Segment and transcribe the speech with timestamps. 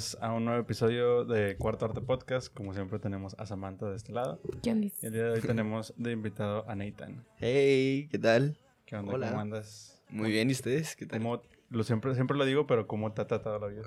[0.00, 2.52] bienvenidos a un nuevo episodio de Cuarto Arte Podcast.
[2.54, 4.40] Como siempre tenemos a Samantha de este lado.
[4.62, 7.22] ¿Qué Y el día de hoy tenemos de invitado a Nathan.
[7.36, 8.56] Hey, ¿qué tal?
[8.86, 9.12] ¿Qué onda?
[9.12, 9.28] Hola.
[9.28, 10.02] ¿Cómo andas?
[10.08, 10.96] Muy bien, ¿y ustedes?
[10.96, 11.20] ¿Qué tal?
[11.20, 13.82] ¿Cómo, lo siempre, siempre lo digo, pero ¿cómo te ha tratado la vida?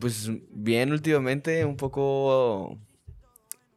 [0.00, 2.78] Pues bien últimamente, un poco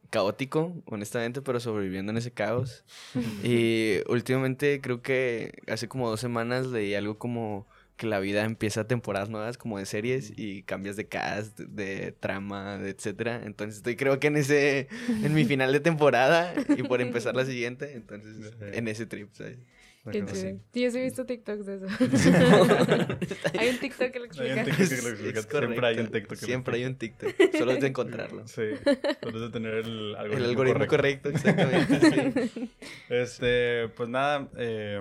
[0.08, 2.84] caótico, honestamente, pero sobreviviendo en ese caos.
[3.44, 8.86] y últimamente creo que hace como dos semanas leí algo como que la vida empieza
[8.86, 13.42] temporadas nuevas como de series y cambias de cast, de trama, de etcétera.
[13.44, 17.44] Entonces estoy creo que en ese, en mi final de temporada y por empezar la
[17.44, 19.58] siguiente, entonces en ese trip, ¿sabes?
[20.12, 20.58] Qué chido.
[20.72, 21.86] Sí, yo sí he visto TikToks de eso.
[23.58, 24.64] Hay un TikTok que lo Hay un explica.
[24.64, 25.40] TikTok que lo explica.
[25.40, 26.06] Es Siempre hay un.
[26.10, 27.34] TikTok que lo Siempre hay un TikTok.
[27.58, 28.46] Solo es de encontrarlo.
[28.46, 28.62] Sí,
[29.22, 31.30] solo es de tener el algoritmo, El algoritmo correcto.
[31.30, 32.48] correcto, exactamente.
[32.48, 32.70] sí.
[33.08, 35.00] Este, pues nada, eh,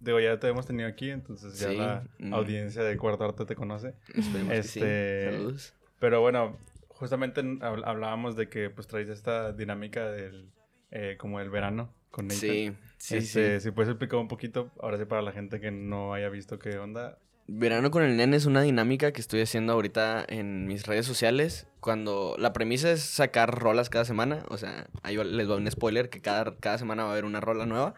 [0.00, 2.34] digo, ya te hemos tenido aquí, entonces ya Sí, la mm.
[2.34, 3.94] audiencia de Cuarto Arte te conoce.
[4.14, 5.36] Esperemos que Este, sí.
[5.36, 5.74] Saludos.
[5.98, 10.50] Pero bueno, justamente hab- hablábamos de que pues traes esta dinámica del,
[10.90, 12.40] eh, como el verano con Nathan.
[12.40, 13.64] Sí, sí, Este, sí.
[13.64, 16.76] Si puedes explicar un poquito, ahora sí para la gente que no haya visto qué
[16.78, 17.18] onda.
[17.48, 21.68] Verano con el nene es una dinámica que estoy haciendo ahorita en mis redes sociales.
[21.80, 24.44] Cuando la premisa es sacar rolas cada semana.
[24.48, 27.24] O sea, ahí va- les doy un spoiler que cada, cada semana va a haber
[27.24, 27.94] una rola nueva.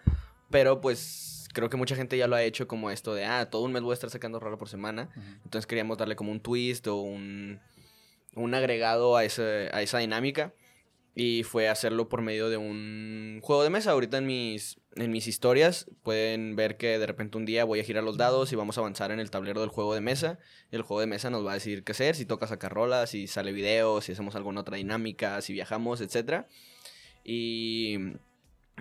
[0.50, 3.62] Pero pues creo que mucha gente ya lo ha hecho como esto de, ah, todo
[3.62, 5.08] un mes voy a estar sacando rola por semana.
[5.44, 7.58] Entonces queríamos darle como un twist o un,
[8.34, 10.52] un agregado a, ese, a esa dinámica.
[11.14, 13.92] Y fue hacerlo por medio de un juego de mesa.
[13.92, 17.84] Ahorita en mis, en mis historias pueden ver que de repente un día voy a
[17.84, 20.38] girar los dados y vamos a avanzar en el tablero del juego de mesa.
[20.70, 23.26] El juego de mesa nos va a decir qué hacer, si toca sacar rolas, si
[23.26, 26.46] sale video, si hacemos alguna otra dinámica, si viajamos, etc.
[27.24, 27.96] Y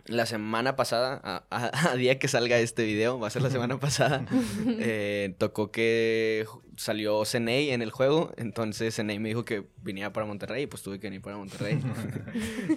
[0.05, 3.49] la semana pasada, a, a- a día que salga este video, va a ser la
[3.49, 4.25] semana pasada,
[4.79, 6.45] eh, tocó que
[6.77, 10.83] salió Ceney en el juego, entonces Ceney me dijo que viniera para Monterrey, y pues
[10.83, 11.79] tuve que venir para Monterrey.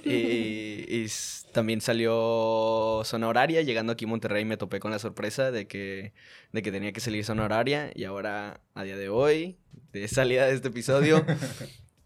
[0.05, 1.07] y y
[1.53, 6.13] también salió Zona Horaria, llegando aquí a Monterrey me topé con la sorpresa de que,
[6.53, 9.59] de que tenía que salir Zona Horaria, y ahora, a día de hoy,
[9.93, 11.25] de salida de este episodio,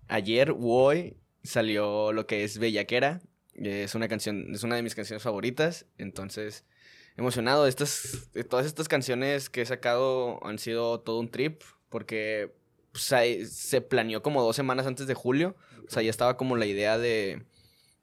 [0.08, 3.20] ayer hoy salió lo que es Bellaquera.
[3.54, 5.86] Es una canción, es una de mis canciones favoritas.
[5.98, 6.64] Entonces,
[7.16, 7.66] emocionado.
[7.66, 11.62] Estas, de todas estas canciones que he sacado han sido todo un trip.
[11.88, 12.54] Porque
[12.92, 13.04] pues,
[13.52, 15.56] se planeó como dos semanas antes de julio.
[15.86, 17.44] O sea, ya estaba como la idea de,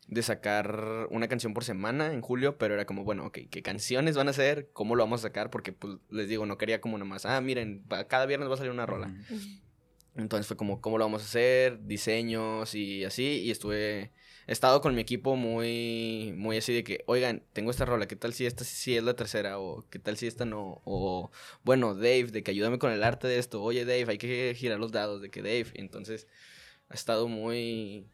[0.08, 2.58] de sacar una canción por semana en julio.
[2.58, 4.70] Pero era como, bueno, ok, ¿qué canciones van a ser?
[4.74, 5.50] ¿Cómo lo vamos a sacar?
[5.50, 8.72] Porque, pues, les digo, no quería como nomás, ah, miren, cada viernes va a salir
[8.72, 9.14] una rola.
[10.16, 11.86] Entonces fue como, ¿cómo lo vamos a hacer?
[11.86, 13.42] Diseños y así.
[13.44, 14.12] Y estuve,
[14.48, 18.16] he estado con mi equipo muy, muy así de que, oigan, tengo esta rola, ¿qué
[18.16, 19.60] tal si esta sí es la tercera?
[19.60, 20.82] O ¿qué tal si esta no?
[20.86, 21.32] O,
[21.64, 23.62] bueno, Dave, de que ayúdame con el arte de esto.
[23.62, 25.68] Oye, Dave, hay que girar los dados, de que Dave.
[25.76, 26.28] Entonces
[26.90, 28.08] ha estado muy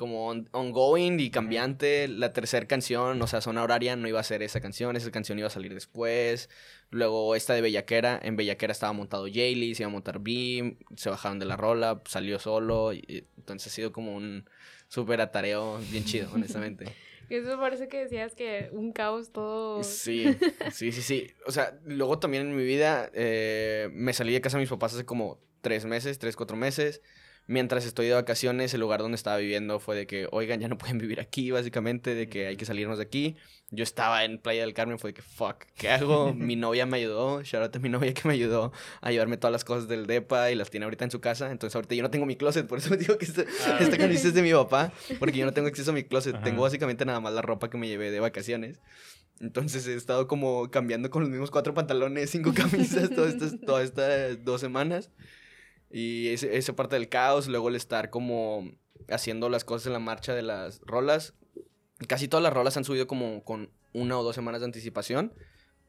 [0.00, 2.08] como on- ongoing y cambiante.
[2.08, 5.38] La tercera canción, o sea, zona horaria, no iba a ser esa canción, esa canción
[5.38, 6.48] iba a salir después.
[6.90, 11.10] Luego esta de Bellaquera, en Bellaquera estaba montado Jaylee, se iba a montar Beam, se
[11.10, 14.48] bajaron de la rola, salió solo, y, entonces ha sido como un
[14.90, 16.84] súper atareo bien chido, honestamente.
[17.30, 19.84] Eso parece que decías que un caos todo.
[19.84, 20.24] Sí,
[20.72, 21.28] sí, sí, sí.
[21.46, 24.94] O sea, luego también en mi vida eh, me salí de casa de mis papás
[24.94, 27.02] hace como tres meses, tres, cuatro meses.
[27.50, 30.78] Mientras estoy de vacaciones, el lugar donde estaba viviendo fue de que, oigan, ya no
[30.78, 33.34] pueden vivir aquí, básicamente, de que hay que salirnos de aquí.
[33.72, 36.32] Yo estaba en Playa del Carmen, fue de que, fuck, ¿qué hago?
[36.36, 39.88] mi novia me ayudó, shout mi novia que me ayudó a llevarme todas las cosas
[39.88, 41.50] del DEPA y las tiene ahorita en su casa.
[41.50, 44.28] Entonces ahorita yo no tengo mi closet, por eso digo que esta, Ah, esta camisa
[44.28, 46.36] es de mi papá, porque yo no tengo acceso a mi closet.
[46.36, 46.44] Ajá.
[46.44, 48.78] Tengo básicamente nada más la ropa que me llevé de vacaciones.
[49.40, 53.86] Entonces he estado como cambiando con los mismos cuatro pantalones, cinco camisas, todas estas, todas
[53.86, 55.10] estas dos semanas.
[55.90, 58.70] Y ese- esa parte del caos, luego el estar como
[59.08, 61.34] haciendo las cosas en la marcha de las rolas.
[62.06, 65.34] Casi todas las rolas han subido como con una o dos semanas de anticipación.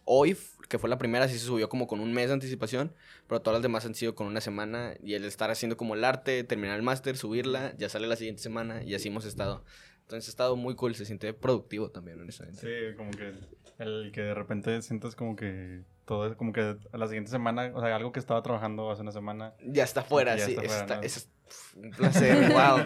[0.04, 0.36] Hoy,
[0.68, 2.94] que fue la primera, sí se subió como con un mes de anticipación,
[3.28, 4.96] pero todas las demás han sido con una semana.
[5.04, 8.42] Y el estar haciendo como el arte, terminar el máster, subirla, ya sale la siguiente
[8.42, 9.64] semana y así hemos estado.
[10.02, 12.60] Entonces ha estado muy cool, se siente productivo también, honestamente.
[12.62, 13.34] Sí, como que
[13.78, 17.72] el que de repente sientas como que todo es como que a la siguiente semana,
[17.74, 19.54] o sea, algo que estaba trabajando hace una semana.
[19.66, 20.52] Ya está fuera, Ya sí.
[20.52, 21.02] está eso fuera, está- ¿no?
[21.04, 21.30] es
[21.76, 22.78] un placer, wow.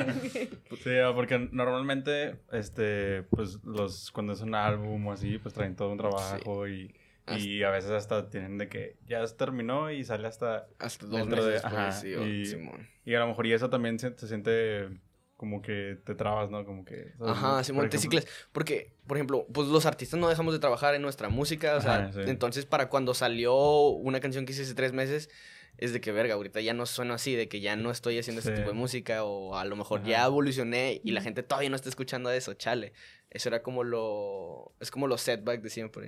[0.83, 5.91] Sí, porque normalmente, este, pues los, cuando es un álbum o así, pues traen todo
[5.91, 6.93] un trabajo y,
[7.35, 11.27] y a veces hasta tienen de que ya se terminó y sale hasta Hasta dos
[11.27, 12.87] meses de- después, ajá, sí, o- y- Simón.
[13.05, 14.89] Y a lo mejor y eso también se, se siente
[15.37, 16.63] como que te trabas, ¿no?
[16.65, 17.13] Como que...
[17.17, 17.31] ¿sabes?
[17.33, 18.47] Ajá, Por Simón, te ejemplo- ciclas.
[18.51, 21.75] Porque, por ejemplo, pues los artistas no dejamos de trabajar en nuestra música.
[21.75, 22.21] O sea, sí.
[22.25, 23.55] entonces para cuando salió
[23.89, 25.29] una canción que hice hace tres meses,
[25.77, 28.39] es de que, verga, ahorita ya no sueno así, de que ya no estoy haciendo
[28.39, 28.55] ese Sí.
[28.55, 30.09] tipo de música o a lo mejor Ajá.
[30.09, 32.93] ya evolucioné y la gente todavía no está escuchando eso, chale.
[33.29, 34.71] Eso era como lo...
[34.79, 36.05] Es como los setbacks de siempre.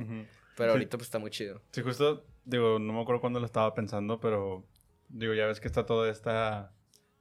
[0.55, 0.73] Pero Sí.
[0.73, 1.61] ahorita pues está muy chido.
[1.71, 4.65] Sí, justo, digo, no me acuerdo cuándo lo estaba pensando, pero
[5.09, 6.71] digo, ya ves que está toda esta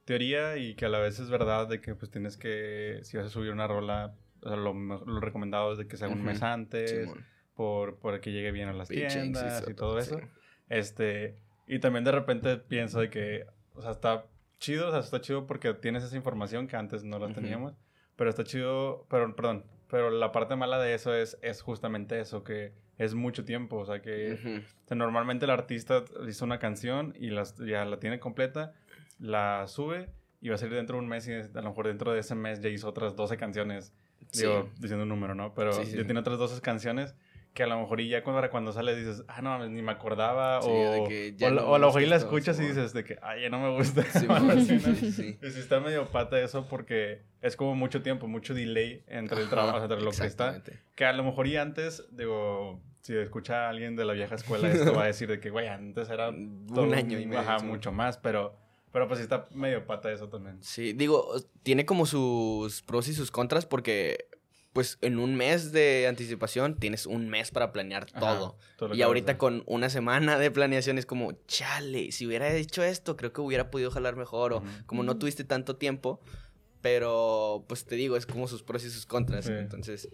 [0.06, 3.26] teoría y que a la vez es verdad de que pues tienes que, si vas
[3.26, 6.24] a subir una rola, o sea, lo, lo recomendado es de que sea un Ujú.
[6.24, 7.26] mes antes, Simón.
[7.54, 10.18] por, por que llegue bien a las sí, tiendas sí, y todo eso.
[10.18, 10.26] sí.
[10.68, 11.36] Este,
[11.66, 14.26] y también de repente pienso de que, o sea, está
[14.58, 17.74] chido, o sea, está chido porque tienes esa información que antes no la teníamos,
[18.14, 22.44] pero está chido, pero, perdón, pero la parte mala de eso es, es justamente eso,
[22.44, 24.58] que es mucho tiempo, o sea, que Ujú.
[24.84, 28.72] o sea, normalmente el artista hizo una canción y las, ya la tiene completa,
[29.18, 30.10] la sube
[30.40, 32.34] y va a salir dentro de un mes y a lo mejor dentro de ese
[32.34, 33.92] mes ya hizo otras 12 canciones,
[34.32, 35.54] digo, diciendo un número, ¿no?
[35.54, 35.96] Pero Sí, sí.
[35.96, 37.14] ya tiene otras 12 canciones
[37.54, 39.80] que a lo mejor y ya cuando, para cuando sale dices, ah, no, mames, ni
[39.80, 42.02] me acordaba, Sí, o, de que ya o, la- no o a lo me mejor
[42.02, 44.02] y la escuchas y dices de que, ay, ya no me gusta.
[44.02, 44.26] Sí,
[45.00, 45.38] sí, sí.
[45.42, 49.48] Y sí está medio pata eso porque es como mucho tiempo, mucho delay entre el
[49.48, 50.62] trabajo, entre lo que está.
[50.94, 54.68] Que a lo mejor y antes, digo, si escucha a alguien de la vieja escuela,
[54.68, 57.60] esto va a decir de que, güey, antes era Un todo año y medio, Ajá,
[57.60, 57.64] sí.
[57.64, 58.54] mucho más, pero,
[58.92, 60.62] pero pues sí está medio pata eso también.
[60.62, 64.28] Sí, digo, tiene como sus pros y sus contras porque,
[64.72, 68.20] pues, en un mes de anticipación tienes un mes para planear Ajá,
[68.78, 68.94] todo.
[68.94, 73.32] Y ahorita con una semana de planeación es como, chale, si hubiera hecho esto, creo
[73.32, 74.52] que hubiera podido jalar mejor.
[74.52, 76.20] O como no tuviste tanto tiempo,
[76.80, 79.46] pero, pues, te digo, es como sus pros y sus contras.
[79.46, 79.52] Sí.
[79.52, 80.08] Entonces,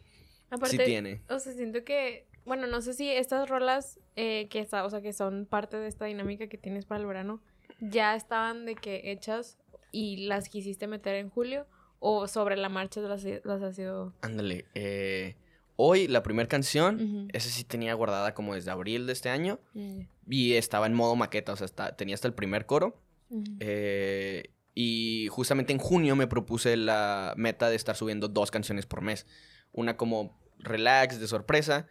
[0.51, 1.23] Aparte, sí tiene.
[1.29, 5.01] o sea, siento que, bueno, no sé si estas rolas eh, que está, o sea,
[5.03, 7.43] que son parte de esta dinámica que tienes para el verano,
[7.91, 9.59] ya estaban de que hechas
[9.91, 11.67] y las quisiste meter en julio
[11.99, 14.15] o sobre la marcha las, las has ido.
[14.23, 15.37] Ándale, eh,
[15.77, 17.29] hoy la primera canción, Ujú.
[17.33, 21.15] esa sí tenía guardada como desde abril de este año Mm, y estaba en modo
[21.17, 23.01] maqueta, o sea, está- tenía hasta el primer coro.
[23.31, 23.45] ujú.
[23.61, 29.03] Eh, y justamente en junio me propuse la meta de estar subiendo dos canciones por
[29.03, 29.27] mes.
[29.73, 31.87] Una como relax, de sorpresa,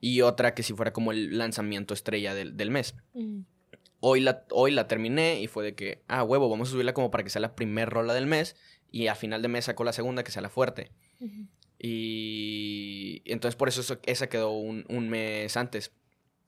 [0.00, 2.94] y otra que si fuera como el lanzamiento estrella del, del mes.
[4.00, 7.10] Hoy la, hoy la terminé y fue de que, ah, huevo, vamos a subirla como
[7.10, 8.56] para que sea la primer rola del mes.
[8.90, 10.92] Y a final de mes sacó la segunda, que sea la fuerte.
[11.78, 15.92] Y entonces por eso eso- esa quedó un, un mes antes.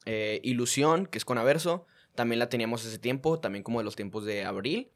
[0.07, 3.97] Eh, Ilusión, que es con Averso, también la teníamos ese tiempo, también como de los
[3.97, 4.91] tiempos de abril,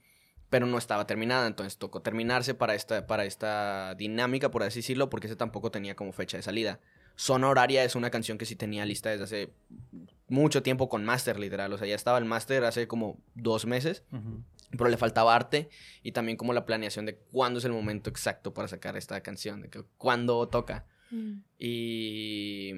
[0.51, 5.11] pero no estaba terminada, entonces tocó terminarse para esta, para esta dinámica, por así decirlo,
[5.11, 6.81] porque ese tampoco tenía como fecha de salida.
[7.17, 9.53] Zona Horaria es una canción que sí tenía lista desde hace
[10.29, 14.03] mucho tiempo con Master, literal, o sea, ya estaba el Master hace como dos meses,
[14.71, 15.69] pero le faltaba arte
[16.03, 19.63] y también como la planeación de cuándo es el momento exacto para sacar esta canción,
[19.63, 20.87] de que cuándo toca.
[21.11, 21.35] Mm.
[21.59, 22.73] Y,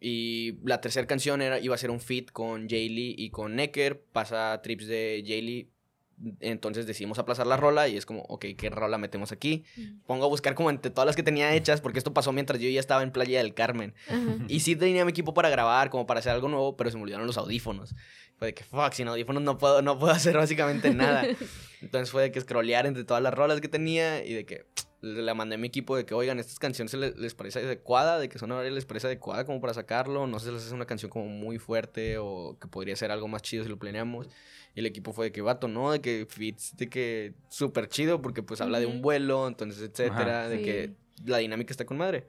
[0.00, 4.00] y la tercera canción era, iba a ser un feat con Jaylee y con Necker.
[4.12, 5.70] Pasa trips de Jaylee.
[6.40, 9.64] Entonces decidimos aplazar la rola y es como, ok, ¿qué rola metemos aquí?
[9.76, 10.00] Mm.
[10.06, 12.68] Pongo a buscar como entre todas las que tenía hechas, porque esto pasó mientras yo
[12.68, 13.94] ya estaba en Playa del Carmen.
[14.08, 14.44] Ajá.
[14.48, 17.04] Y sí tenía mi equipo para grabar, como para hacer algo nuevo, pero se me
[17.04, 17.94] olvidaron los audífonos.
[18.38, 21.26] Fue de que, fuck, sin audífonos no puedo, no puedo hacer básicamente nada.
[21.80, 24.66] Entonces fue de que scrollear entre todas las rolas que tenía y de que
[25.00, 28.28] le mandé a mi equipo de que, oigan, estas canciones les, les parece adecuada, de
[28.28, 31.08] que son les parece adecuada como para sacarlo, no sé si les hace una canción
[31.10, 34.28] como muy fuerte o que podría ser algo más chido si lo planeamos.
[34.74, 38.20] Y el equipo fue de que, vato, no, de que fits, de que súper chido
[38.22, 40.48] porque pues habla de un vuelo, entonces, etcétera, Ajá.
[40.48, 40.64] de Sí.
[40.64, 40.90] que
[41.26, 42.28] la dinámica está con madre.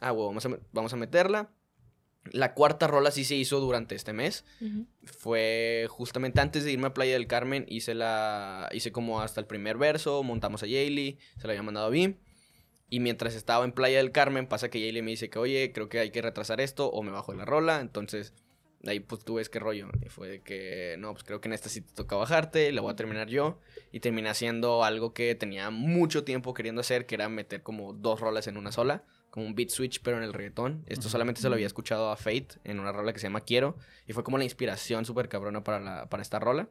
[0.00, 1.50] Ah, bueno, vamos a, vamos a meterla.
[2.32, 4.44] La cuarta rola sí se hizo durante este mes
[5.04, 9.46] fue justamente antes de irme a Playa del Carmen, hice la hice como hasta el
[9.46, 12.16] primer verso, montamos a Jaylee, se la había mandado a Bim.
[12.90, 15.88] Y mientras estaba en Playa del Carmen, pasa que Jaylee me dice que, oye, creo
[15.88, 17.80] que hay que retrasar esto o me bajo de la rola.
[17.80, 18.34] Entonces,
[18.86, 19.88] ahí pues tú ves qué rollo.
[20.04, 22.82] Y fue de que, no, pues creo que en esta sí te toca bajarte, la
[22.82, 23.58] voy a terminar yo.
[23.90, 28.20] Y terminé haciendo algo que tenía mucho tiempo queriendo hacer, que era meter como dos
[28.20, 29.02] rolas en una sola.
[29.34, 30.84] Como un beat switch, pero en el reggaetón.
[30.86, 33.76] Esto solamente se lo había escuchado a Fate en una rola que se llama Quiero.
[34.06, 36.68] Y fue como la inspiración súper cabrona para, la, para esta rola.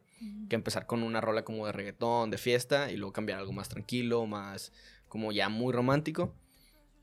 [0.47, 3.51] Que empezar con una rola como de reggaetón, de fiesta, y luego cambiar a algo
[3.51, 4.71] más tranquilo, más
[5.09, 6.33] como ya muy romántico.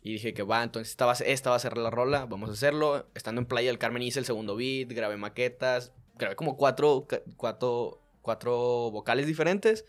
[0.03, 2.25] Y dije que va, entonces esta va, a ser- esta va a ser la rola,
[2.25, 3.07] vamos a hacerlo.
[3.15, 8.01] Estando en Playa del Carmen hice el segundo beat, grabé maquetas, grabé como cuatro, cuatro,
[8.23, 9.85] cuatro vocales diferentes.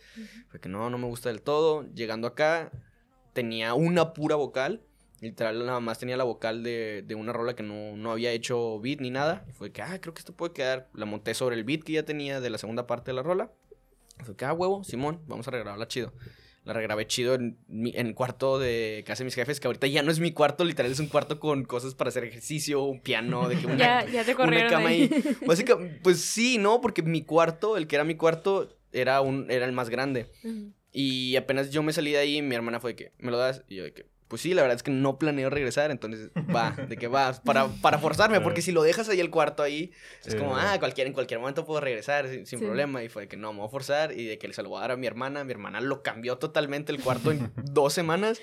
[0.50, 1.86] Fue que no, no me gusta del todo.
[1.94, 2.72] Llegando acá,
[3.32, 4.82] tenía una pura vocal.
[5.22, 8.80] Literal, nada más tenía la vocal de, de una rola que no, no había hecho
[8.80, 9.46] beat ni nada.
[9.48, 10.90] Y fue que, ah, creo que esto puede quedar.
[10.94, 13.52] La monté sobre el beat que ya tenía de la segunda parte de la rola.
[14.20, 16.12] Y fue que, ah, huevo, Simón, vamos a regrabarla chido.
[16.64, 19.88] La regrabé chido en, mi- en el cuarto de casa de mis jefes, que ahorita
[19.88, 23.00] ya no es mi cuarto, literal es un cuarto con cosas para hacer ejercicio, un
[23.02, 25.10] piano, de que una, Ya, ya te una cama ahí.
[25.12, 25.38] ahí.
[25.48, 26.80] Básicamente, pues sí, ¿no?
[26.82, 30.28] Porque mi cuarto, el que era mi cuarto, era, un, era el más grande.
[30.44, 30.72] Ujú.
[30.92, 33.64] Y apenas yo me salí de ahí, mi hermana fue de que, ¿me lo das?
[33.68, 36.72] Y yo de que, pues sí, la verdad es que no planeo regresar, entonces va,
[36.90, 39.92] de que va, para, para forzarme, porque si lo dejas ahí el cuarto ahí,
[40.26, 40.76] es Sí, como, ¿verdad?
[40.76, 42.66] ah, cualquier, en cualquier momento puedo regresar sin, sin Sí.
[42.66, 43.04] problema.
[43.04, 44.82] Y fue de que no, me voy a forzar y de que lo voy a
[44.84, 45.44] dar a mi hermana.
[45.44, 48.40] Mi hermana lo cambió totalmente el cuarto en dos semanas.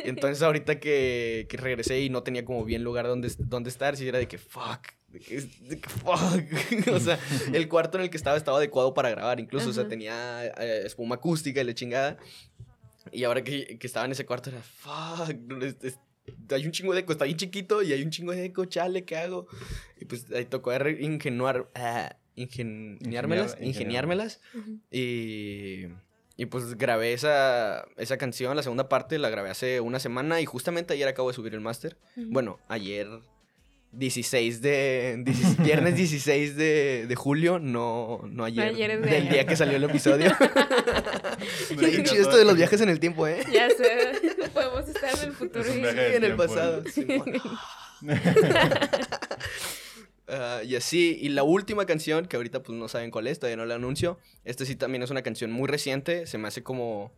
[0.00, 4.08] Entonces ahorita que, que regresé y no tenía como bien lugar donde, donde estar, sí
[4.08, 4.88] era de que, fuck.
[5.06, 6.88] De que, de que fuck.
[6.92, 7.16] o sea,
[7.52, 9.88] el cuarto en el que estaba estaba adecuado para grabar, incluso, o sea, Ajá.
[9.90, 12.16] tenía eh, espuma acústica y la chingada.
[13.12, 15.30] Y ahora que, que estaba en ese cuarto era, fuck,
[15.62, 15.98] es- es-
[16.50, 19.04] hay un chingo de eco, está bien chiquito y hay un chingo de eco, chale,
[19.04, 19.46] ¿qué hago?
[19.98, 24.40] Y pues ahí tocó ingenuar, ah, ingeniármelas, ingeniármelas.
[24.90, 25.86] Y,
[26.36, 30.44] y pues grabé esa, esa canción, la segunda parte, la grabé hace una semana y
[30.46, 31.96] justamente ayer acabo de subir el máster.
[32.16, 32.26] Ujú.
[32.30, 33.08] Bueno, ayer
[33.92, 35.16] 16 de...
[35.24, 38.68] 16 viernes 16 de, de julio, no, no ayer.
[38.68, 39.32] ayer es de del ayer.
[39.32, 40.26] día que salió el episodio.
[40.30, 43.42] Está bien Sí, chido esto de los viajes en el tiempo, ¿eh?
[43.52, 45.64] Ya sé, podemos estar en el futuro.
[45.74, 46.82] Y- en el pasado.
[50.30, 53.56] Ah, y así, y la última canción, que ahorita pues no saben cuál es, todavía
[53.56, 54.18] no la anuncio.
[54.44, 57.12] Esta sí también es una canción muy reciente, se me hace como...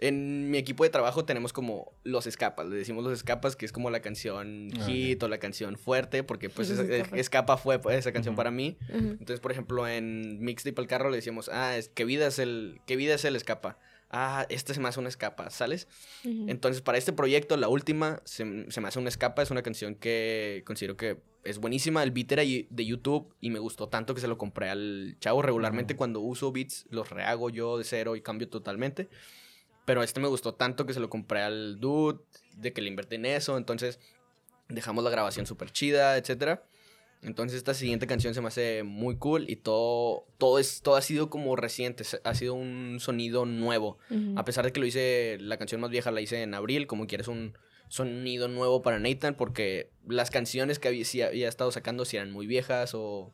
[0.00, 3.72] En mi equipo de trabajo tenemos como los escapas, le decimos los escapas, que es
[3.72, 6.84] como la canción Ah, hit o la canción fuerte, porque pues esa,
[7.16, 8.78] escapa fue pues, esa canción para mí.
[8.88, 12.80] Entonces, por ejemplo, en Mixtape al carro le decíamos, ah, es, ¿qué vida es el,
[12.86, 13.78] qué vida es el escapa?
[14.10, 15.86] Ah, este se me hace una escapa, ¿sales?
[16.24, 19.42] Entonces, para este proyecto, la última, se, se me hace una escapa.
[19.42, 22.02] Es una canción que considero que es buenísima.
[22.02, 25.42] El beat era de YouTube y me gustó tanto que se lo compré al chavo.
[25.42, 29.10] Regularmente, cuando uso beats, los rehago yo de cero y cambio totalmente.
[29.88, 32.18] Pero este me gustó tanto que se lo compré al dude,
[32.58, 33.56] de que le invertí en eso.
[33.56, 33.98] Entonces,
[34.68, 36.62] dejamos la grabación súper chida, etcétera.
[37.22, 41.00] Entonces esta siguiente canción se me hace muy cool y todo, todo, es, todo ha
[41.00, 43.96] sido como reciente, ha sido un sonido nuevo.
[44.36, 47.06] A pesar de que lo hice, la canción más vieja la hice en abril, como
[47.06, 47.56] quieres un
[47.88, 52.92] sonido nuevo para Nathan, porque las canciones que había estado sacando si eran muy viejas
[52.94, 53.32] o,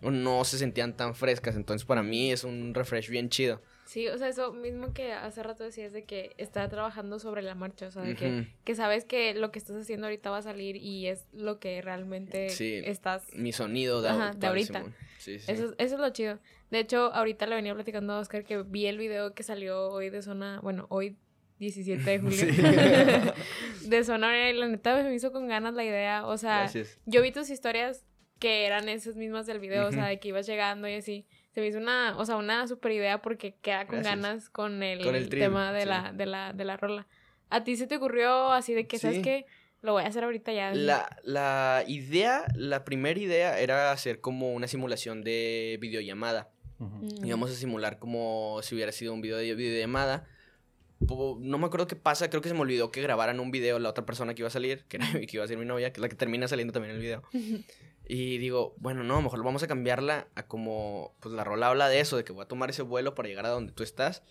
[0.00, 3.60] o no se sentían tan frescas, entonces para mí es un refresh bien chido.
[3.92, 7.54] Sí, o sea, eso mismo que hace rato decías de que está trabajando sobre la
[7.54, 10.42] marcha, o sea, de que, que sabes que lo que estás haciendo ahorita va a
[10.42, 12.80] salir y es lo que realmente Sí.
[12.86, 13.22] estás...
[13.34, 14.82] Mi sonido de, Ajá, de ahorita.
[15.18, 15.52] Sí, sí.
[15.52, 16.38] Eso, es- eso es lo chido.
[16.70, 20.08] De hecho, ahorita le venía platicando a Oscar que vi el video que salió hoy
[20.08, 21.18] de zona, bueno, hoy
[21.58, 22.46] 17 de julio.
[23.86, 26.98] de zona Obrera, y la neta me hizo con ganas la idea, o sea, Gracias.
[27.04, 28.04] yo vi tus historias
[28.38, 31.26] que eran esas mismas del video, o sea, de que ibas llegando y así.
[31.54, 34.16] Se me hizo una, o sea, una super idea porque queda con Gracias.
[34.22, 35.88] ganas con el, Con el trip, tema de sí.
[35.88, 37.06] la, de la, de la rola.
[37.50, 39.22] ¿A ti se te ocurrió así de que, sabes Sí.
[39.22, 39.46] qué?
[39.82, 40.72] Lo voy a hacer ahorita ya.
[40.74, 46.50] La, la idea, la primera idea era hacer como una simulación de videollamada.
[46.78, 47.04] Ujú.
[47.20, 47.26] Mm.
[47.26, 50.24] Íbamos a simular como si hubiera sido un video de videollamada.
[51.00, 53.88] No me acuerdo qué pasa, creo que se me olvidó que grabaran un video la
[53.90, 55.98] otra persona que iba a salir, que, era, que iba a ser mi novia, que
[55.98, 57.22] es la que termina saliendo también en el video.
[58.06, 62.00] Y digo, bueno, no, mejor vamos a cambiarla a como, pues la rola habla de
[62.00, 64.22] eso, de que voy a tomar ese vuelo para llegar a donde tú estás.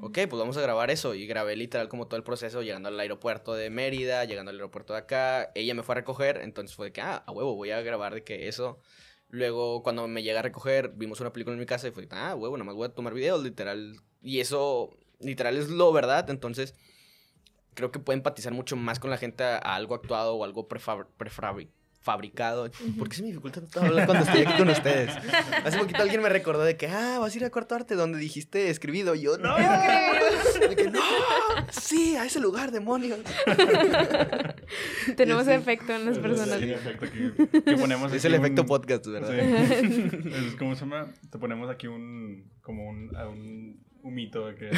[0.00, 1.14] Ok, pues vamos a grabar eso.
[1.14, 4.94] Y grabé literal como todo el proceso, llegando al aeropuerto de Mérida, llegando al aeropuerto
[4.94, 5.52] de acá.
[5.54, 8.14] Ella me fue a recoger, entonces fue de que, ah, a huevo, voy a grabar
[8.14, 8.80] de que eso.
[9.28, 12.34] Luego, cuando me llega a recoger, vimos una película en mi casa y fue, ah,
[12.34, 13.96] huevo, nada más voy a tomar videos, literal.
[14.22, 16.30] Y eso, literal, es lo verdad.
[16.30, 16.74] Entonces,
[17.74, 21.08] creo que puede empatizar mucho más con la gente a, algo actuado o algo prefab-
[21.18, 21.68] prefabri-
[22.06, 22.70] fabricado.
[22.96, 25.10] ¿Por qué se me dificulta tanto hablar cuando estoy aquí con ustedes?
[25.64, 28.18] Hace poquito alguien me recordó de que, ah, vas a ir a cuarto arte donde
[28.18, 29.16] dijiste escribido.
[29.16, 29.56] Y yo, no,
[30.68, 31.00] de que no,
[31.70, 33.18] sí, a ese lugar, demonios.
[35.16, 35.50] Tenemos Sí.
[35.52, 36.58] efecto en las personas.
[36.60, 39.30] sí, efecto que, que ponemos Es el efecto podcast, ¿verdad?
[39.80, 40.10] Sí.
[40.46, 44.70] Es como se llama, te ponemos aquí un como un, a un humito que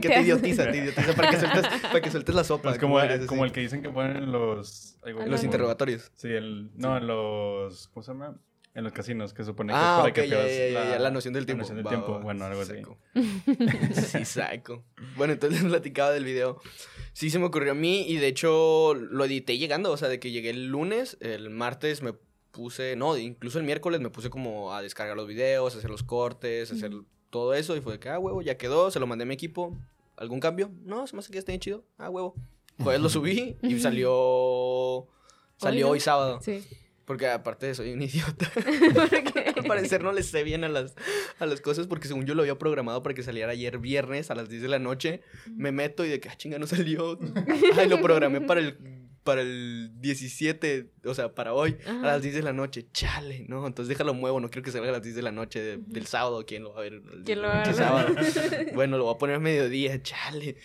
[0.00, 2.70] que te idiotiza, te idiotiza para que sueltes, para que sueltes la sopa.
[2.72, 3.48] es como, como eres, como así.
[3.48, 6.10] el que dicen que ponen en los En Los como- interrogatorios.
[6.16, 8.36] Sí, el no, en los ¿cómo se llama?
[8.72, 11.34] En los casinos que supone que Ah, es para que pierdas ya, ya, la noción
[11.34, 11.62] del tiempo.
[11.64, 12.22] La noción del Va, tiempo, va, va.
[12.24, 12.74] bueno, algo así.
[12.76, 12.98] Saco.
[13.94, 14.84] sí, saco.
[15.16, 16.60] Bueno, entonces platicaba del video.
[17.12, 20.20] Sí se me ocurrió a mí y de hecho lo edité llegando, o sea, de
[20.20, 22.12] que llegué el lunes, el martes me
[22.52, 26.04] puse, no, incluso el miércoles me puse como a descargar los videos, a hacer los
[26.04, 26.92] cortes, a hacer.
[27.30, 29.34] Todo eso y fue de que, ah, huevo, ya quedó, se lo mandé a mi
[29.34, 29.76] equipo.
[30.16, 30.70] ¿Algún cambio?
[30.84, 31.84] No, se me hace que está bien chido.
[31.96, 32.34] Ah, huevo.
[32.76, 35.06] Pues lo subí y salió...
[35.56, 36.40] Salió hoy sábado.
[36.42, 36.64] Sí.
[37.04, 38.50] Porque aparte soy un idiota.
[39.56, 40.94] Al parecer no le sé bien a las,
[41.38, 44.34] a las cosas porque según yo lo había programado para que saliera ayer viernes a
[44.34, 45.22] las 10 de la noche.
[45.54, 47.18] Me meto y de que, ah, chinga, no salió.
[47.76, 48.78] Ay, lo programé para el,
[49.30, 52.02] para el 17, o sea, para hoy, a Ajá.
[52.02, 52.86] las 10 de la noche.
[52.92, 55.60] Chale, no, entonces déjalo muevo, no quiero que salga a las 10 de la noche
[55.62, 56.44] de- del sábado.
[56.46, 56.94] ¿Quién lo va a ver?
[56.94, 57.74] el ¿Quién lo va a ver?
[57.74, 58.08] sábado?
[58.74, 60.56] bueno, lo voy a poner a mediodía, chale.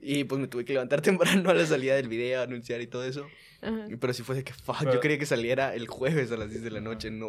[0.00, 3.04] Y pues me tuve que levantar temprano a la salida del video, anunciar y todo
[3.04, 3.26] eso.
[3.62, 3.86] Ajá.
[3.98, 6.50] Pero sí fue de que, fuck, Pero- yo quería que saliera el jueves a las
[6.50, 7.26] 10 de la noche, no,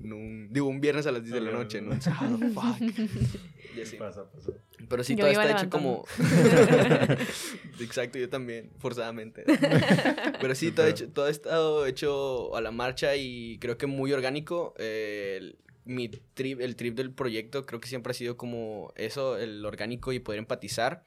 [0.00, 2.76] no un- digo, un viernes a las 10 de la noche, no un sábado, fuck.
[3.76, 3.96] Y así.
[3.96, 4.52] Pasa, pasa.
[4.88, 6.04] Pero sí, Yo todo está hecho como...
[7.80, 9.44] Exacto, yo también, forzadamente.
[10.40, 14.12] Pero sí, todo, hecho, todo ha estado hecho a la marcha y creo que muy
[14.12, 14.74] orgánico.
[14.78, 19.36] Eh, el- mi trip, el trip del proyecto creo que siempre ha sido como eso,
[19.36, 21.02] el orgánico y poder empatizar.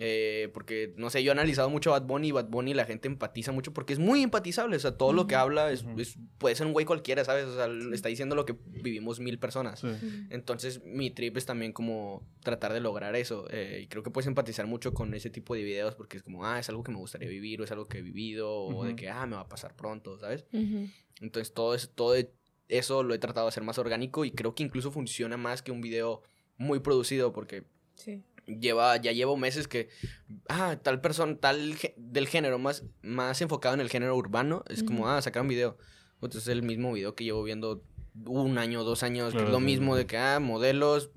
[0.00, 2.84] Eh, porque, no sé, yo he analizado mucho a Bad Bunny y Bad Bunny la
[2.84, 4.76] gente empatiza mucho porque es muy empatizable.
[4.76, 7.46] O sea, todo lo que habla es, es- puede ser un güey cualquiera, ¿sabes?
[7.46, 9.80] O sea, está diciendo lo que vivimos mil personas.
[9.80, 9.88] Sí.
[10.30, 13.46] Entonces, mi trip es también como tratar de lograr eso.
[13.50, 16.46] eh, y creo que puedes empatizar mucho con ese tipo de videos porque es como,
[16.46, 18.94] ah, es algo que me gustaría vivir o es algo que he vivido o de
[18.94, 20.46] que, ah, me va a pasar pronto, ¿sabes?
[21.20, 22.14] Entonces, todo eso, todo
[22.68, 25.72] eso lo he tratado de hacer más orgánico y creo que incluso funciona más que
[25.72, 26.22] un video
[26.56, 27.64] muy producido porque
[27.96, 28.22] Sí.
[28.48, 29.88] Lleva ya llevo meses que
[30.48, 35.08] ah tal persona tal del género más más enfocado en el género urbano es como
[35.08, 35.76] ah sacar un video.
[36.14, 37.84] Entonces es el mismo video que llevo viendo
[38.24, 39.98] un año dos años que es Claro, lo sí, mismo sí.
[39.98, 41.10] de que ah modelos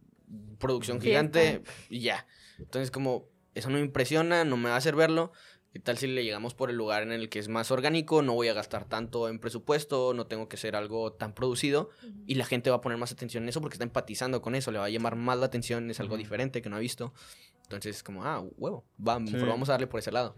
[0.59, 2.27] producción gigante y ya.
[2.59, 5.31] Entonces como eso no me impresiona no me va a hacer verlo
[5.73, 8.21] ¿Qué tal si le llegamos por el lugar en el que es más orgánico?
[8.21, 11.89] No voy a gastar tanto en presupuesto, no tengo que ser algo tan producido
[12.27, 14.71] y la gente va a poner más atención en eso porque está empatizando con eso,
[14.71, 17.13] le va a llamar más la atención, es algo diferente que no ha visto.
[17.63, 19.31] Entonces, como, ah, huevo, va, Sí.
[19.31, 20.35] mejor vamos a darle por ese lado.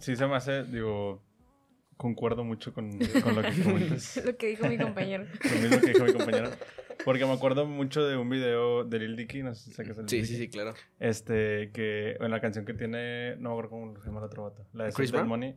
[0.00, 1.22] Sí se me hace, digo,
[2.04, 2.90] concuerdo mucho con,
[3.22, 4.22] con lo que comentas.
[4.24, 5.24] Lo que dijo mi compañero.
[5.54, 6.50] Lo mismo que dijo mi compañero.
[7.04, 10.08] Porque me acuerdo mucho de un video de Lil Dicky, no sé si sabes el
[10.08, 10.44] Sí, Lil sí, Dicky.
[10.44, 10.74] sí, claro.
[11.00, 14.42] Este, que en la canción que tiene, no me acuerdo cómo se llama el otro
[14.44, 14.66] vato.
[14.74, 15.40] La de ¿Chris Save That Brown?
[15.40, 15.54] Money.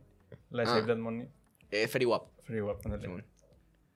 [0.50, 0.72] La de Ah.
[0.74, 1.28] Save That Money.
[1.70, 2.28] Eh, Ferry Wap.
[2.44, 3.24] Free Wap, ándale.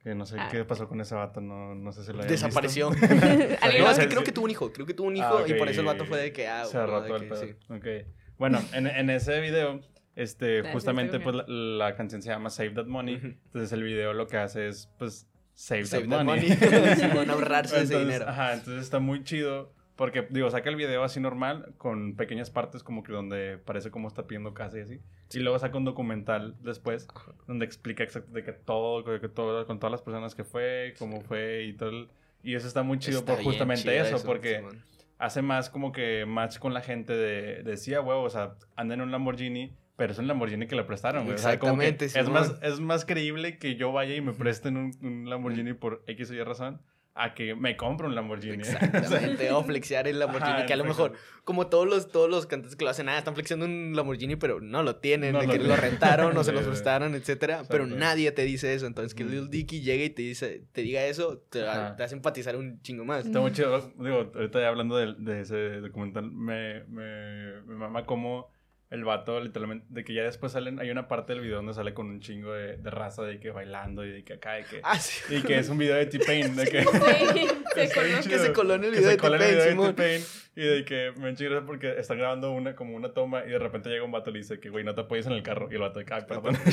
[0.03, 0.49] Que no sé Ah.
[0.51, 2.91] qué pasó con ese vato, no, no sé si lo Desapareció.
[2.91, 3.07] visto.
[3.63, 5.45] Alguien no, es que creo que tuvo un hijo, creo que tuvo un hijo Ah,
[5.47, 7.35] y por eso el vato fue de que, ah, se bueno, arrotó de el que
[7.35, 7.47] pedo.
[7.47, 7.55] sí.
[7.73, 8.07] Ok.
[8.39, 9.81] Bueno, en, en ese video,
[10.17, 13.15] este, sí, justamente, pues la, la canción se llama Save That Money.
[13.15, 16.49] Entonces el video lo que hace es, pues, save, Save that, that money.
[16.51, 16.97] money.
[16.97, 18.29] Simón, ahorrarse ese Entonces, dinero.
[18.29, 19.73] Ajá, entonces está muy chido.
[19.95, 24.09] Porque, digo, saca el video así normal, con pequeñas partes como que donde parece como
[24.09, 25.01] está pidiendo casa y así.
[25.35, 27.07] Y luego saca un documental después,
[27.47, 31.65] donde explica exactamente que todo, que todo, con todas las personas que fue, cómo fue
[31.65, 31.91] y todo.
[31.91, 32.09] el-
[32.43, 34.83] Y eso está muy chido Está por justamente chido eso, porque Simón.
[35.19, 38.55] hace más como que match con la gente de, de sí, a huevo, o sea,
[38.77, 41.37] anda en un Lamborghini, pero es un Lamborghini que le prestaron, güey.
[41.37, 44.33] O sea, como que Exactamente, es más, es más creíble que yo vaya y me
[44.33, 46.81] presten un, un Lamborghini por X o Y razón
[47.15, 48.63] a que me compre un Lamborghini.
[48.63, 51.13] Exactamente, o flexear el Lamborghini, Ajá, que a lo mejor,
[51.45, 54.61] como todos los, todos los cantantes que lo hacen, ah, están flexiando un Lamborghini, pero
[54.61, 56.57] no lo tienen, No de lo que lo rentaron o se sí.
[56.57, 59.23] prestaron, etcétera, pero nadie te dice eso, entonces que.
[59.23, 63.25] Lil Dicky llegue y te dice, te diga eso, te hace empatizar un chingo más.
[63.25, 63.93] Está muy chido.
[64.01, 68.51] Digo, ahorita ya hablando de, de ese documental, me, me, me mama como
[68.93, 71.95] el vato, literalmente, de que ya después salen, hay una parte del video donde sale
[71.95, 74.81] con un chingo de, de raza de que bailando y de que acá, de que...
[74.85, 75.35] Ah, sí.
[75.37, 76.83] Y que es un video de T-Pain, de que...
[76.83, 76.89] Sí.
[78.29, 79.95] Que se coló en el que video se de en el T-Pain, video de Simón.
[79.97, 80.23] T-Pain,
[80.55, 83.89] y de que me enchigre porque están grabando una, como una toma y de repente
[83.89, 85.69] llega un vato y le dice que, güey, no te apoyes en el carro.
[85.71, 86.55] Y el vato de que, ay, perdón.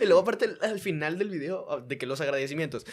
[0.00, 2.84] Y luego aparte al- al final del video, ah, de que los agradecimientos,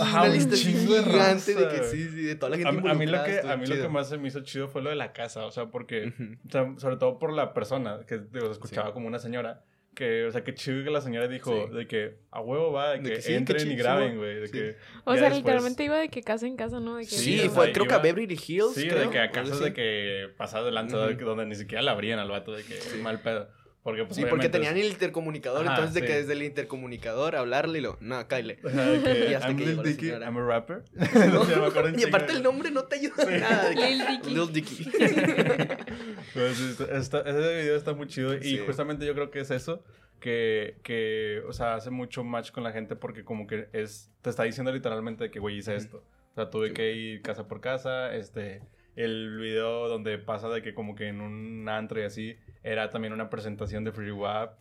[0.00, 1.76] Ajá, una un lista de gigante de raza.
[1.76, 3.74] que sí, sí, de toda la a, gente a mí lo que, a mí lo
[3.76, 6.32] que más se me hizo chido fue lo de la casa, o sea, porque, Ujú.
[6.46, 9.62] o sea, sobre todo por la persona, que digo, se escuchaba como una señora,
[9.94, 11.74] que, o sea, que chido que la señora dijo Sí.
[11.74, 14.18] de que a huevo va, de De que, que sí, que entren y chido, graben,
[14.18, 14.52] güey, de Sí.
[14.52, 16.96] que O sea, después- literalmente iba de que casa en casa, ¿no?
[16.96, 19.00] De que Sí, Sí, o fue sea, creo que a iba- Beverly Hills, Sí, creo,
[19.04, 20.28] de que a casas de que
[20.70, 21.16] lanza, de Ujú.
[21.18, 23.48] que donde ni siquiera la abrían al vato, de que mal pedo.
[23.86, 26.06] Porque, pues, Sí, porque tenían el intercomunicador, Ajá, entonces de sí.
[26.08, 28.56] que desde el intercomunicador hablarle y lo, no, Kyle.
[28.60, 30.08] De Y hasta I'm que Lil Dicky.
[30.10, 30.82] I'm a rapper.
[30.98, 33.68] Sí, un Y aparte el nombre no te ayuda en nada.
[33.68, 34.30] de Lil Dicky.
[34.34, 34.90] Lil Dicky.
[36.34, 38.58] Pues, está- ese video está muy chido y Sí.
[38.66, 39.84] justamente yo creo que es eso
[40.18, 44.30] que, que, o sea, hace mucho match con la gente porque como que es, te
[44.30, 46.02] está diciendo literalmente de que, güey, hice esto.
[46.32, 46.74] O sea, tuve Sí.
[46.74, 48.62] que ir casa por casa, este,
[48.96, 53.12] el video donde pasa de que como que en un antro y así, era también
[53.12, 54.54] una presentación de Free Wap.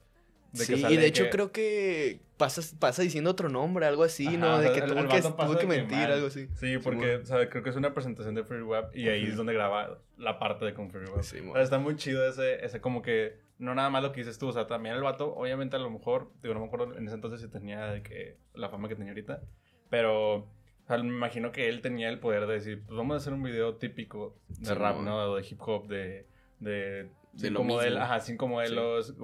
[0.52, 4.28] De sí, y de hecho que- creo que pasa, pasa diciendo otro nombre, algo así,
[4.28, 4.60] Ajá, ¿no?
[4.60, 6.12] De que el- tuvo el que, tuvo que mentir, mal.
[6.14, 6.48] algo así.
[6.56, 9.30] Sí, porque o sea, creo que es una presentación de Free Web y ahí es
[9.30, 9.38] Ujú.
[9.40, 11.24] donde graba la parte de con Free Web.
[11.24, 11.54] Sí, O mo.
[11.54, 14.48] sea, está muy chido ese, ese como que, no nada más lo que dices tú,
[14.48, 17.16] o sea, también el vato, obviamente a lo mejor, digo, no me acuerdo en ese
[17.16, 19.42] entonces si tenía de que la fama que tenía ahorita,
[19.90, 20.48] pero,
[20.86, 23.34] o sea, me imagino que él tenía el poder de decir, pues vamos a hacer
[23.34, 24.98] un video típico de Sí, rap.
[25.02, 25.32] ¿no?
[25.32, 26.28] O de hip hop, de,
[26.60, 28.04] de, De cinco lo model- mismo.
[28.06, 29.16] ajá, cinco modelos,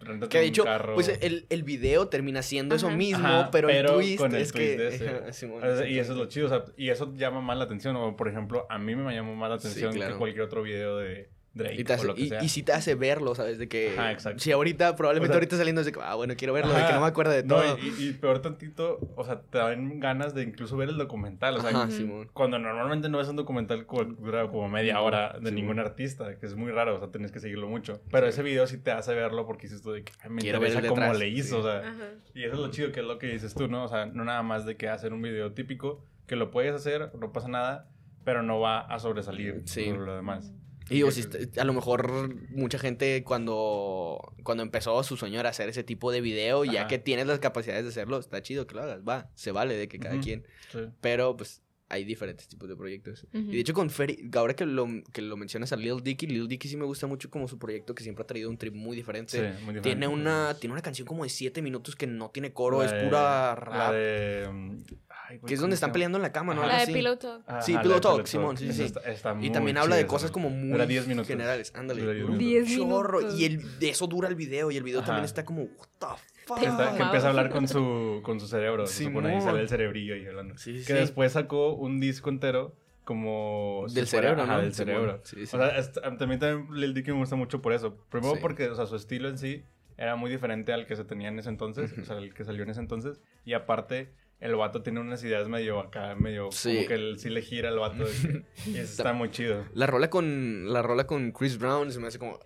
[0.00, 0.94] réntate Que de un hecho, carro.
[0.94, 4.40] pues el, el video termina siendo eso mismo, Ajá, pero, pero el twist con el
[4.40, 4.88] es twist que...
[5.28, 5.90] ese.
[5.90, 8.28] Y eso es lo chido, o sea, y eso llama más la atención, o por
[8.28, 10.14] ejemplo, a mí me llamó más la Sí, atención claro.
[10.14, 12.44] que cualquier otro video de Drake Y, te hace- o lo que y- sea.
[12.44, 13.58] y sí te hace verlo, ¿sabes?
[13.58, 13.90] De que...
[13.98, 14.38] Ajá, exacto.
[14.38, 16.78] Si ahorita, probablemente O sea- ahorita saliendo es de que, ah, bueno, quiero verlo, de
[16.78, 16.94] que Ajá.
[16.94, 17.76] no me acuerdo de No, todo.
[17.78, 21.60] y, y peor tantito, o sea, te dan ganas de incluso ver el documental, o
[21.60, 21.90] sea, Ajá.
[21.90, 22.30] Simón.
[22.34, 25.74] cuando normalmente no ves un documental que dura como media No, hora de sí, ningún
[25.74, 25.86] güey.
[25.86, 28.00] artista, que es muy raro, o sea, tienes que seguirlo mucho.
[28.12, 30.58] Pero ese video sí te hace verlo porque dices tú de que "Ay, me Quiero
[30.58, 31.54] interesa cómo detrás", le hizo, sí.
[31.54, 32.04] o sea, Ajá.
[32.32, 33.82] y eso es lo chido que es lo que dices tú, ¿no?
[33.84, 37.10] O sea, no nada más de que hacer un video típico, que lo puedes hacer,
[37.18, 37.88] no pasa nada,
[38.24, 39.86] pero no va a sobresalir Sí.
[39.90, 40.52] por lo demás.
[40.90, 41.22] Y digo, si
[41.58, 46.20] a lo mejor mucha gente cuando, cuando empezó su sueño era hacer ese tipo de
[46.20, 46.88] video, ya Ajá.
[46.88, 49.88] que tienes las capacidades de hacerlo, está chido que lo hagas, va, se vale de
[49.88, 50.46] que cada quien.
[50.72, 50.80] Sí.
[51.00, 53.26] Pero pues hay diferentes tipos de proyectos.
[53.32, 56.46] Y de hecho con Ferry, ahora que lo, que lo mencionas a Lil Dicky, Lil
[56.46, 58.96] Dicky sí me gusta mucho como su proyecto que siempre ha traído un trip muy
[58.96, 59.32] diferente.
[59.32, 59.80] Sí, muy diferente.
[59.82, 63.02] Tiene una, tiene una canción como de 7 minutos que no tiene coro, es de-
[63.04, 63.92] pura La rap.
[63.92, 64.46] de...
[64.48, 64.84] um,
[65.30, 66.60] ay, güey, Que es ¿cómo donde se están peleando en la cama, ¿no?
[66.62, 66.68] Ajá.
[66.68, 66.92] La de así.
[66.92, 67.42] Pillow Talk.
[67.46, 68.82] Ajá, Sí, Pillow Talk, Simón, sí, sí, sí.
[68.84, 71.28] Está, está Y también habla de cosas como muy Dura 10 minutos.
[71.28, 71.72] generales.
[71.74, 72.00] Ándale.
[72.02, 72.68] Dura 10 un minutos.
[72.68, 73.18] 10 chorro.
[73.20, 73.40] minutos.
[73.40, 74.70] Y el, de eso dura el video.
[74.70, 75.06] Y el video Ajá.
[75.06, 76.06] también está como, what the
[76.46, 76.58] fuck.
[76.58, 78.86] Que, está- que empieza a hablar con su, con su cerebro.
[78.86, 80.58] Se supone ahí sale el cerebrillo y hablando.
[80.58, 80.98] Sí, sí, Que sí.
[80.98, 83.84] después sacó un disco entero como...
[83.88, 84.62] si Del fuera- cerebro, ajá, ¿no?
[84.62, 85.20] del cerebro.
[85.24, 85.56] Sí, sí.
[85.56, 87.96] O sea, a- también, también Lil Dicky me gusta mucho por eso.
[88.10, 88.40] Primero Sí.
[88.40, 89.64] porque, o sea, su estilo en sí
[89.96, 91.92] era muy diferente al que se tenía en ese entonces.
[91.98, 93.20] O sea, el que salió en ese entonces.
[93.44, 96.50] Y aparte, el vato tiene unas ideas medio acá, medio...
[96.50, 96.74] Sí.
[96.76, 98.04] Como que él sí le gira al vato.
[98.04, 99.64] de que- y eso está muy chido.
[99.74, 102.38] La rola con la rola con Chris Brown se me hace como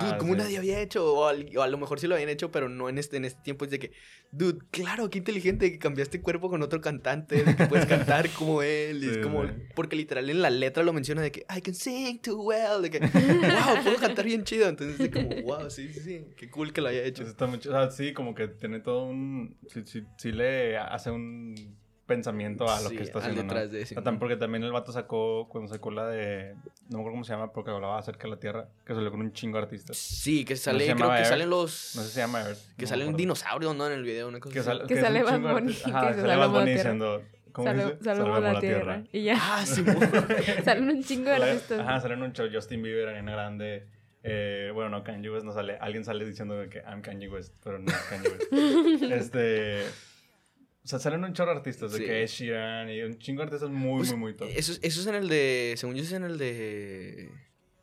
[0.00, 0.38] dude, como sí.
[0.38, 2.88] nadie había hecho o, al- o a lo mejor sí lo habían hecho, pero no
[2.88, 3.92] en este en este tiempo es de que
[4.32, 8.62] dude, claro, qué inteligente que cambiaste cuerpo con otro cantante, de que puedes cantar como
[8.62, 9.50] él, y es Sí, como güey.
[9.74, 12.90] porque literal en la letra lo menciona de que I can sing too well, de
[12.90, 16.72] que wow, puedo cantar bien chido, entonces de como wow, sí, sí, sí, qué cool
[16.72, 17.22] que lo haya hecho.
[17.24, 21.10] Está mucho, o sea, sí, como que tiene todo un, sí, sí, sí le hace
[21.10, 21.79] un
[22.10, 23.54] pensamiento a lo Sí, que está haciendo, ¿no?
[23.66, 26.54] de porque también el vato sacó, cuando sacó la de,
[26.88, 29.20] no me acuerdo cómo se llama, porque hablaba acerca de la Tierra, que salió con
[29.20, 29.96] un chingo de artistas.
[29.96, 31.26] Sí, que sale, creo que Earth?
[31.26, 32.58] salen los No sé si se llama Earth.
[32.76, 33.16] que salen acuerdo.
[33.18, 33.86] dinosaurios, ¿no?
[33.86, 34.66] En el video, una cosa Que, así.
[34.68, 36.74] sale, Que un sale Bad Bunny, que sale Bad "Salvemos la Bunny Tierra".
[36.76, 39.02] diciendo, ¿cómo Salve- salvemos la tierra.
[39.12, 39.36] Y ya.
[39.40, 39.84] Ah, sí,
[40.64, 41.80] Salen un chingo de artistas.
[41.80, 43.86] Ajá, sale en un show Justin Bieber, Ariana Grande.
[44.22, 45.78] Eh, bueno, no, Kanye West no sale.
[45.80, 49.02] Alguien sale diciendo que I'm Kanye West, pero no es Kanye West.
[49.12, 49.84] este.
[50.82, 52.04] O sea, salen un chorro de artistas, de Sí.
[52.04, 54.48] que es Sheeran y un chingo de artistas muy, Pues, muy, muy top.
[54.54, 55.74] Eso, es- eso es en el de.
[55.76, 57.30] Según yo, es en el de.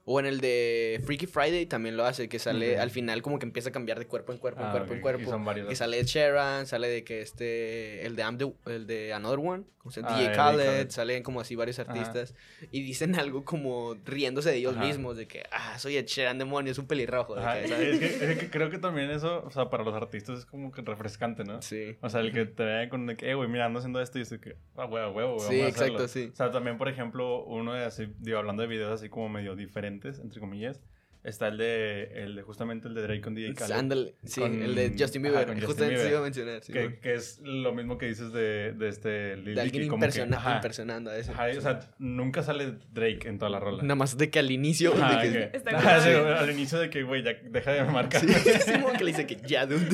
[0.09, 3.45] O en el de Freaky Friday también lo hace, que sale al final como que
[3.45, 5.29] empieza a cambiar de cuerpo en cuerpo, en Ah, cuerpo, en y cuerpo.
[5.29, 8.05] son varios Que sale Ed Sheeran, sale de que este.
[8.05, 11.23] El de, I'm the- el de Another One, como se llama, Ah, DJ Khaled, salen
[11.23, 11.91] como así varios Ajá.
[11.91, 12.35] artistas.
[12.71, 14.85] Y dicen algo como riéndose de ellos Ajá.
[14.85, 17.35] mismos, de que, ah, soy Ed Sheeran, demonio, es un pelirrojo.
[17.35, 19.93] de Ajá, que, es, que, es que creo que también eso, o sea, para los
[19.93, 21.61] artistas es como que refrescante, ¿no?
[21.61, 21.97] Sí.
[22.01, 24.21] O sea, el que te vea con de eh, güey, mira, ando haciendo esto y
[24.21, 26.29] estoy que, ah, huevo, huevo, Sí, exacto, sí.
[26.31, 29.53] O sea, también, por ejemplo, uno de así, digo, hablando de videos así como medio
[29.57, 30.81] diferentes, entre comillas,
[31.23, 33.75] está el de, el de justamente el de Drake con DJ Khaled.
[33.75, 36.11] Ándale, sí, Con- el de Justin ajá, Bieber, con Justin justamente se Bieber.
[36.11, 36.63] iba a mencionar.
[36.63, 36.95] sí, que, bueno.
[37.01, 40.37] que es lo mismo que dices de, de este Lil de alguien como que, impersona-
[40.37, 41.31] ajá, impersonando a eso.
[41.33, 43.83] ajá, o sea, nunca sale Drake en toda la rola.
[43.83, 44.91] Nada más de que al inicio.
[44.91, 47.83] de Ajá, que- que- Está ajá, sí, al inicio de que, güey, ya deja de
[47.85, 48.21] marcar.
[48.21, 48.27] Sí,
[48.65, 49.85] Simón que le dice que ya, dude.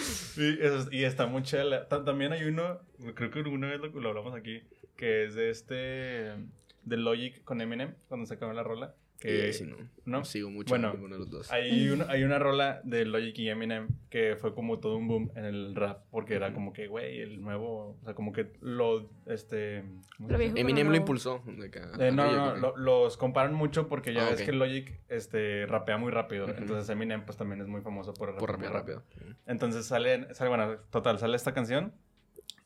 [0.00, 1.86] Sí, eso es- y está muy chela.
[1.88, 2.80] Ta- También hay uno,
[3.14, 4.62] creo que una vez lo, lo hablamos aquí,
[4.96, 6.32] que es de este,
[6.84, 8.94] de Logic con Eminem, cuando se acabó la rola.
[9.20, 9.76] Que, Eh, sí, no.
[9.76, 9.88] ¿no?
[10.18, 11.50] No sigo mucho Bueno, ninguno de los dos.
[11.50, 15.32] Hay una, hay una rola de Logic y Eminem que fue como todo un boom
[15.34, 19.10] en el rap, porque era como que, güey, el nuevo, o sea, como que lo,
[19.26, 19.78] este...
[20.20, 20.92] Eminem no.
[20.92, 21.42] lo impulsó.
[21.46, 22.58] de que- Eh, no, no, ok.
[22.58, 24.46] lo- los comparan mucho porque ya Ah, ves ok.
[24.46, 26.44] que Logic este, rapea muy rápido.
[26.44, 26.54] Ujú.
[26.56, 29.34] Entonces Eminem pues también es muy famoso por Por rapear rápido, rápido.
[29.46, 31.92] Entonces sale, sale, bueno, total, sale esta canción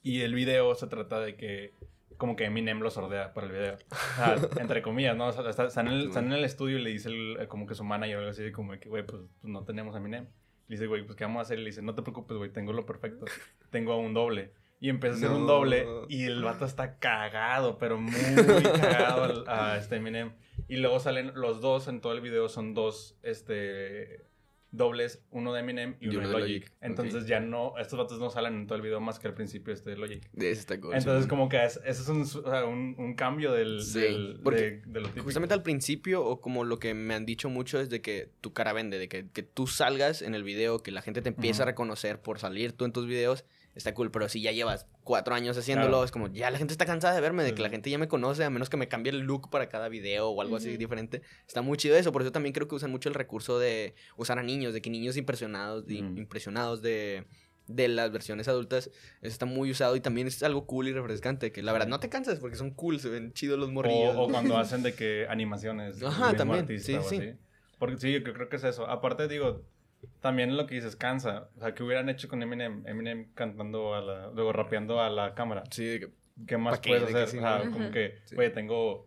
[0.03, 1.72] y el video se trata de que
[2.18, 3.75] como que Eminem lo sordea para el video.
[3.90, 5.27] O sea, entre comillas, ¿no?
[5.29, 7.66] O sea, está, está en el, está en el estudio y le dice el- como
[7.66, 10.25] que su manager algo así, como que, güey, pues, pues, no tenemos a Eminem.
[10.68, 11.59] Le dice, güey, pues ¿qué vamos a hacer?
[11.59, 13.27] Y le dice, no te preocupes, güey, tengo lo perfecto.
[13.70, 14.53] Tengo a un doble.
[14.81, 18.12] Y empieza a hacer un doble y el vato está cagado, pero muy
[18.81, 20.33] cagado al- a este Eminem.
[20.68, 24.25] Y luego salen los dos en todo el video, son dos, este,
[24.72, 26.62] dobles, uno de Eminem y Y uno de Logic.
[26.62, 29.35] Logic, Entonces ya no, estos vatos no salen en todo el video más que al
[29.35, 30.28] principio este de Logic.
[30.32, 33.52] De está cool, Entonces como que es, eso es un, o sea, un, un cambio
[33.52, 35.24] del, Sí, del- porque de, de lo típico.
[35.24, 38.52] Justamente al principio, o como lo que me han dicho mucho, es de que tu
[38.52, 41.62] cara vende, de que, que tú salgas en el video, que la gente te empieza
[41.64, 44.11] a reconocer por salir tú en tus videos, está cool.
[44.11, 46.04] Pero si ya llevas cuatro años haciéndolo, Claro.
[46.04, 47.98] es como, ya la gente está cansada de verme, de Sí, que la gente ya
[47.98, 50.76] me conoce, a menos que me cambie el look para cada video o algo así
[50.76, 51.22] diferente.
[51.46, 54.38] Está muy chido eso, por eso también creo que usan mucho el recurso de usar
[54.38, 57.24] a niños, de que niños impresionados, de- impresionados de
[57.68, 61.52] de las versiones adultas eso está muy usado y también es algo cool y refrescante
[61.52, 64.22] que la verdad no te cansas porque son cool se ven chidos los morrillos O,
[64.24, 66.02] o cuando hacen de que animaciones.
[66.02, 67.16] Ajá, también, artista sí, o sí.
[67.18, 67.32] así.
[67.78, 68.87] Porque sí, yo creo que es eso.
[68.88, 69.62] Aparte, digo,
[70.21, 71.49] también lo que dices, cansa.
[71.57, 75.35] O sea, que hubieran hecho con Eminem, Eminem cantando a la, luego rapeando a la
[75.35, 75.65] cámara.
[75.71, 76.11] sí que-
[76.47, 77.29] ¿Qué más puedes De que hacer?
[77.29, 78.37] sí, O sea, como que, Sí.
[78.37, 79.07] oye, tengo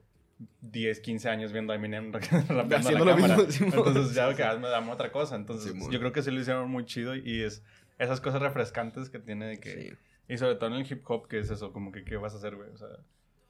[0.61, 2.11] 10, 15 años viendo a Eminem
[2.49, 3.37] rapeando Haciendo a la lo cámara.
[3.37, 3.65] mismo.
[3.73, 5.35] Entonces ya que hazme dame otra cosa.
[5.35, 5.91] Entonces Simón.
[5.91, 7.63] yo creo que sí lo hicieron muy chido y es
[7.97, 9.71] esas cosas refrescantes que tiene de que...
[9.73, 9.93] sí.
[10.27, 12.37] Y sobre todo en el hip hop, que es eso, como que qué vas a
[12.37, 12.69] hacer, güey.
[12.69, 12.87] O sea,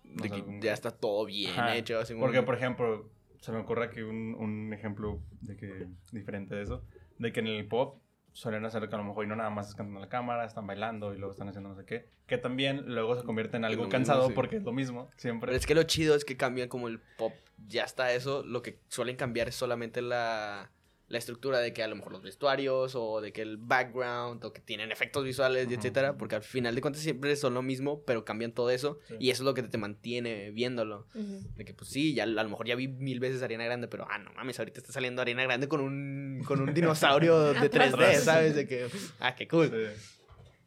[0.04, 3.10] no de que como ya que- está todo bien Ajá, hecho así Porque, por ejemplo,
[3.40, 6.84] se me ocurre aquí un, un ejemplo de que diferente de eso,
[7.18, 8.02] de que en el pop
[8.34, 10.68] suelen hacer que a lo mejor y no nada más es cantando la cámara, están
[10.68, 13.84] bailando y luego están haciendo no sé qué, que también luego se convierte en algo
[13.84, 14.34] mismo, cansado sí.
[14.34, 15.48] porque es lo mismo, siempre.
[15.48, 17.34] Pero es que lo chido es que cambian como el pop
[17.68, 20.72] ya está eso lo que suelen cambiar es solamente la
[21.08, 24.52] la estructura de que a lo mejor los vestuarios o de que el background o
[24.54, 25.76] que tienen efectos visuales y Ujú.
[25.76, 29.16] etcétera porque al final de cuentas siempre son lo mismo pero cambian todo eso Sí.
[29.20, 31.42] y eso es lo que te mantiene viéndolo Ujú.
[31.56, 34.08] De que, pues sí, ya a lo mejor ya vi mil veces Ariana Grande, pero
[34.10, 37.94] ah, no mames, ahorita está saliendo Ariana Grande con un, con un dinosaurio de Atrás.
[37.94, 38.56] 3D, ¿sabes?
[38.56, 38.88] De que,
[39.20, 39.70] ah, qué cool.
[39.70, 40.02] Sí.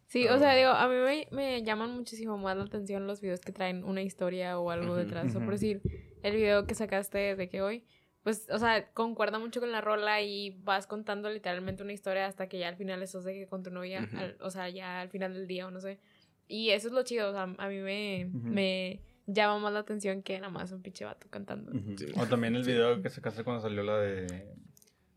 [0.06, 3.40] Sí, o sea, digo, a mí me, me llaman muchísimo más la atención los videos
[3.40, 5.36] que traen una historia o algo detrás.
[5.36, 5.82] O por decir,
[6.22, 7.84] el video que sacaste de que hoy,
[8.22, 12.48] pues, o sea, concuerda mucho con la rola y vas contando literalmente una historia hasta
[12.48, 15.08] que ya al final estás de que con tu novia, al- o sea, ya al
[15.08, 15.98] final del día o no sé.
[16.46, 20.22] Y eso es lo chido, o sea, a mí me, me llama más la atención
[20.22, 21.72] que nada más un pinche vato cantando.
[21.96, 22.06] Sí.
[22.16, 24.46] O también el video que sacaste cuando salió la de...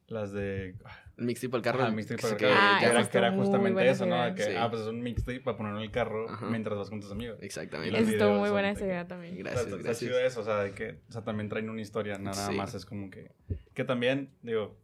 [0.08, 0.76] Las de...
[1.22, 1.92] El mixtape carro.
[1.92, 4.36] Mixtape para el carro, Ah, que ya era, que justamente eso, ¿no?
[4.36, 4.44] que.
[4.44, 4.52] Sí.
[4.58, 6.46] ah, pues es un mixtape para ponerlo en el carro Ajá.
[6.48, 7.38] mientras vas con tus amigos.
[7.42, 7.92] Exactamente.
[7.92, 9.38] los Eso estuvo muy buena esa que- idea también.
[9.38, 10.10] Gracias, Está- está gracias.
[10.10, 12.56] chido eso, o sea, de que o sea, también traen una historia, nada Sí.
[12.56, 13.32] más es como que...
[13.74, 14.76] Que también, digo,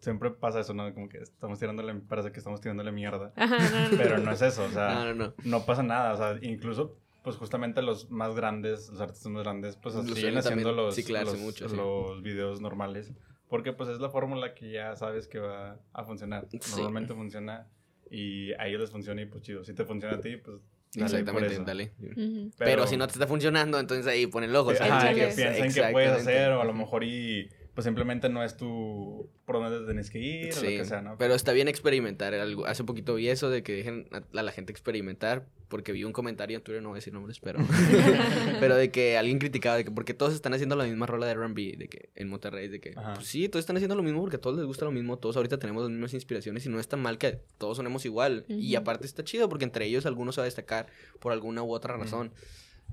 [0.00, 0.92] siempre pasa eso, ¿no?
[0.94, 3.32] Como que estamos tirándole, parece que estamos tirándole mierda.
[3.36, 5.34] Ajá, no, no, Pero no es eso, o sea, No, no, no.
[5.44, 9.76] no pasa nada, o sea, incluso, pues justamente los más grandes, los artistas más grandes,
[9.76, 11.76] pues siguen haciendo también los, ciclarse los, mucho, sí.
[11.76, 13.12] los videos normales,
[13.48, 16.46] porque pues es la fórmula que ya sabes que va a funcionar.
[16.50, 16.58] Sí.
[16.76, 17.66] Normalmente funciona
[18.10, 19.64] y a ellos les funciona y pues chido.
[19.64, 20.58] Si te funciona a ti, pues
[20.94, 21.64] dale por Exactamente, eso.
[21.64, 21.92] dale.
[22.00, 22.50] Ujú.
[22.58, 24.74] Pero, si no te está funcionando, entonces ahí pon el ojo.
[24.74, 24.92] ¿sabes?
[24.92, 28.56] ajá, que piensen que puedes hacer o a lo mejor y pues simplemente no es
[28.56, 31.16] tu por donde tienes que ir o lo Sí, que sea, ¿no?
[31.16, 32.66] pero está bien experimentar algo.
[32.66, 36.12] Hace poquito vi eso de que dejen a, a la gente experimentar, porque vi un
[36.12, 37.60] comentario en Twitter, no voy a decir nombres, pero
[38.58, 41.32] pero de que alguien criticaba de que porque todos están haciendo la misma rola de
[41.34, 43.14] R&B, de que en Monterrey, de que Ajá.
[43.14, 45.36] pues sí, todos están haciendo lo mismo porque a todos les gusta lo mismo, todos
[45.36, 48.44] ahorita tenemos las mismas inspiraciones y no es tan mal que todos sonemos igual.
[48.48, 50.88] Y aparte está chido porque entre ellos algunos se va a destacar
[51.20, 52.32] por alguna u otra razón.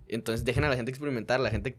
[0.08, 1.76] Entonces dejen a la gente experimentar, la gente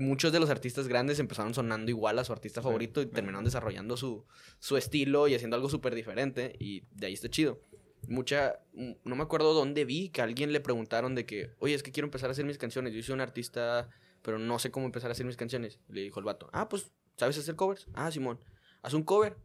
[0.00, 2.64] muchos de los artistas grandes empezaron sonando igual a su artista Sí.
[2.64, 4.24] favorito y terminaron desarrollando su,
[4.58, 7.60] su estilo y haciendo algo súper diferente y de ahí está chido.
[8.08, 11.74] Mucha, mm, no me acuerdo dónde vi que a alguien le preguntaron de que, oye,
[11.74, 13.88] es que quiero empezar a hacer mis canciones, yo soy un artista,
[14.22, 15.80] pero no sé cómo empezar a hacer mis canciones.
[15.88, 17.86] Le dijo el vato, ah, pues, ¿sabes hacer covers?
[17.94, 18.40] Ah, Simón,
[18.82, 19.36] haz un cover,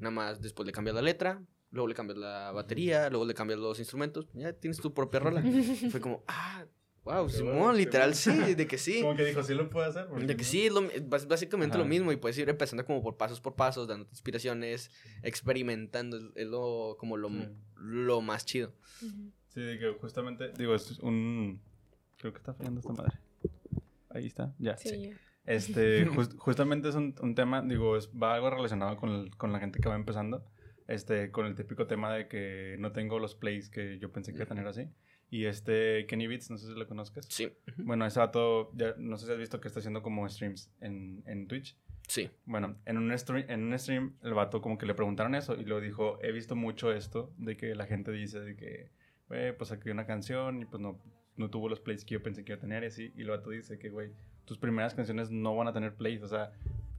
[0.00, 3.58] nada más después le cambias la letra, luego le cambias la batería, luego le cambias
[3.60, 5.42] los instrumentos, ya tienes tu propia rola.
[5.90, 6.64] Fue como, ah,
[7.04, 9.00] wow, Simón, literal sí, de que sí.
[9.02, 10.06] Como que dijo, sí lo puedo hacer.
[10.06, 10.48] ¿por De que no?
[10.48, 11.88] sí, es lo- es básicamente lo Ajá.
[11.90, 14.90] mismo y puedes ir empezando como por pasos por pasos, dando inspiraciones,
[15.22, 17.48] experimentando, es, lo, como lo, Sí.
[17.76, 18.72] lo más chido.
[19.48, 21.60] Sí, de que justamente, digo, es un...
[22.18, 23.18] Creo que está fallando esta madre.
[24.10, 24.76] Ahí está, ya.
[24.76, 25.16] Sí, ya.
[25.44, 29.52] Este, jus- justamente es un, un tema, digo, es, va algo relacionado con, el- con
[29.52, 30.44] la gente que va empezando.
[30.88, 34.36] Este, con el típico tema de que no tengo los plays que yo pensé que
[34.38, 34.88] iba a tener así.
[35.32, 37.24] Y este, Kenny Beats, no sé si lo conozcas.
[37.30, 40.70] Sí, Bueno, ese vato, ya, no sé si has visto que está haciendo como streams
[40.82, 41.74] en, en Twitch.
[42.06, 42.28] sí.
[42.44, 45.64] Bueno, en un, stream, en un stream, el vato como que le preguntaron eso y
[45.64, 48.90] luego dijo, he visto mucho esto de que la gente dice de que,
[49.28, 51.00] güey, pues saqué una canción y pues no,
[51.38, 53.10] no tuvo los plays que yo pensé que iba a tener y así.
[53.16, 54.10] Y el vato dice que, güey,
[54.44, 56.52] tus primeras canciones no van a tener plays, o sea,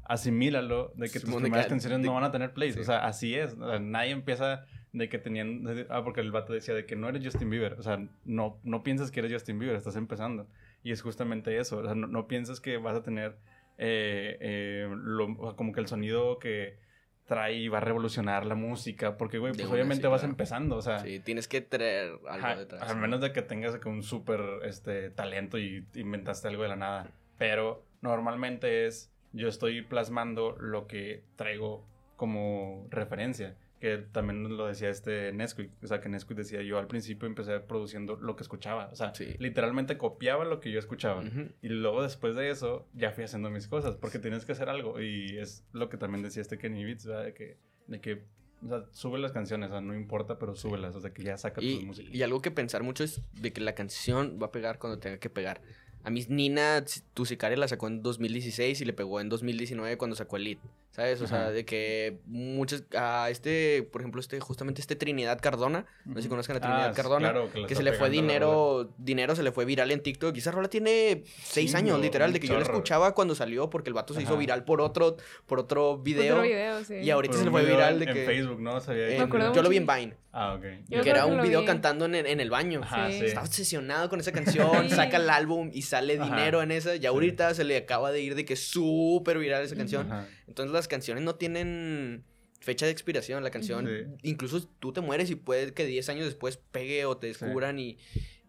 [0.05, 2.73] asimílalo de que tus Simón, de primeras que- canciones de- no van a tener plays,
[2.73, 2.79] sí.
[2.79, 6.53] o sea, así es, o sea, nadie empieza de que tenían, ah, porque el vato
[6.53, 9.59] decía de que no eres Justin Bieber, o sea, no, no piensas que eres Justin
[9.59, 10.47] Bieber, estás empezando.
[10.83, 13.35] Y es justamente eso, o sea, no, no piensas que vas a tener
[13.77, 16.77] eh, eh, lo- como que el sonido que,
[17.25, 20.31] trae y va a revolucionar la música, porque, güey, pues obviamente sí, vas claro.
[20.31, 22.81] empezando, o sea, Sí, tienes que traer algo detrás.
[22.89, 27.11] al menos de que tengas un súper este, talento y inventaste algo de la nada,
[27.37, 31.85] pero normalmente es, yo estoy plasmando lo que traigo
[32.17, 33.55] como referencia.
[33.83, 35.69] Que también lo decía este Nesquik.
[35.83, 38.87] O sea, que Nesquik decía, yo al principio empecé produciendo lo que escuchaba.
[38.93, 39.35] O sea, Sí.
[39.39, 41.21] literalmente copiaba lo que yo escuchaba.
[41.61, 45.01] Y luego después de eso, ya fui haciendo mis cosas, porque tienes que hacer algo.
[45.01, 47.25] Y es lo que también decía este Kenny Beats, ¿verdad?
[47.25, 48.23] De que, de que
[48.63, 51.37] o sea, sube las canciones, o sea, no importa, pero súbelas, o sea, que ya
[51.37, 52.09] saca tu Y, música.
[52.09, 55.17] y algo que pensar mucho es de que la canción va a pegar cuando tenga
[55.17, 55.59] que pegar.
[56.05, 60.15] A mí Nina, tu sicaria la sacó en 2016 y le pegó en 2019 cuando
[60.15, 60.57] sacó el lead.
[60.95, 61.19] ¿Sabes?
[61.21, 62.83] O sea, de que muchas.
[62.95, 65.87] A este, por ejemplo, este, justamente este Trinidad Cardona.
[66.05, 67.31] No sé si conozcan a Ah, Trinidad sí, Cardona.
[67.31, 70.35] claro, que, que se le fue dinero, dinero se le fue viral en TikTok.
[70.35, 73.33] Y esa rola tiene seis Sí, años, no, literal, de que yo la escuchaba cuando
[73.33, 76.35] salió porque el vato se hizo viral por otro, por otro video.
[76.35, 76.93] Otro video, sí.
[76.97, 78.25] Y ahorita Por se le fue viral en- de en que.
[78.27, 78.79] Facebook, ¿no?
[78.79, 79.87] Sabía en- yo lo vi en.
[79.87, 80.13] Vine.
[80.35, 80.63] Ah, ok.
[80.89, 81.65] Yo que era un video vi.
[81.67, 82.81] cantando en, en el baño.
[82.83, 83.19] Ajá, Sí.
[83.19, 83.25] sí.
[83.25, 84.95] Está obsesionado con esa canción, Sí.
[84.95, 86.25] saca el álbum y sale Ajá.
[86.35, 86.95] dinero en esa.
[86.95, 90.07] Y ahorita se le acaba de ir de que es súper viral esa canción.
[90.47, 92.23] Entonces las canciones no tienen
[92.59, 93.43] fecha de expiración.
[93.43, 94.29] La canción, Sí.
[94.29, 97.39] incluso tú te mueres y puede que 10 años después pegue o te Sí.
[97.45, 97.97] descubran y,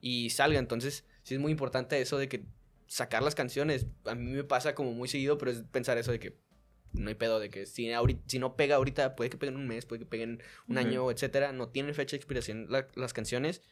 [0.01, 0.59] y salga.
[0.59, 2.45] Entonces sí es muy importante eso de que
[2.87, 3.87] sacar las canciones.
[4.05, 6.37] A mí me pasa como muy seguido, pero es pensar eso de que
[6.93, 9.67] no hay pedo de que si, ahorita, si no pega ahorita, puede que peguen un
[9.67, 11.51] mes, puede que peguen un año, etcétera.
[11.53, 13.63] No tienen fecha de expiración la- las canciones.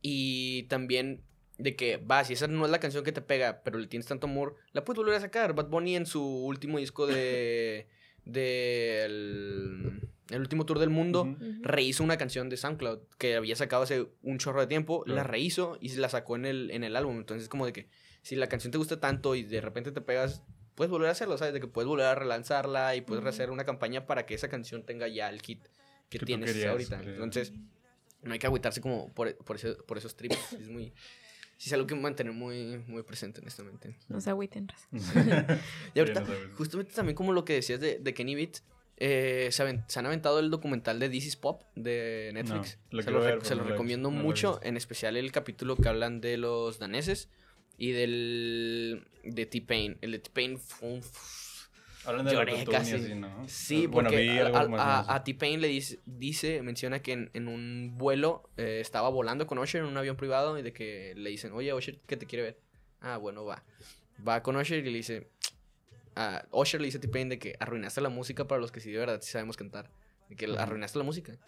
[0.00, 1.22] Y también
[1.62, 4.06] de que, va, si esa no es la canción que te pega, pero le tienes
[4.06, 5.54] tanto amor, la puedes volver a sacar.
[5.54, 7.86] Bad Bunny en su último disco de.
[8.24, 11.36] de el, el último tour del mundo.
[11.60, 15.76] Rehizo una canción de SoundCloud que había sacado hace un chorro de tiempo, la rehizo
[15.80, 17.16] y la sacó en el, en el álbum.
[17.18, 17.88] Entonces, como de que
[18.22, 20.42] si la canción te gusta tanto y de repente te pegas,
[20.74, 21.54] puedes volver a hacerlo, ¿sabes?
[21.54, 23.28] De que puedes volver a relanzarla y puedes Ujú.
[23.28, 25.66] hacer una campaña para que esa canción tenga ya el hit
[26.08, 27.02] que, tienes querías, ahorita.
[27.02, 27.52] Entonces,
[28.22, 30.52] no hay que agüitarse como por, por, ese- por esos trips.
[30.52, 30.92] es muy.
[31.62, 33.94] Sí, es algo que mantener muy, muy presente, honestamente.
[34.08, 34.88] No se agüiten, raza.
[35.94, 36.24] Y ahorita,
[36.56, 38.64] justamente también como lo que decías de, de Kenny Beats,
[38.96, 42.78] eh, se, aven- se han aventado el documental de This is Pop de Netflix.
[42.90, 45.88] No, lo se lo, ver, re- se recomiendo no mucho, en especial el capítulo que
[45.88, 47.28] hablan de los daneses
[47.78, 49.98] y del de T-Pain.
[50.00, 51.02] El de T-Pain fue un...
[52.04, 52.94] Hablan de Lloré casi.
[52.94, 53.48] así, ¿no?
[53.48, 54.40] Sí, Bueno, porque
[54.78, 59.58] a- T-Pain le dice, dice, menciona que en, en un vuelo eh, estaba volando con
[59.58, 62.42] Usher en un avión privado y de que le dicen, oye, Usher, que te quiere
[62.42, 62.58] ver.
[63.00, 63.62] Ah, bueno, va.
[64.26, 65.28] Va con Usher y le dice,
[66.16, 68.90] a Usher le dice a T-Pain de que arruinaste la música para los que sí
[68.90, 69.90] de verdad sí sabemos cantar.
[70.28, 71.38] De que arruinaste la música.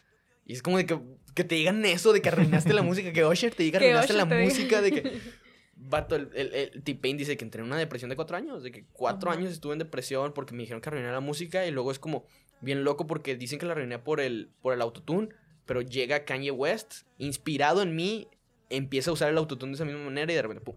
[0.47, 0.99] Y es como de que,
[1.35, 4.13] que te digan eso, de que arruinaste la música, que Usher te diga Que arruinaste
[4.13, 5.21] la música, de que...
[5.87, 8.73] Vato, el, el, el T-Pain dice que entré en una depresión de cuatro años, de
[8.73, 11.91] que cuatro años estuve en depresión porque me dijeron que arruiné la música y luego
[11.91, 12.25] es como
[12.61, 15.29] bien loco porque dicen que la arruiné por el, por el autotune,
[15.67, 18.29] pero llega Kanye West, inspirado en mí,
[18.71, 20.77] empieza a usar el autotune de esa misma manera y de repente, pum,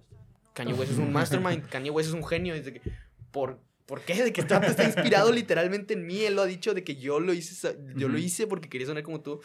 [0.54, 2.82] Kanye West es un mastermind, Kanye West es un genio, y de que,
[3.32, 4.24] ¿por, ¿por qué?
[4.24, 7.20] De que vato está inspirado literalmente en mí, él lo ha dicho, de que yo
[7.20, 9.42] lo hice, yo lo hice porque quería sonar como tú.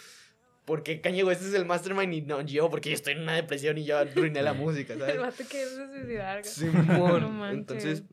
[0.65, 3.79] Porque Kanye West es el mastermind y no yo, porque yo estoy en una depresión
[3.79, 5.15] y yo arruiné la música, ¿sabes?
[5.17, 6.45] El vato que es suicidar.
[6.45, 7.39] Simón.
[7.39, 7.51] No.
[7.51, 8.05] Entonces,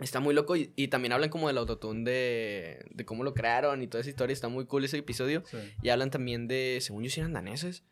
[0.00, 0.56] está muy loco.
[0.56, 4.08] Y, y también hablan como del autotune de, de cómo lo crearon y toda esa
[4.10, 4.32] historia.
[4.32, 5.42] Está muy cool ese episodio.
[5.46, 5.58] Sí.
[5.82, 7.84] Y hablan también de, según yo, si eran daneses.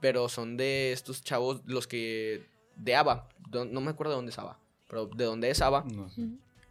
[0.00, 2.42] Pero son de estos chavos, los que.
[2.76, 3.28] de ABBA.
[3.50, 4.58] Do- No me acuerdo de dónde es ABBA.
[4.88, 5.84] Pero de dónde es ABBA.
[5.92, 6.08] No.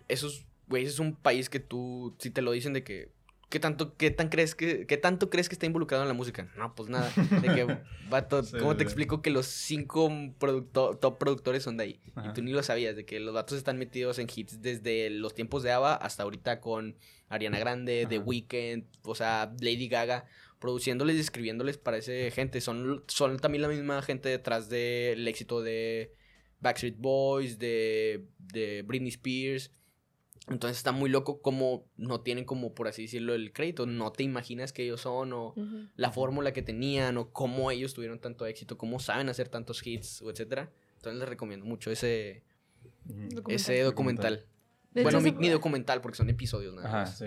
[0.08, 3.12] Esos, güey, es un país que tú, si te lo dicen de que.
[3.54, 6.52] ¿Qué tanto, qué tan crees que, qué tanto crees que está involucrado en la música?
[6.58, 7.12] No, pues nada.
[7.40, 7.78] De que,
[8.10, 8.86] vato, Sí, ¿cómo te sí.
[8.86, 12.00] explico que los cinco producto- top productores son de ahí?
[12.16, 12.32] Ajá.
[12.32, 15.36] Y tú ni lo sabías, de que los vatos están metidos en hits desde los
[15.36, 16.98] tiempos de ABBA hasta ahorita con
[17.30, 18.18] Ariana Grande, The.
[18.18, 20.26] Weeknd, o sea, Lady Gaga,
[20.58, 22.60] produciéndoles y escribiéndoles para esa gente.
[22.60, 26.12] Son, son también la misma gente detrás del éxito de
[26.60, 29.72] Backstreet Boys, de, de Britney Spears.
[30.50, 33.86] Entonces está muy loco como no tienen como, por así decirlo, el crédito.
[33.86, 35.56] No te imaginas que ellos son o
[35.96, 40.22] la fórmula que tenían o cómo ellos tuvieron tanto éxito, cómo saben hacer tantos hits
[40.22, 40.70] o etcétera.
[40.98, 42.44] Entonces les recomiendo mucho ese.
[43.06, 43.56] Documental.
[43.56, 44.46] ese documental.
[44.94, 47.18] Bueno, hecho, mi, hace- mi documental porque son episodios nada Ajá, más.
[47.18, 47.26] sí.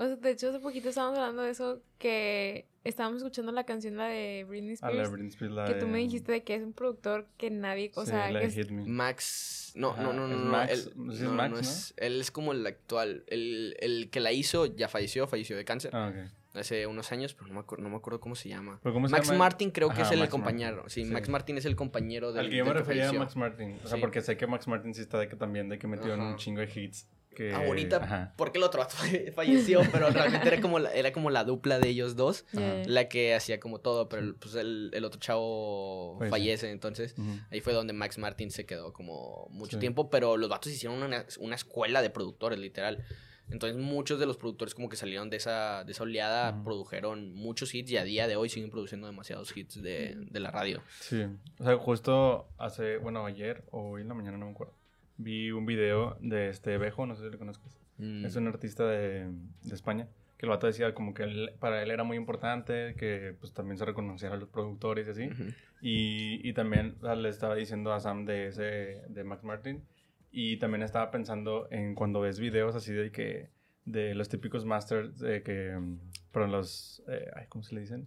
[0.00, 3.96] O sea, de hecho, hace poquito estábamos hablando de eso, que estábamos escuchando la canción,
[3.96, 6.44] la de Britney A la Spears, Britney Spears, la que tú me de- dijiste de
[6.44, 8.84] que es un productor que nadie, o sí, sea, la que de es- Hit Me.
[8.86, 10.72] Max, no, no, no, no, ¿es no, Max?
[10.72, 11.60] él, Sí, es no, Max, no ¿no?
[11.60, 15.64] es, él es como el actual, el, el que la hizo ya falleció, falleció de
[15.64, 16.30] cáncer Ah, ok.
[16.60, 18.78] hace unos años, pero no me acuerdo, no me acuerdo cómo se llama.
[18.84, 19.38] ¿Pero cómo se Max llama?
[19.40, 21.12] Martin creo que es el Max compañero, Martin, sí, sí.
[21.12, 23.12] Max Martin es el compañero del Al que yo me refería a.
[23.14, 23.80] Max Martin.
[23.82, 24.00] O sea, Sí.
[24.00, 26.36] porque sé que Max Martin sí está de que también, de que metió en un
[26.36, 27.08] chingo de hits.
[27.38, 27.54] Que...
[27.54, 28.34] Ahorita, ajá.
[28.36, 28.96] porque el otro vato
[29.34, 33.34] falleció, pero realmente era como, la, era como la dupla de ellos dos, la que
[33.34, 36.30] hacía como todo, pero pues el, el otro chavo Pues sí.
[36.30, 37.14] fallece, entonces
[37.50, 39.80] ahí fue donde Max Martin se quedó como mucho Sí.
[39.80, 43.04] tiempo, pero los vatos hicieron una, una escuela de productores, literal.
[43.50, 47.74] Entonces muchos de los productores como que salieron de esa, de esa oleada, produjeron muchos
[47.74, 50.82] hits y a día de hoy siguen produciendo demasiados hits de, de la radio.
[51.00, 51.24] Sí,
[51.58, 54.74] o sea, justo hace, bueno, ayer o hoy en la mañana, no me acuerdo,
[55.18, 57.78] vi un video de este Bejo, no sé si lo conozcas.
[57.98, 58.24] Mm.
[58.24, 59.26] Es un artista de,
[59.62, 60.08] de España,
[60.38, 63.76] que el vato decía como que él- para él era muy importante que pues también
[63.76, 65.26] se reconociera a los productores y así.
[65.26, 65.52] Ujú.
[65.82, 69.82] Y, y también o sea, le estaba diciendo a Sam de ese, de Max Martin,
[70.30, 73.48] y también estaba pensando en cuando ves videos así de que,
[73.84, 75.98] de los típicos masters, de que, mm,
[76.32, 78.06] perdón, los, eh, ay, ¿cómo se le dicen?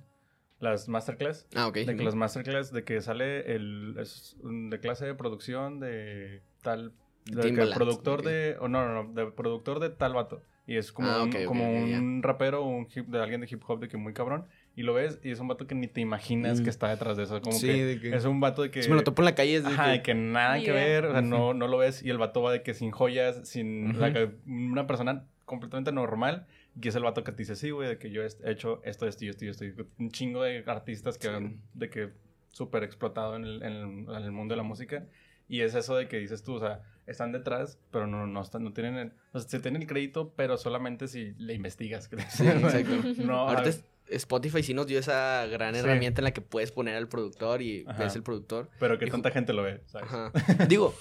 [0.60, 1.48] Las masterclass.
[1.56, 1.78] Ah, ok.
[1.78, 6.94] De que los masterclass, de que sale el, es de clase de producción de tal,
[7.26, 8.26] de que Timbaland, productor ok.
[8.26, 10.44] de, o no, no, no, de productor de tal vato.
[10.68, 11.98] Y es como Ah, un, ok, ok, como ok, ya.
[12.00, 14.46] un rapero o un hip, de alguien de hip hop de que muy cabrón.
[14.76, 16.64] Y lo ves y es un vato que ni te imaginas Mm.
[16.64, 17.42] que está detrás de eso.
[17.42, 18.82] Como Sí, que, de que- es un vato de que...
[18.84, 20.64] Si me lo topo en la calle es de Ajá, que- de que nada Ni
[20.64, 22.92] que ver, o sea, no, no lo ves y el vato va de que sin
[22.92, 24.14] joyas, sin, o sea, Ujú.
[24.14, 26.46] que una persona completamente normal
[26.82, 29.08] y es el vato que te dice, sí, güey, de que yo he hecho esto,
[29.08, 29.66] esto y esto y esto,
[30.00, 31.34] un chingo de artistas que Sí.
[31.34, 32.10] han, de que
[32.50, 35.06] súper explotado en el, en, el, en el mundo de la música
[35.50, 36.82] y es eso de que dices tú, o sea,
[37.12, 40.34] están detrás, pero no, no, están, no tienen el, o sea, se tienen el crédito,
[40.36, 42.10] pero solamente si le investigas.
[42.30, 42.96] Sí, exacto.
[43.24, 45.80] no, Ahorita es- Spotify sí nos dio esa gran Sí.
[45.80, 48.04] herramienta en la que puedes poner al productor y Ajá.
[48.04, 48.70] ves el productor.
[48.80, 50.10] pero que y tanta gente lo ve, ¿sabes?
[50.12, 50.32] Ajá.
[50.68, 50.94] Digo,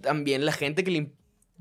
[0.00, 1.12] también la gente que le,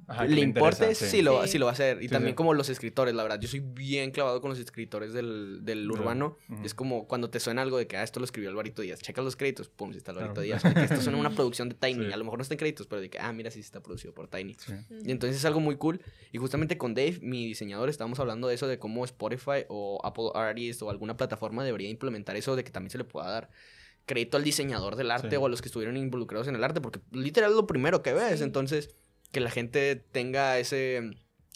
[0.10, 1.49] Ajá, le importe, interesa, sí, lo, Sí.
[1.53, 1.99] sí lo va a hacer.
[2.01, 2.36] Y Sí, también sí.
[2.36, 3.39] como los escritores, la verdad.
[3.39, 6.38] Yo soy bien clavado con los escritores del, del urbano.
[6.64, 9.01] Es como cuando te suena algo de que, ah, esto lo escribió Alvarito Díaz.
[9.01, 10.45] Checas los créditos, pum, sí está Alvarito Claro.
[10.45, 10.64] Díaz.
[10.64, 12.07] Porque esto suena una producción de Tiny.
[12.07, 12.12] Sí.
[12.12, 14.14] A lo mejor no está en créditos, pero de que, ah, mira, sí está producido
[14.14, 14.55] por Tiny.
[14.55, 14.74] Sí.
[15.05, 16.01] Y entonces es algo muy cool.
[16.32, 20.32] Y justamente con Dave, mi diseñador, estábamos hablando de eso, de cómo Spotify o Apple
[20.34, 23.49] Artist o alguna plataforma debería implementar eso de que también se le pueda dar
[24.05, 25.36] crédito al diseñador del arte Sí.
[25.36, 28.12] o a los que estuvieron involucrados en el arte, porque literal es lo primero que
[28.14, 28.39] ves.
[28.39, 28.43] Sí.
[28.43, 28.89] Entonces,
[29.32, 31.11] que la gente tenga ese,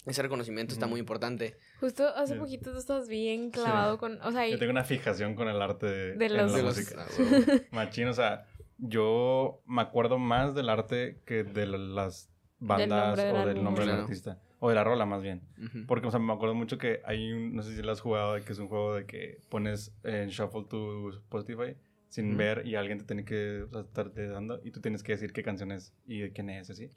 [0.06, 0.90] ese reconocimiento está Ujú.
[0.92, 1.56] muy importante.
[1.80, 2.38] Justo hace Sí.
[2.38, 4.20] poquito tú estabas bien clavado con.
[4.22, 6.56] O sea, y- Yo tengo una fijación con el arte de, De en los- la
[6.58, 7.06] De los- música.
[7.06, 7.06] ah.
[7.72, 8.46] Machín, o sea,
[8.78, 13.86] yo me acuerdo más del arte que de la- las bandas del o del nombre
[13.86, 14.38] del artista.
[14.60, 15.42] O de la rola, más bien.
[15.62, 15.84] Ujú.
[15.86, 18.34] Porque, o sea, me acuerdo mucho que hay un, no sé si lo has jugado,
[18.34, 21.76] de que es un juego de que pones en shuffle tu Spotify
[22.08, 22.36] sin Ujú.
[22.38, 25.32] ver y alguien te tiene que o sea, estarte dando y tú tienes que decir
[25.34, 26.90] qué canción es y de quién es, así.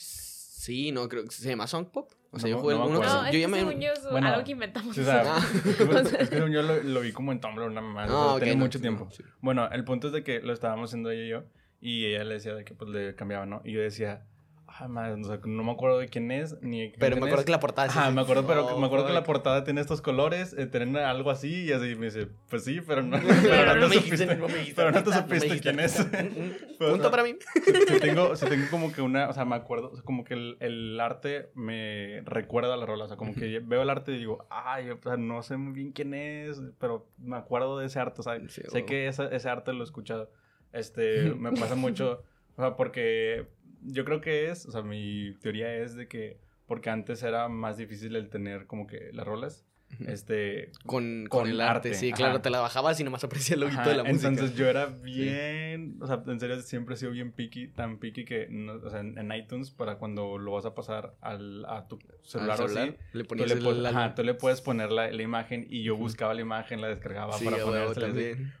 [0.00, 2.10] Sí, no, creo que se llama Song Pop.
[2.32, 3.06] O sea, No yo me- jugué no algunos.
[3.06, 3.64] No, yo ya me.
[4.10, 4.94] Bueno, algo que inventamos.
[4.94, 5.46] Sí, o sea, Ah.
[5.64, 8.06] es que según yo lo, lo vi como en Tumblr una mamá.
[8.08, 9.08] Ah, ok, tiene no, mucho no, tiempo.
[9.10, 9.22] sí.
[9.40, 11.44] Bueno, el punto es de que lo estábamos haciendo ella y yo.
[11.80, 13.62] Y ella le decía de que pues le cambiaba, ¿no?
[13.64, 14.26] Y yo decía,
[14.88, 17.28] madre, o sea, no me acuerdo de quién es, ni de qué Pero me canción
[17.28, 17.44] acuerdo es".
[17.46, 20.00] que la portada sí- Ajá, me acuerdo, pero me acuerdo que la portada tiene estos
[20.00, 23.20] colores, eh, tienen algo así, y así me dice, pues sí, pero no, Pero
[23.74, 24.36] no, te me supiste, me
[24.74, 26.06] pero no te me quién es.
[26.78, 27.36] Pero, o Punto para mí.
[27.88, 30.32] sí tengo, sí tengo como que una, o sea, me acuerdo, o sea, como que
[30.34, 34.12] el, el arte me recuerda a la rola, o sea, como que veo el arte
[34.12, 37.86] y digo, ay, o sea, no sé muy bien quién es, pero me acuerdo de
[37.86, 40.30] ese arte, o sea, Sí, sé que ese, ese arte lo he escuchado.
[40.72, 42.22] Este, me pasa mucho,
[42.56, 43.46] o sea, porque
[43.82, 47.76] yo creo que es, o sea, mi teoría es de que, porque antes era más
[47.76, 49.64] difícil el tener como que las rolas,
[50.06, 52.16] este, Con, con, Con el arte, arte, sí, ajá.
[52.16, 54.28] claro, te la bajabas y nomás aprecias el loguito Ajá, de la música.
[54.28, 58.24] Entonces yo era bien, o sea, en serio siempre he sido bien picky, tan picky
[58.24, 61.88] que, no- o sea, en, en iTunes para cuando lo vas a pasar al, a
[61.88, 65.10] tu Al celular, o así, le tú le, el, ajá, tú le puedes poner la,
[65.10, 68.14] la imagen y yo buscaba la imagen, la descargaba Sí, para ponérsela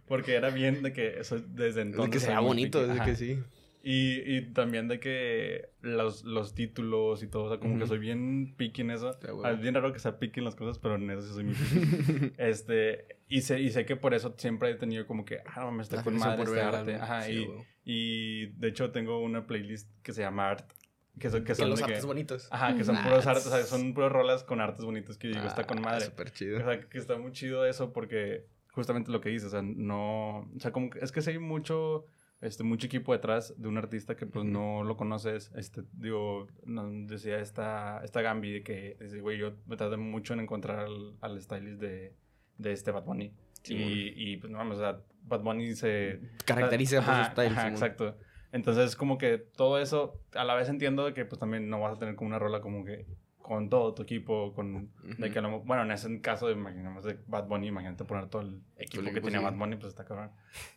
[0.06, 2.94] porque era bien de que eso desde Es de entonces que sea bonito, picky, es
[2.96, 3.04] de ajá.
[3.10, 3.38] que sí.
[3.82, 7.88] Y, y también de que los, los títulos y todo, o sea, como que Ujú.
[7.88, 9.14] soy bien picky en eso.
[9.14, 9.46] Sí, a huevo.
[9.46, 11.44] Ah, Es bien raro que sea picky en las cosas, pero en eso sí soy
[11.44, 12.32] muy picky.
[12.38, 15.72] este, y sé, y sé que por eso siempre he tenido como que, ah, no,
[15.72, 16.94] me está La con madre este arte.
[16.96, 17.48] Ajá, sí,
[17.84, 20.70] y, y de hecho tengo una playlist que se llama Art,
[21.18, 22.48] que son, que Que son los artes que, bonitos.
[22.50, 25.28] Ajá, que son Ah, puros artes, o sea, son puros rolas con artes bonitos que
[25.28, 26.04] digo, está con Ah, madre.
[26.04, 26.58] Súper O chido.
[26.58, 30.60] sea, que está muy chido eso porque justamente lo que dices, o sea, no, o
[30.60, 32.04] sea, como que es que si hay mucho,
[32.40, 34.52] este, mucho equipo detrás de un artista que pues Ujú.
[34.52, 39.52] no lo conoces, este, digo, no, decía esta, esta Gambi de que, dice, güey, yo
[39.66, 42.14] me tardé mucho en encontrar al, al stylist de,
[42.58, 43.32] de este Bad Bunny.
[43.62, 46.20] Sí, y, y, pues no o sea, Bad Bunny se...
[46.46, 47.48] Caracteriza por su style.
[47.52, 48.16] ajá, exacto.
[48.52, 51.96] Entonces, como que todo eso, a la vez entiendo de que pues también no vas
[51.96, 54.90] a tener como una rola como que con todo tu equipo, con...
[55.02, 55.32] De Ujú.
[55.32, 58.62] que a lo- bueno, en ese caso, imaginemos de Bad Bunny, imagínate poner todo el
[58.76, 59.44] equipo el que equipo, tenía sí.
[59.44, 60.30] Bad Bunny, pues está cabrón.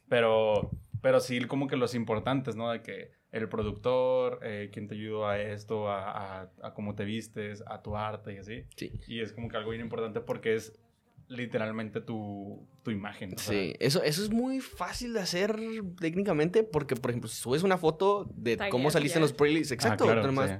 [0.09, 0.71] Pero,
[1.03, 2.71] pero sí, como que los importantes, ¿no?
[2.71, 7.03] De que el productor, eh, quién te ayudó a esto, a, a, a cómo te
[7.03, 8.63] vistes, a tu arte y así.
[8.77, 8.91] Sí.
[9.05, 10.79] Y es como que algo bien importante porque es
[11.27, 13.37] literalmente tu, tu imagen.
[13.37, 15.59] sea, Sí, eso, eso es muy fácil de hacer
[15.99, 19.71] técnicamente porque, por ejemplo, si subes una foto de Tagueas cómo saliste en los playlists,
[19.71, 20.55] ah, exacto, claro, nomás sí.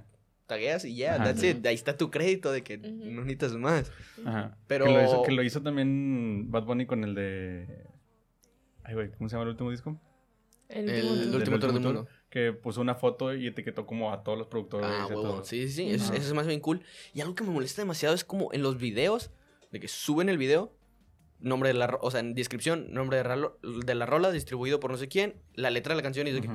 [0.46, 3.92] tagueas y ya, that's it, ahí está tu crédito de que no necesitas más.
[4.26, 4.58] Ajá.
[4.68, 7.86] Pero- Que lo, hizo, que lo hizo también Bad Bunny con el de...
[8.84, 9.98] Ay, güey, ¿cómo se llama el último disco?
[10.74, 11.36] El, El, último el tour.
[11.40, 12.08] último tour del mundo.
[12.30, 14.88] Que puso una foto y etiquetó como a todos los productores.
[14.92, 15.44] Ah, huevo.
[15.44, 15.90] Sí, sí, sí.
[15.92, 16.82] Eso, es más bien cool.
[17.14, 19.30] Y algo que me molesta demasiado es como en los videos,
[19.72, 20.74] de que suben el video,
[21.40, 24.90] nombre de la o sea, en descripción, nombre de, ralo- de la rola, distribuido por
[24.92, 26.50] no sé quién, la letra de la canción y de que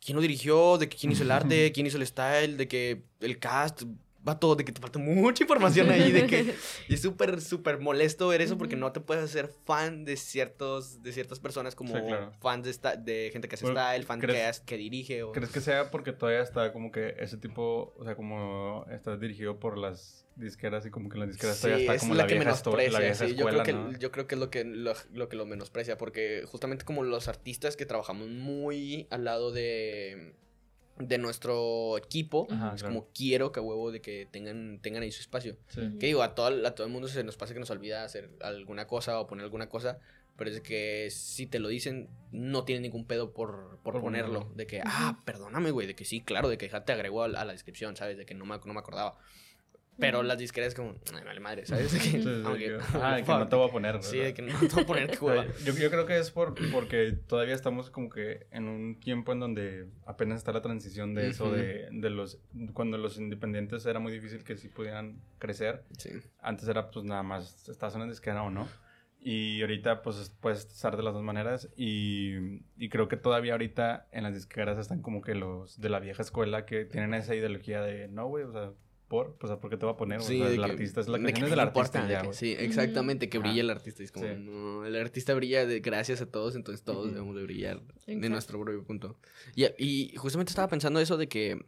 [0.00, 3.02] quién lo dirigió, de que quién hizo el arte, quién hizo el style, de que
[3.20, 3.82] el cast,
[4.28, 6.54] va todo, de que te falta mucha información ahí, de que
[6.88, 11.02] y es súper, súper molesto ver eso porque no te puedes hacer fan de ciertos,
[11.02, 12.32] de ciertas personas como Sí, claro.
[12.40, 15.22] fans de, esta- de gente que hace Bueno, style, fan que, ¿crees- hace- que dirige
[15.22, 15.32] o...
[15.32, 19.58] ¿Crees que sea porque todavía está como que ese tipo, o sea, como está dirigido
[19.58, 22.26] por las disqueras y como que las disqueras Sí, todavía está es como la, la,
[22.28, 23.98] que vieja, esto- la menosprecia, vieja sí, yo escuela, creo que, ¿no?
[23.98, 27.26] yo creo que es lo que lo, lo que lo menosprecia, porque justamente como los
[27.28, 30.34] artistas que trabajamos muy al lado de,
[31.00, 32.94] de nuestro equipo, Ajá, es claro.
[32.94, 35.56] como quiero que a huevo de que tengan, tengan ahí su espacio.
[35.68, 35.80] Sí.
[36.00, 38.30] Que digo, a todo, a todo el mundo se nos pasa que nos olvida hacer
[38.40, 39.98] alguna cosa o poner alguna cosa,
[40.36, 44.34] pero es que si te lo dicen, no tienen ningún pedo por, por, Por ponerlo.
[44.40, 44.54] ponerlo.
[44.56, 47.26] De que, ah, perdóname, güey, de que sí, claro, de que ya te agregó a,
[47.26, 48.16] a la descripción, ¿sabes?
[48.16, 49.18] De que no me, no me acordaba.
[49.98, 51.92] Pero las disqueras como, ay, vale madre, ¿sabes?
[51.92, 54.02] Que, Sí, sí, aunque- que- ah, que no te voy a poner.
[54.02, 54.26] Sí, ¿verdad?
[54.28, 55.54] de que no te voy a poner.
[55.64, 59.40] Yo, yo creo que es por, porque todavía estamos como que en un tiempo en
[59.40, 61.54] donde apenas está la transición de eso, Ujú.
[61.56, 62.40] de, de los...
[62.74, 65.82] Cuando los independientes era muy difícil que sí pudieran crecer.
[65.98, 66.10] Sí.
[66.40, 68.68] Antes era pues nada más, estás en una disquera o no.
[69.20, 71.68] Y ahorita pues es- puedes estar de las dos maneras.
[71.76, 72.36] Y,
[72.76, 76.22] y creo que todavía ahorita en las disqueras están como que los de la vieja
[76.22, 78.70] escuela que tienen esa ideología de, no, güey, o sea,
[79.08, 80.20] por, pues, ¿por qué te va a poner?
[80.22, 81.98] Sí, o sea, de el que- artista es la de canción que es del importa,
[82.00, 82.34] artista ya, que-.
[82.36, 84.02] Sí, exactamente, que brille el artista.
[84.02, 84.32] Es como, Sí.
[84.38, 88.60] no, el artista brilla de gracias a todos, entonces todos debemos de brillar de nuestro
[88.60, 89.18] propio punto.
[89.56, 91.58] Y, y justamente estaba pensando eso de que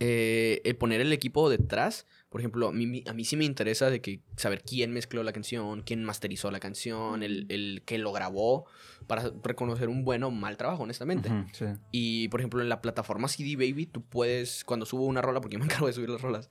[0.00, 3.88] eh, el poner el equipo detrás, por ejemplo, a mí, a mí sí me interesa
[3.88, 8.12] de que saber quién mezcló la canción, quién masterizó la canción, el, el que lo
[8.12, 8.66] grabó,
[9.06, 11.30] para reconocer un buen o mal trabajo, honestamente.
[11.30, 11.64] Ujú, sí.
[11.90, 15.54] Y por ejemplo, en la plataforma CD Baby, tú puedes, cuando subo una rola, porque
[15.54, 16.50] yo me encargo de subir las rolas,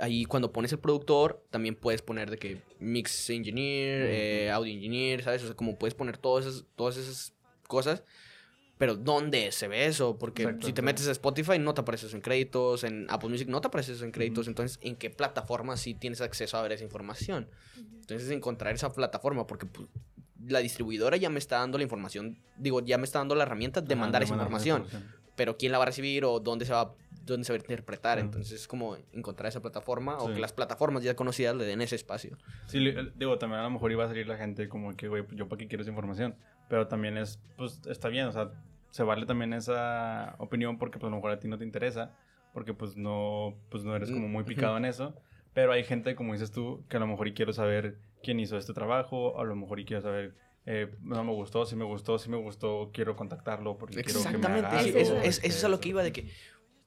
[0.00, 5.22] ahí cuando pones el productor, también puedes poner de que mix engineer, eh, audio engineer,
[5.22, 5.42] ¿sabes?
[5.44, 7.34] O sea, como puedes poner todas esas, todas esas
[7.68, 8.02] cosas.
[8.82, 10.18] Pero ¿dónde se ve eso?
[10.18, 10.84] Porque Exacto, si te sí.
[10.84, 13.92] metes a Spotify no te aparece eso en créditos, en Apple Music no te aparece
[13.92, 14.50] eso en créditos, Ujú.
[14.50, 17.48] entonces ¿en qué plataforma sí tienes acceso a ver esa información?
[17.76, 19.86] Entonces encontrar esa plataforma, porque pues,
[20.48, 23.80] la distribuidora ya me está dando la información, digo, ya me está dando la herramienta
[23.82, 25.12] de Ajá, mandar de esa información información.
[25.36, 26.92] pero quién la va a recibir o dónde se va,
[27.24, 28.18] dónde se va a interpretar.
[28.18, 30.32] Entonces es como encontrar esa plataforma o Sí.
[30.34, 32.36] que las plataformas ya conocidas le den ese espacio.
[32.66, 32.80] Sí,
[33.14, 35.58] digo, también a lo mejor iba a salir la gente como que, güey, yo para
[35.60, 36.34] qué quiero esa información.
[36.68, 38.50] Pero también es, pues, está bien, o sea,
[38.92, 42.14] se vale también esa opinión porque, pues, a lo mejor a ti no te interesa,
[42.52, 45.16] porque, pues, no, pues, no eres como muy picado en eso.
[45.54, 48.56] Pero hay gente, como dices tú, que a lo mejor y quiero saber quién hizo
[48.56, 50.34] este trabajo, a lo mejor y quiero saber,
[50.66, 54.28] eh, no me gustó, si me gustó, si me gustó, quiero contactarlo porque quiero que
[54.28, 54.98] me Exactamente, haga es- algo.
[54.98, 56.30] eso, es, eso es a lo que iba de que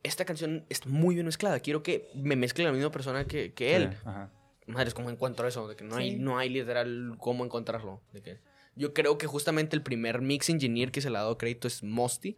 [0.03, 1.59] esta canción está muy bien mezclada.
[1.59, 3.89] Quiero que me mezcle la misma persona que, que Sí, él.
[4.05, 4.31] ajá.
[4.67, 5.67] Madres, ¿cómo encuentro eso?
[5.67, 6.17] De que no, hay, Sí.
[6.19, 8.01] no hay literal cómo encontrarlo.
[8.13, 8.39] De que
[8.75, 11.83] yo creo que justamente el primer mix engineer que se le ha dado crédito es
[11.83, 12.37] Mosty.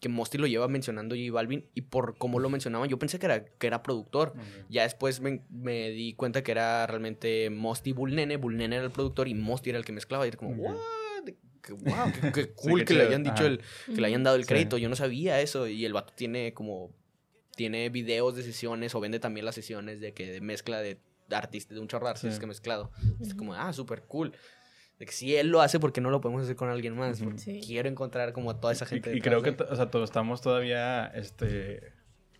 [0.00, 1.66] Que Mosty lo lleva mencionando J Balvin.
[1.74, 4.32] Y por cómo lo mencionaban, yo pensé que era, que era productor.
[4.70, 8.36] Ya después me, me di cuenta que era realmente Mosty Bullnene.
[8.38, 10.24] Bullnene era el productor y Mosty era el que mezclaba.
[10.24, 10.50] Y era como.
[10.54, 10.76] "What?
[11.62, 13.46] Que, wow, qué, qué cool qué que le chido, hayan dicho ajá.
[13.46, 13.60] el,
[13.94, 14.48] que le hayan dado el Sí.
[14.48, 14.78] crédito.
[14.78, 15.68] Yo no sabía eso.
[15.68, 16.90] Y el vato tiene como.
[17.54, 20.98] Tiene videos de sesiones o vende también las sesiones de que de mezcla de
[21.30, 22.38] artistas, de un chorro de artistas Sí.
[22.40, 22.90] que ha mezclado.
[23.20, 24.32] Es como, ah, súper cool.
[25.00, 27.16] De que si él lo hace, ¿por qué no lo podemos hacer con alguien más?
[27.16, 27.30] Ujú.
[27.30, 27.60] Porque Sí.
[27.66, 29.10] Quiero encontrar como a toda esa Y- gente.
[29.10, 31.92] Y, detrás creo que, o sea, todos estamos todavía, este,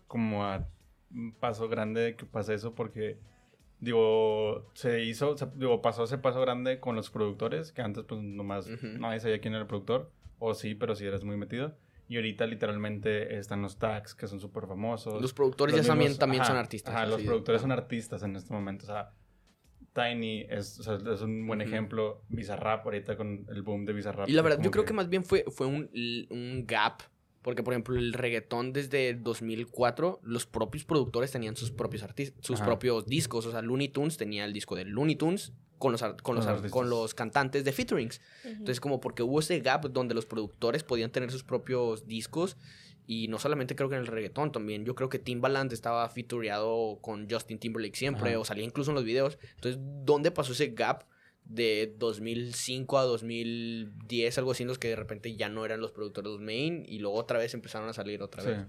[0.07, 0.69] como a
[1.11, 3.19] un paso grande de que pase eso porque,
[3.81, 8.21] digo, se hizo, se- digo, pasó ese paso grande con los productores, que antes pues
[8.21, 8.87] nomás Ujú.
[8.99, 11.77] nadie sabía quién era el productor, o sí, pero sí eres muy metido.
[12.09, 15.23] Y ahorita literalmente están los tags que son súper famosos.
[15.23, 16.95] Los productores Los ya también, mismos- también son ajá, artistas.
[16.95, 18.85] Ajá, los productores son artistas en este momento.
[18.85, 19.13] O sea,
[19.95, 22.23] Tiny es, o sea, es un buen ejemplo.
[22.29, 24.29] Bizarrap ahorita con el boom de Bizarrap.
[24.29, 25.91] Y la verdad, yo creo que más bien fue, fue un,
[26.31, 27.03] un gap.
[27.43, 32.59] Porque, por ejemplo, el reggaetón desde 2004, los propios productores tenían sus propios artistas, sus
[32.61, 32.67] Ajá.
[32.67, 33.47] propios discos.
[33.47, 36.45] O sea, Looney Tunes tenía el disco de Looney Tunes con los, ar- con los,
[36.71, 38.21] Con los con cantantes de featurings.
[38.45, 42.59] Entonces, como porque hubo ese gap donde los productores podían tener sus propios discos
[43.13, 46.99] Y no solamente creo que en el reggaetón, también yo creo que Timbaland estaba featureado
[47.01, 48.39] con Justin Timberlake siempre, Ajá.
[48.39, 49.37] o salía incluso en los videos.
[49.57, 51.03] Entonces, ¿dónde pasó ese gap
[51.45, 55.91] de 2005 a 2010, algo así, en los que de repente ya no eran los
[55.91, 58.49] productores main y luego otra vez empezaron a salir otra Sí.
[58.51, 58.67] vez?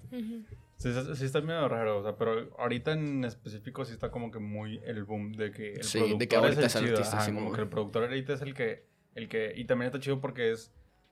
[0.77, 4.31] Sí, sí, sí está medio raro, o sea, pero ahorita en específico sí está como
[4.31, 6.95] que muy el boom de que el Sí, productor de que ahorita es el chido,
[6.97, 7.43] artista, ajá, Simón.
[7.43, 10.51] como que el productor ahorita es el que, el que, y también está chido porque
[10.51, 10.71] es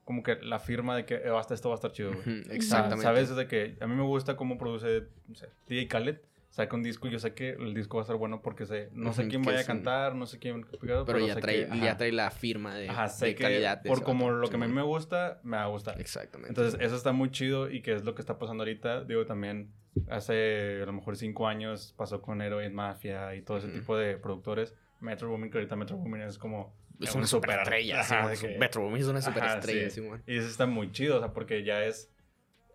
[0.09, 2.21] como que la firma de que eh, hasta esto va a estar chido, güey.
[2.21, 3.03] Ujú, O sea, Exactamente.
[3.03, 6.17] Sabes de que a mí me gusta cómo produce, no sé, DJ Khaled,
[6.49, 8.89] saca un disco y yo sé que el disco va a estar bueno porque sé,
[8.91, 11.79] no sé quién vaya a cantar, no sé quién, pero, Pero, ya, sé trae, que,
[11.79, 13.83] ya trae la firma de, ajá, sé de que calidad.
[13.83, 16.01] de por como vato, lo que a mí me gusta, me va a gustar.
[16.01, 16.49] Exactamente.
[16.49, 19.03] Entonces, eso está muy chido y que es lo que está pasando ahorita.
[19.03, 19.69] Digo, también
[20.09, 24.17] hace a lo mejor cinco años pasó con Heroin Mafia y todo ese tipo de
[24.17, 24.73] productores.
[25.01, 26.73] Metro Boomin, que ahorita Metro Boomin es como...
[27.07, 28.01] es un una super- superestrella.
[28.01, 28.35] ajá, Simón, de
[28.99, 30.01] es una Ajá, superestrella, sí.
[30.27, 32.11] Y eso está muy chido, o sea, porque ya es...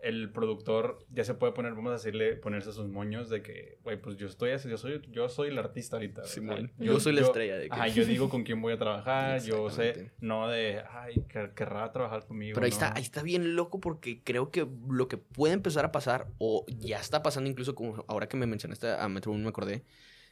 [0.03, 3.97] El productor ya se puede poner, vamos a decirle, ponerse sus moños de que, güey,
[3.99, 6.25] pues yo estoy así, yo soy, yo soy el artista ahorita.
[6.25, 6.71] Simón.
[6.77, 9.71] Yo soy la estrella de que- Ajá, yo digo con quién voy a trabajar, yo
[9.71, 12.53] sé, no de, ay, que- querrá trabajar conmigo.
[12.55, 12.75] Pero ahí no.
[12.75, 16.67] está, ahí está bien loco porque creo que lo que puede empezar a pasar, o
[16.69, 19.85] ya está pasando incluso como ahora que me mencionaste a Metro me acordé,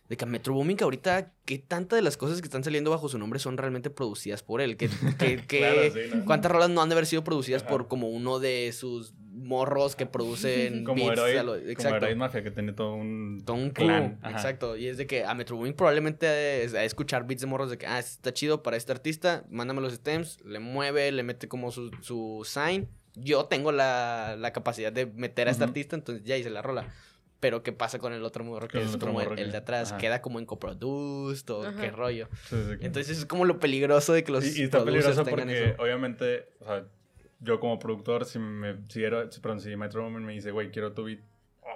[0.09, 2.91] de que a Metro Boomin que ahorita, que tanta de las cosas que están saliendo
[2.91, 4.77] bajo su nombre son realmente producidas por él?
[5.47, 6.25] Claro, sí, ¿no?
[6.25, 7.71] ¿Cuántas rolas no han de haber sido producidas Ajá.
[7.71, 12.17] por como uno de sus morros que producen Como beats Heroin, a lo- como Exacto.
[12.17, 13.43] Mafia, que tiene todo un...
[13.45, 14.77] Todo un clan, exacto.
[14.77, 17.87] Y es de que a Metro Boomin probablemente de escuchar beats de morros de que,
[17.87, 21.91] ah, está chido para este artista, mándame los stems, le mueve, le mete como su,
[22.03, 22.89] su sign.
[23.15, 26.87] Yo tengo la, la capacidad de meter a este artista, entonces ya hice la rola.
[27.43, 28.69] Pero ¿qué pasa con el otro morro?
[28.69, 29.99] Que es como el, el de atrás, ajá.
[29.99, 31.81] queda como en coproduced o Ajá.
[31.81, 32.29] qué rollo.
[32.49, 35.71] Sí, sí, Entonces es como lo peligroso de que los y, y está peligroso porque
[35.71, 35.83] eso.
[35.83, 36.85] obviamente, o sea,
[37.41, 40.93] yo como productor, si me, si, si, perdón, si Metro Boomin me dice, güey, quiero
[40.93, 41.19] tu beat,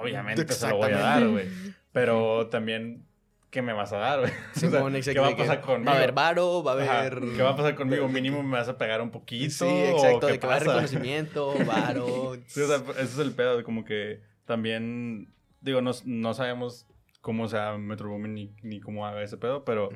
[0.01, 1.49] obviamente se lo voy a dar, güey.
[1.91, 3.05] Pero también,
[3.51, 4.31] ¿qué me vas a dar, güey?
[4.55, 5.87] O sea, Simón, ¿Qué va a pasar conmigo?
[5.91, 7.19] Va a haber varo, va a Ajá, haber...
[7.35, 8.09] ¿Qué va a pasar conmigo?
[8.09, 9.51] Mínimo me vas a pegar un poquito.
[9.53, 12.37] Sí, ¿o exacto, qué de que va a haber reconocimiento, varo.
[12.47, 16.87] Sí, o sea, ese es el pedo, como que también, digo, no, no sabemos
[17.21, 19.89] cómo sea Metro Boomin ni, ni cómo haga ese pedo, pero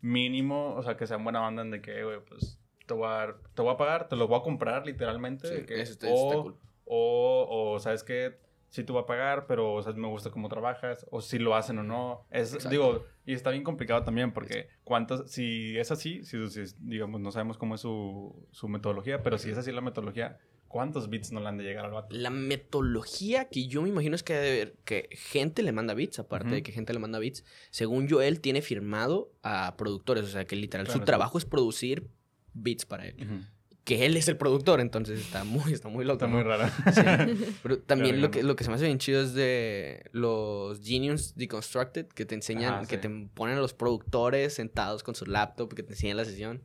[0.00, 3.10] mínimo, o sea, que sean buena banda en de que, güey, pues te voy a
[3.10, 5.48] dar- te voy a pagar, te lo voy a comprar literalmente.
[5.48, 6.56] Sí, de que, o, cool.
[6.84, 8.38] o, o, ¿sabes qué?
[8.70, 11.54] Sí te voy a pagar, pero, o sea, me gusta cómo trabajas, o si lo
[11.54, 12.26] hacen o no.
[12.30, 12.68] Es, Exacto.
[12.70, 17.30] digo, y está bien complicado también, porque cuántas, si es así, si, si digamos, no
[17.30, 20.38] sabemos cómo es su, su metodología, pero si es así la metodología,
[20.68, 22.14] ¿cuántos bits no le han de llegar al vato?
[22.14, 26.62] La metodología que yo me imagino es que, que gente le manda beats, aparte de
[26.62, 27.44] que gente le manda beats.
[27.70, 31.06] Según yo, él tiene firmado a productores, o sea que literal Claro, su sí.
[31.06, 32.08] trabajo es producir
[32.54, 33.46] beats para él.
[33.84, 36.22] Que él es el productor, entonces está muy, está muy loco.
[36.22, 36.68] Está muy raro.
[36.92, 37.50] Sí.
[37.62, 40.80] Pero también Claro, lo que, lo que se me hace bien chido es de los
[40.82, 45.24] Genius Deconstructed, que te enseñan, Ajá, que te ponen a los productores sentados con su
[45.24, 46.62] laptop, que te enseñan la sesión.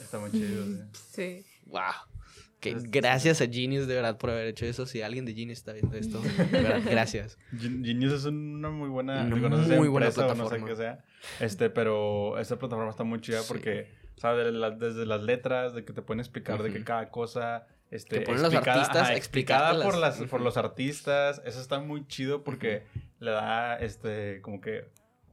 [0.00, 0.64] Está muy chido.
[1.12, 1.44] sí.
[1.44, 1.46] Sí.
[1.66, 1.80] ¡Wow!
[2.60, 4.84] Que Es- gracias a Genius de verdad por haber hecho eso.
[4.86, 6.20] Si alguien de Genius está viendo esto,
[6.52, 7.38] de verdad, gracias.
[7.58, 10.34] Gen- Genius es una muy buena, Una digo, no sé si muy buena empresa o
[10.34, 10.66] no sé plataforma.
[10.68, 11.04] qué sea,
[11.40, 13.46] este, pero esta plataforma está muy chida Sí.
[13.48, 14.52] porque, ¿sabes?
[14.52, 18.26] La- desde las letras, de que te pueden explicar de que cada cosa, este, Te
[18.26, 22.44] ponen los explicada- artistas ajá, explicada por, las, por los artistas, eso está muy chido
[22.44, 22.82] porque
[23.20, 24.84] le da, este, como que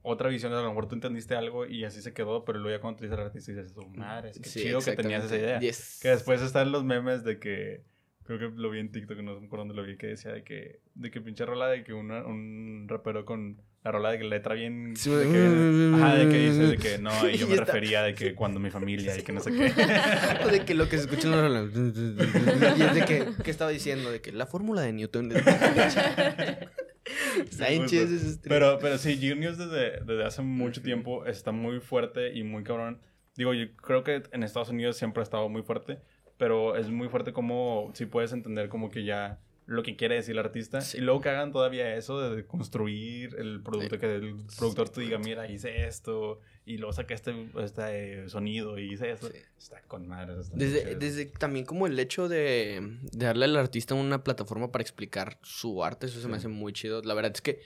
[0.02, 2.80] otra visión, a lo mejor tú entendiste algo y así se quedó, pero luego ya
[2.80, 5.36] cuando te dice el artista dices, oh, madre, es que Sí, chido que tenías esa
[5.36, 5.60] idea.
[5.60, 5.98] Yes.
[6.02, 7.82] Que después están los memes de que.
[8.24, 10.44] Creo que lo vi en TikTok, no sé por dónde lo vi, que decía de
[10.44, 10.80] que.
[10.94, 14.94] De que pinche rola de que una- un rapero con la rola de letra bien.
[14.96, 17.54] Sí, de de- que, ajá, de que dice de que no, y yo Y me
[17.54, 19.72] está- refería de que cuando mi familia y que no sé qué.
[20.44, 21.60] O de que lo que se escucha en la rola.
[22.76, 24.10] Y es de que, ¿qué estaba diciendo?
[24.10, 25.32] De que la fórmula de Newton.
[27.50, 32.32] Sánchez es este- Pero, pero sí, Genius desde, desde hace mucho tiempo está muy fuerte
[32.36, 33.00] y muy cabrón.
[33.36, 35.98] Digo, yo creo que en Estados Unidos siempre ha estado muy fuerte,
[36.36, 40.32] pero es muy fuerte como si puedes entender como que ya lo que quiere decir
[40.32, 40.80] el artista.
[40.80, 40.98] Sí.
[40.98, 44.00] Y luego que hagan todavía eso de construir el producto, Sí.
[44.00, 48.78] que el productor te diga, mira, hice esto, y luego saqué este, este eh, sonido
[48.78, 48.94] y.
[48.98, 49.06] Sí.
[49.06, 50.34] Está con madre.
[50.52, 55.38] Desde, desde también como el hecho de, de darle al artista una plataforma para explicar
[55.42, 57.00] su arte, eso se me hace muy chido.
[57.02, 57.60] La verdad es que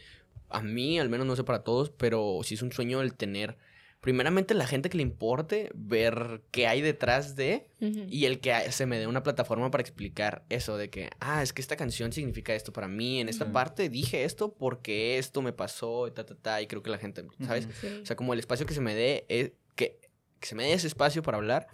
[0.49, 3.57] a mí, al menos no sé para todos, pero sí es un sueño el tener,
[4.03, 8.85] primeramente la gente que le importe, ver qué hay detrás de y el que se
[8.85, 12.53] me dé una plataforma para explicar eso de que, ah, es que esta canción significa
[12.53, 16.35] esto para mí, en esta parte dije esto porque esto me pasó y ta, ta,
[16.35, 17.69] ta, y creo que la gente, ¿sabes?
[17.81, 17.87] Sí.
[18.03, 20.01] O sea, como el espacio que se me dé, es que,
[20.41, 21.69] que se me dé ese espacio para hablar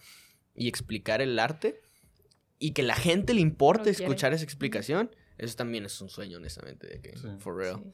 [0.54, 1.80] y explicar el arte
[2.58, 5.10] y que la gente le importe escuchar esa explicación.
[5.38, 7.28] Eso también es un sueño, honestamente, de que, Sí.
[7.38, 7.80] for real.
[7.82, 7.90] Sí.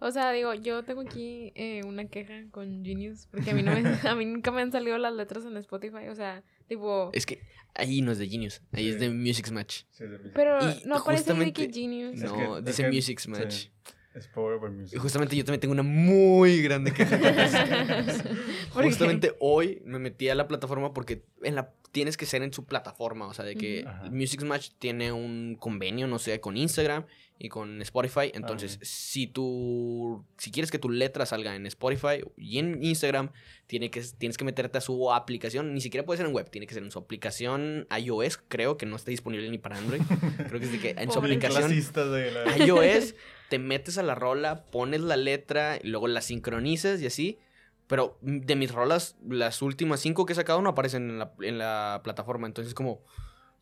[0.00, 3.72] O sea, digo, yo tengo aquí eh, una queja con Genius, porque a mí, no
[3.72, 7.10] me, a mí nunca me han salido las letras en Spotify, o sea, tipo...
[7.12, 7.40] Es que
[7.74, 9.82] ahí no es de Genius, ahí es de Music's Match.
[9.90, 12.14] Sí, de- Pero y no aparece que justamente- Genius.
[12.16, 13.30] Es No, que- es dice que- Music's sí.
[13.30, 13.66] Match.
[14.14, 14.94] Es Power by Music.
[14.96, 17.18] Y justamente yo también tengo una muy grande queja.
[18.72, 22.64] Justamente hoy me metí a la plataforma porque en la tienes que ser en su
[22.64, 23.84] plataforma, o sea, de que.
[23.86, 24.08] Ajá.
[24.10, 27.06] Music's Match tiene un convenio, no sé, con Instagram
[27.38, 28.84] y con Spotify, entonces Ajá.
[28.84, 33.32] si tú si quieres que tu letra salga en Spotify y en Instagram,
[33.66, 36.66] tiene que tienes que meterte a su aplicación, ni siquiera puede ser en web, tiene
[36.66, 40.02] que ser en su aplicación iOS, creo que no está disponible ni para Android.
[40.48, 42.56] creo que es de que en su aplicación Clasista de la...
[42.58, 43.14] iOS,
[43.48, 47.38] te metes a la rola, pones la letra, y luego la sincronizas y así.
[47.86, 51.58] Pero de mis rolas, las últimas cinco que he sacado no aparecen en la, en
[51.58, 52.46] la plataforma.
[52.46, 53.02] Entonces, como,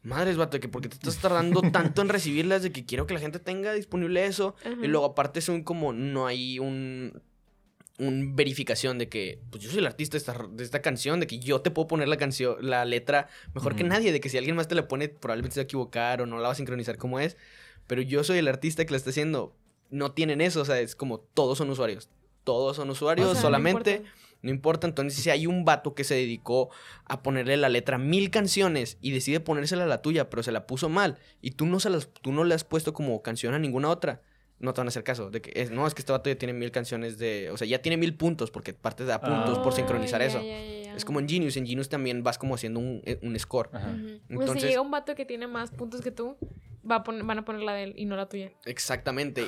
[0.02, 3.20] madres, vato, que porque te estás tardando tanto en recibirlas de que quiero que la
[3.20, 4.54] gente tenga disponible eso.
[4.60, 4.76] Ajá.
[4.82, 7.22] Y luego, aparte, son como, no hay un.
[7.98, 11.26] Un verificación de que, pues yo soy el artista de esta, de esta canción, de
[11.26, 14.38] que yo te puedo poner la canción, la letra mejor que nadie, de que si
[14.38, 16.56] alguien más te la pone, probablemente se va a equivocar o no la va a
[16.56, 17.36] sincronizar como es.
[17.86, 19.54] Pero yo soy el artista que la está haciendo.
[19.90, 22.08] No tienen eso, o sea, es como todos son usuarios.
[22.44, 24.02] Todos son usuarios, O sea, no solamente.
[24.42, 26.70] No importa, entonces si hay un vato que se dedicó
[27.04, 30.50] a ponerle la letra a mil canciones y decide ponérsela a la tuya, pero se
[30.52, 33.54] la puso mal y tú no, se las, tú no le has puesto como canción
[33.54, 34.20] a ninguna otra,
[34.58, 35.30] no te van a hacer caso.
[35.30, 37.50] De que es, no, es que este vato ya tiene mil canciones de...
[37.50, 40.40] O sea, ya tiene mil puntos porque parte de a puntos por Ah, sincronizar eso.
[40.40, 43.70] Es como en Genius, en Genius también vas como haciendo un, eh, un score.
[43.72, 43.90] Ajá.
[43.90, 44.02] Ujú.
[44.02, 46.36] Pues si Entonces- llega un vato que tiene más puntos que tú,
[46.88, 48.50] va a poner, van a poner la de él y no la tuya.
[48.64, 49.44] Exactamente.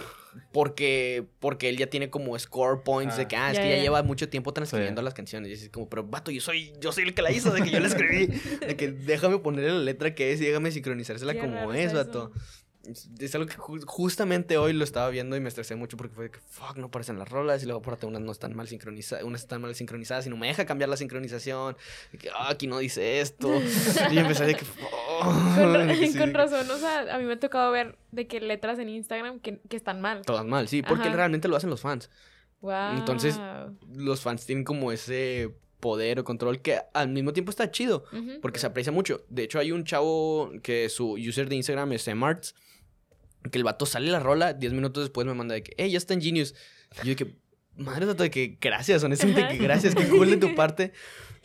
[0.53, 3.28] Porque, porque él ya tiene como score points de Ah.
[3.28, 3.82] que, ah, es Ya, que ya, ya ya.
[3.85, 5.05] lleva mucho tiempo transcribiendo Sí.
[5.05, 5.51] las canciones.
[5.51, 7.70] Y es como, pero vato, yo soy, yo soy el que la hizo, de que
[7.70, 8.26] yo la escribí.
[8.66, 12.32] de que déjame ponerle la letra que es y déjame sincronizársela Qué como es, vato.
[13.18, 16.24] Es algo que ju- justamente hoy lo estaba viendo y me estresé mucho porque fue
[16.24, 17.62] de que, fuck, no aparecen las rolas.
[17.62, 20.47] Y luego, aparte, unas no están mal sincronizadas, unas están mal sincronizadas y no me
[20.47, 21.76] deja cambiar la sincronización.
[22.12, 23.51] De que, ah, aquí no dice esto.
[24.12, 24.64] y empecé de que.
[24.64, 28.78] Con, ra- sí, razón, o sea, a mí me ha tocado ver de que letras
[28.78, 30.22] en Instagram que, que están mal.
[30.22, 31.16] Todas mal, sí, porque Ajá.
[31.16, 32.11] realmente lo hacen los fans.
[32.61, 32.97] Wow.
[32.97, 33.39] Entonces,
[33.95, 38.05] los fans tienen como ese poder o control que al mismo tiempo está chido
[38.41, 39.22] porque se aprecia mucho.
[39.28, 42.55] De hecho, hay un chavo que su user de Instagram es Marts
[43.51, 45.99] que el vato sale la rola, 10 minutos después me manda de que, hey, ya
[45.99, 46.55] está en Genius.
[47.03, 47.34] Y yo de que,
[47.76, 50.92] madre de que gracias, honestamente, que gracias, que cool de tu parte.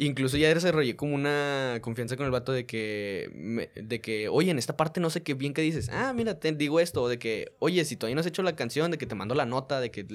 [0.02, 4.50] Incluso ya desarrollé como una confianza con el vato de que, me- de que, oye,
[4.50, 5.90] en esta parte no sé qué bien que dices.
[5.92, 7.04] Ah, mira, te digo esto.
[7.04, 9.36] O de que, oye, si todavía no has hecho la canción, de que te mando
[9.36, 10.06] la nota, de que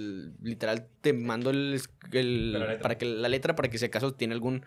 [0.42, 1.82] literal te mando el,
[2.12, 2.78] el- La letra.
[2.80, 4.64] para que la letra, para que si acaso tiene algún,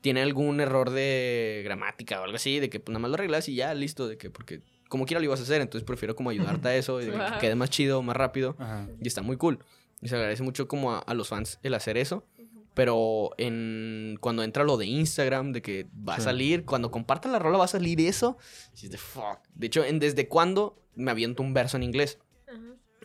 [0.00, 3.48] tiene algún error de gramática o algo así, de que pues nada más lo arreglas
[3.48, 6.30] y ya, listo, de que, porque como quiera lo ibas a hacer, entonces prefiero como
[6.30, 8.56] ayudarte a eso, y que quede más chido, más rápido.
[8.58, 8.88] Ajá.
[9.00, 9.58] Y está muy cool.
[10.00, 12.26] Y se agradece mucho como a, a los fans el hacer eso.
[12.74, 17.38] Pero en cuando entra lo de Instagram, de que va a salir, cuando compartan la
[17.38, 18.36] rola va a salir eso.
[18.82, 19.38] de fuck.
[19.54, 22.18] De hecho, en desde cuándo me aviento un verso en inglés.
[22.46, 22.58] Ajá.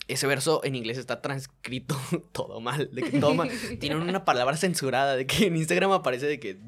[0.10, 1.96] Ese verso en inglés está transcrito
[2.34, 2.94] todo mal.
[2.94, 3.50] De que todo mal.
[3.80, 5.16] Tienen una palabra censurada.
[5.16, 6.60] De que en Instagram aparece de que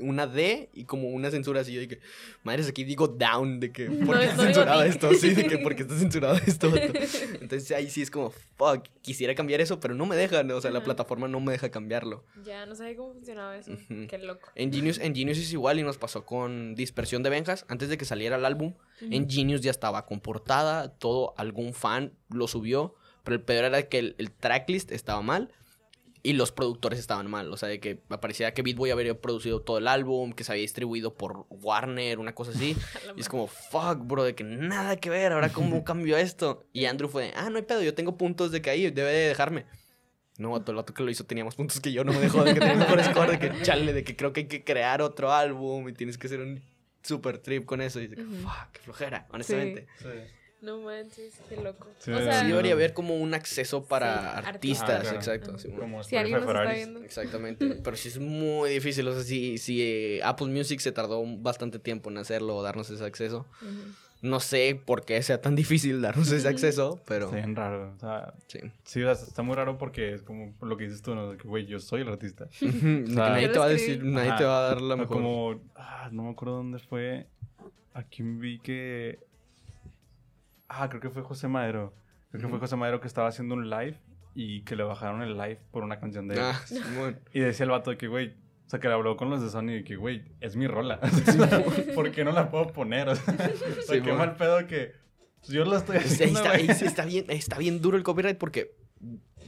[0.00, 1.72] una D y como una censura así.
[1.72, 2.00] Yo que,
[2.42, 3.60] madres, aquí digo down.
[3.60, 5.14] De que, ¿por qué no está censurado esto?
[5.14, 6.72] Sí, de que, ¿por qué está censurado esto?
[7.40, 10.50] Entonces ahí sí es como, fuck, quisiera cambiar eso, pero no me dejan.
[10.50, 12.24] O sea, la plataforma no me deja cambiarlo.
[12.44, 13.72] Ya, no sabía cómo funcionaba eso.
[13.72, 14.06] Ujú.
[14.08, 14.50] Qué loco.
[14.54, 17.64] En Genius, en Genius es igual y nos pasó con Dispersión de Benjas.
[17.68, 22.12] Antes de que saliera el álbum, en Genius ya estaba con portada, todo, algún fan
[22.30, 22.94] lo subió,
[23.24, 25.52] pero el peor era que el, el tracklist estaba mal
[26.26, 27.52] y los productores estaban mal.
[27.52, 30.50] O sea, de que aparecía que Beat Boy había producido todo el álbum, que se
[30.50, 32.76] había distribuido por Warner, una cosa así.
[33.16, 36.66] Y es como, fuck, bro, de que nada que ver, ahora cómo cambió esto.
[36.72, 39.12] Y Andrew fue, de, ah, no hay pedo, yo tengo puntos de que ahí, debe
[39.12, 39.66] de dejarme.
[40.36, 42.42] No, vato, el vato que lo hizo tenía más puntos que yo, no me dejó
[42.42, 45.02] de que tenía mejor score, de que chale, de que creo que hay que crear
[45.02, 46.60] otro álbum y tienes que hacer un
[47.02, 48.00] super trip con eso.
[48.00, 48.34] Y que, Ujú.
[48.42, 49.86] fuck, qué flojera, honestamente.
[50.00, 50.08] Sí.
[50.66, 51.86] No manches, qué loco.
[52.00, 55.12] Sí, o Sí, sea, Sí, debería haber como un acceso para Sí, artistas, artistas.
[55.12, 55.58] Ah, exacto.
[55.58, 55.68] Sí.
[55.70, 57.02] Como si alguien nos está viendo.
[57.04, 61.22] Exactamente, pero sí es muy difícil, o sea, si, si eh, Apple Music se tardó
[61.38, 63.92] bastante tiempo en hacerlo o darnos ese acceso, Ujú.
[64.22, 67.92] no sé por qué sea tan difícil darnos ese acceso, pero Está bien raro.
[67.94, 68.58] O sea, sí.
[68.82, 71.36] sí, o sea, está muy raro porque es como lo que dices tú, ¿no?
[71.44, 72.46] Güey, yo soy el artista.
[72.60, 74.38] De que nadie te va a decir, nadie Ajá.
[74.38, 75.16] te va a dar la O mejor.
[75.16, 77.28] Como, ah, no me acuerdo dónde fue.
[77.94, 79.20] Aquí vi que.
[80.68, 81.94] Ah, creo que fue José Madero.
[82.30, 82.58] Creo que fue.
[82.58, 83.98] José Madero que estaba haciendo un live
[84.34, 86.40] y que le bajaron el live por una canción de él.
[86.42, 87.20] Ah, Simón.
[87.32, 88.28] Y decía el vato de que, güey,
[88.66, 91.00] o sea, que le habló con los de Sony de que, güey, es mi rola.
[91.94, 93.08] ¿Por qué no la puedo poner?
[93.08, 93.34] O sea,
[93.86, 94.92] sea, qué mal pedo que
[95.48, 96.70] Yo lo estoy Está, haciendo, está- güey.
[96.70, 98.74] está bien, está bien duro el copyright porque,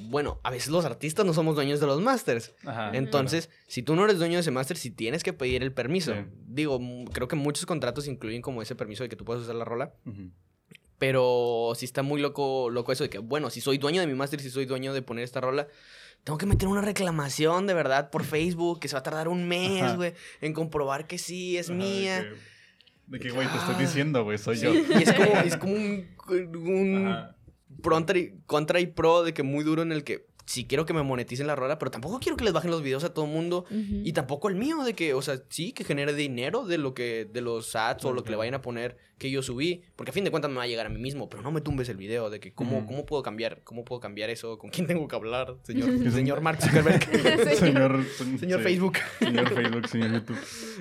[0.09, 2.55] bueno, a veces los artistas no somos dueños de los masters.
[2.65, 5.73] Ajá, Entonces, si tú no eres dueño de ese máster, sí tienes que pedir el
[5.73, 6.15] permiso.
[6.15, 6.21] Sí.
[6.47, 6.79] Digo,
[7.13, 9.93] creo que muchos contratos incluyen como ese permiso de que tú puedes usar la rola.
[10.05, 10.19] claro.
[10.19, 10.31] Ujú.
[10.99, 14.15] Pero sí está muy loco, loco eso de que, bueno, si soy dueño de mi
[14.15, 15.69] máster, si soy dueño de poner esta rola,
[16.25, 19.47] tengo que meter una reclamación de verdad por Facebook, que se va a tardar un
[19.47, 22.27] mes, güey, en comprobar que sí es Ajá, mía.
[23.07, 23.81] De que, güey, te estoy Ah.
[23.81, 24.75] diciendo, güey, soy yo.
[24.75, 27.27] Y es como, es como un, un
[27.81, 30.95] contra y, contra y pro de que muy duro en el que sí quiero que
[30.95, 33.31] me moneticen la rola, pero tampoco quiero que les bajen los videos a todo el
[33.31, 33.67] mundo.
[33.71, 37.27] Y tampoco el mío, de que, o sea, sí, que genere dinero de lo que,
[37.31, 39.83] de los ads o lo que le vayan a poner que yo subí.
[39.95, 41.61] Porque a fin de cuentas me va a llegar a mí mismo, pero no me
[41.61, 44.87] tumbes el video, de que cómo, cómo puedo cambiar, cómo puedo cambiar eso, con quién
[44.87, 47.05] tengo que hablar, señor, señor Mark Zuckerberg,
[47.57, 48.05] señor,
[48.41, 48.97] señor Facebook.
[49.19, 50.39] Señor Facebook, señor YouTube.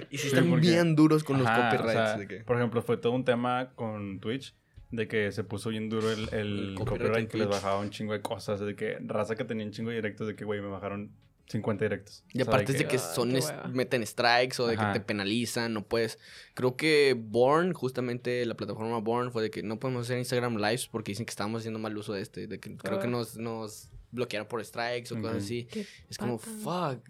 [0.09, 1.91] Y Sí, están porque- bien duros con los o copyrights.
[1.91, 2.37] sea, de que...
[2.45, 4.55] Por ejemplo, fue todo un tema con Twitch
[4.91, 8.13] de que se puso bien duro el, el El copyright que les bajaba un chingo
[8.13, 10.67] de cosas, de que raza que tenía un chingo de directos, de que, güey, me
[10.67, 11.11] bajaron
[11.49, 12.23] 50 directos.
[12.33, 14.91] Y O sea, aparte es de que Ay, son es- meten strikes o de Ajá.
[14.93, 16.19] que te penalizan, no puedes.
[16.53, 20.87] Creo que Born, justamente la plataforma Born, fue de que no podemos hacer Instagram Lives
[20.87, 22.47] porque dicen que estábamos haciendo mal uso de este.
[22.47, 23.09] De que creo que Ah.
[23.09, 25.65] nos, nos bloquearon por strikes o cosas así.
[25.71, 26.97] Qué Es como, pata.
[26.97, 27.09] fuck.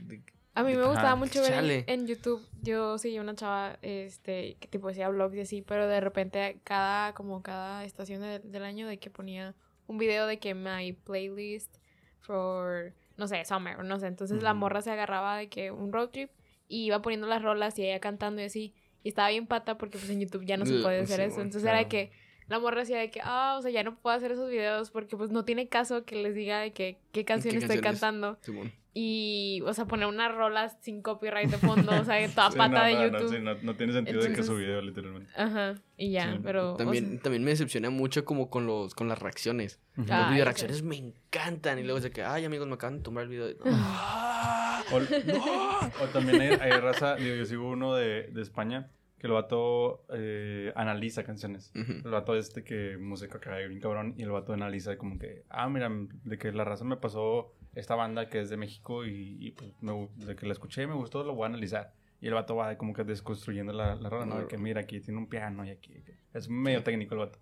[0.58, 2.44] A mí me Ajá, gustaba mucho ver en- YouTube.
[2.64, 7.14] Yo seguía una chava, este, que tipo hacía vlogs y así, pero de repente cada,
[7.14, 9.54] como cada estación de- del año de que ponía
[9.86, 11.78] un video de que my playlist
[12.22, 14.08] for, no sé, summer, no sé.
[14.08, 16.32] Entonces la morra se agarraba de que un road trip
[16.68, 18.74] y iba poniendo las rolas y ella cantando y así.
[19.04, 21.42] Y estaba bien pata porque pues en YouTube ya no se puede hacer sí, eso.
[21.42, 22.12] Entonces era de que
[22.48, 25.16] la morra decía de que, ah, o sea, ya no puedo hacer esos videos porque
[25.16, 28.00] pues no tiene caso que les diga de que qué canción estoy canciones?
[28.02, 28.38] cantando.
[28.42, 28.72] Simón.
[29.00, 32.80] Y, o sea, poner unas rolas sin copyright de fondo, o sea, toda Sí, pata
[32.80, 33.22] no, de no, YouTube.
[33.22, 35.32] No, sí, no, no tiene sentido de que su Entonces- video, literalmente.
[35.36, 36.40] Ajá, y ya, Sí.
[36.42, 36.74] pero...
[36.74, 39.80] o También, sea, también me decepciona mucho como con los con las reacciones.
[39.98, 40.08] Ujú.
[40.10, 40.46] Ah, los Ay, video sí.
[40.46, 41.78] reacciones me encantan.
[41.78, 43.50] Y luego es de que, ay, amigos, me acaban de tumbar el video.
[43.70, 48.90] Ah, O, o también hay, hay raza, digo, yo sigo uno de, de España,
[49.20, 51.72] que el vato eh, analiza canciones.
[51.76, 51.92] Ujú.
[52.06, 55.68] El vato este que música cae bien cabrón y el vato analiza como que, ah,
[55.70, 59.52] mira, de que la raza me pasó esta banda que es de México y, y,
[59.52, 61.94] pues me de que la escuché y me gustó, lo voy a analizar.
[62.20, 64.40] Y el vato va como que desconstruyendo la, la rola, ¿no?
[64.40, 65.94] De que mira, aquí tiene un piano y aquí.
[66.34, 67.40] Es medio técnico el vato.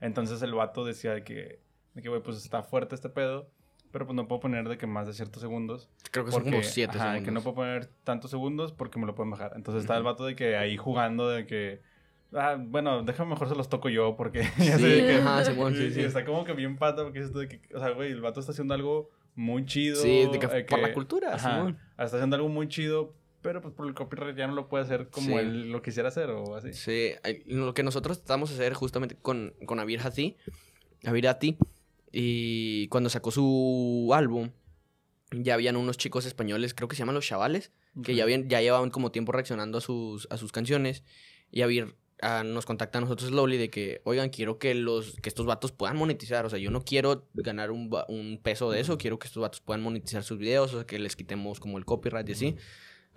[0.00, 1.60] Entonces el vato decía de que,
[1.94, 3.48] de que, güey, pues está fuerte este pedo,
[3.92, 5.88] pero pues no puedo poner de que más de ciertos segundos.
[6.10, 7.24] Creo que son como Porque, siete ajá, segundos.
[7.24, 9.52] que no puedo poner tantos segundos porque me lo pueden bajar.
[9.54, 11.80] Entonces está el vato de que ahí jugando de que...
[12.32, 14.40] Ah, bueno, déjame mejor se los toco yo porque...
[14.58, 15.52] ya Sí, que- ajá, sí,
[15.84, 16.00] y sí.
[16.00, 17.60] está como que bien pata porque dices tú de que...
[17.74, 19.96] O sea, güey, el vato está haciendo algo muy chido.
[20.02, 21.68] Sí, de que eh, por la cultura, ajá.
[21.98, 25.08] Está haciendo algo muy chido, pero pues por el copyright ya no lo puede hacer
[25.08, 25.34] como Sí.
[25.34, 26.72] él lo quisiera hacer o así.
[26.72, 30.36] Sí, ay, lo que nosotros tratamos de hacer justamente con, con Abir Hati,
[31.04, 31.56] Abir Hati,
[32.12, 34.50] y cuando sacó su álbum,
[35.32, 37.72] ya habían unos chicos españoles, creo que se llaman Los Chavales,
[38.02, 41.02] que ya, habían, ya llevaban como tiempo reaccionando a sus, a sus canciones,
[41.50, 45.28] y Abir ah, nos contacta a nosotros Slowly de que, oigan, quiero que, los, que
[45.28, 48.98] estos vatos puedan monetizar, o sea, yo no quiero ganar un, un peso de eso,
[48.98, 51.84] quiero que estos vatos puedan monetizar sus videos, o sea, que les quitemos como el
[51.84, 52.56] copyright y así.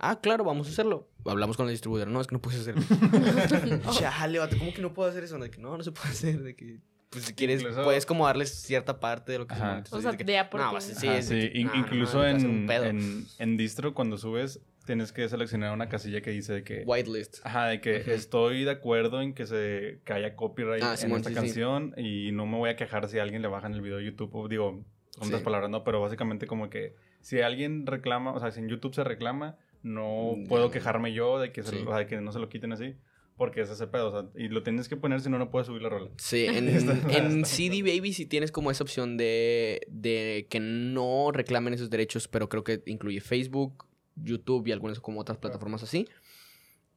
[0.02, 1.08] Ah, claro, vamos a hacerlo.
[1.26, 2.08] Hablamos con el distribuidor.
[2.08, 2.82] No, es que no puedes hacerlo.
[3.92, 5.38] Chale, vato, ¿cómo que no puedo hacer eso?
[5.38, 6.42] De que no, no se puede hacer.
[6.42, 6.78] De que,
[7.10, 9.70] pues si quieres, Incluso- puedes como darles cierta parte de lo que se Ajá.
[9.72, 9.96] monetiza.
[9.96, 11.76] O sea, de que, de a no, vas- sí, Ajá, es de sí, que, no,
[11.76, 16.30] incluso no, a en, en, en distro cuando subes tienes que seleccionar una casilla que
[16.30, 17.38] dice que Whitelist.
[17.44, 21.18] ajá de que estoy de acuerdo en que se que haya copyright Ah, en Simón,
[21.18, 21.40] esta sí, sí.
[21.40, 24.04] canción y no me voy a quejar si alguien le baja en el video de
[24.04, 24.84] YouTube o digo
[25.18, 25.44] otras Sí.
[25.44, 29.04] palabras no pero básicamente como que si alguien reclama o sea si en YouTube se
[29.04, 30.72] reclama no Mm, puedo ya.
[30.72, 31.76] quejarme yo de que se Sí.
[31.84, 32.94] lo- o sea, de que no se lo quiten así
[33.36, 35.66] porque es ese pedo o sea, y lo tienes que poner si no no puedes
[35.66, 36.68] subir la rola Sí, en,
[37.10, 42.28] en CD Baby sí tienes como esa opción de, de que no reclamen esos derechos,
[42.28, 43.86] pero creo que incluye Facebook,
[44.22, 46.06] YouTube y algunas como otras plataformas así.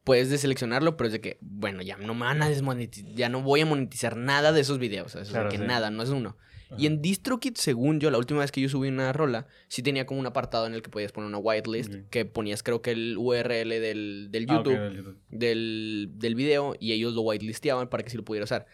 [0.04, 3.42] Puedes deseleccionarlo, pero es de que, bueno, ya no me van a desmonetizar, ya no
[3.42, 5.08] voy a monetizar nada de esos videos.
[5.08, 5.64] o sea, es de Claro, que sí.
[5.64, 6.38] nada, no es uno.
[6.76, 10.08] Y en DistroKid, según yo, la última vez que yo subí una rola, sí tenía
[10.08, 13.16] como un apartado en el que podías poner una whitelist, que ponías creo que el
[13.16, 15.18] URL del, del Ah, del YouTube.
[15.30, 18.66] del, del video y ellos lo whitelisteaban para que sí lo pudiera usar.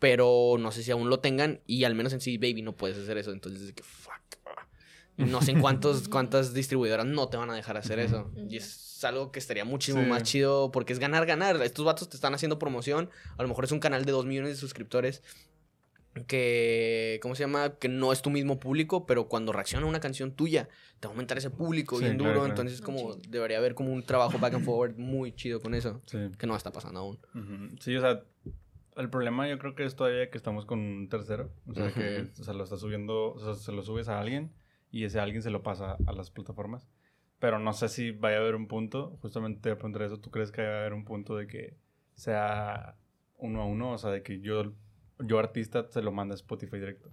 [0.00, 2.98] Pero no sé si aún lo tengan y al menos en CD Baby no puedes
[2.98, 3.30] hacer eso.
[3.30, 4.13] Entonces es de que fuck.
[5.16, 8.30] No sé en cuántos, cuántas distribuidoras no te van a dejar hacer eso.
[8.48, 10.08] Y es algo que estaría muchísimo Sí.
[10.08, 11.60] más chido porque es ganar, ganar.
[11.62, 13.10] Estos vatos te están haciendo promoción.
[13.36, 15.22] A lo mejor es un canal de 2 millones de suscriptores
[16.26, 17.74] que, ¿cómo se llama?
[17.78, 20.68] Que no es tu mismo público, pero cuando reacciona a una canción tuya,
[21.00, 22.40] te va a aumentar ese público Sí, bien claro, duro.
[22.46, 22.52] claro.
[22.60, 26.00] Entonces, Ah, como debería haber como un trabajo back and forward muy chido con eso
[26.06, 26.18] Sí.
[26.38, 27.76] que no está pasando aún.
[27.80, 28.22] Sí, o sea,
[28.96, 31.50] el problema yo creo que es todavía que estamos con un tercero.
[31.66, 34.52] O sea, que o sea, lo está subiendo, o sea, se lo subes a alguien
[34.94, 36.86] y ese alguien se lo pasa a las plataformas.
[37.40, 40.18] Pero no sé si vaya a haber un punto, justamente te voy a preguntar eso,
[40.18, 41.76] ¿tú crees que va a haber un punto de que
[42.14, 42.94] sea
[43.36, 43.90] uno a uno?
[43.90, 44.72] O sea, de que yo,
[45.18, 47.10] yo artista se lo manda a Spotify directo.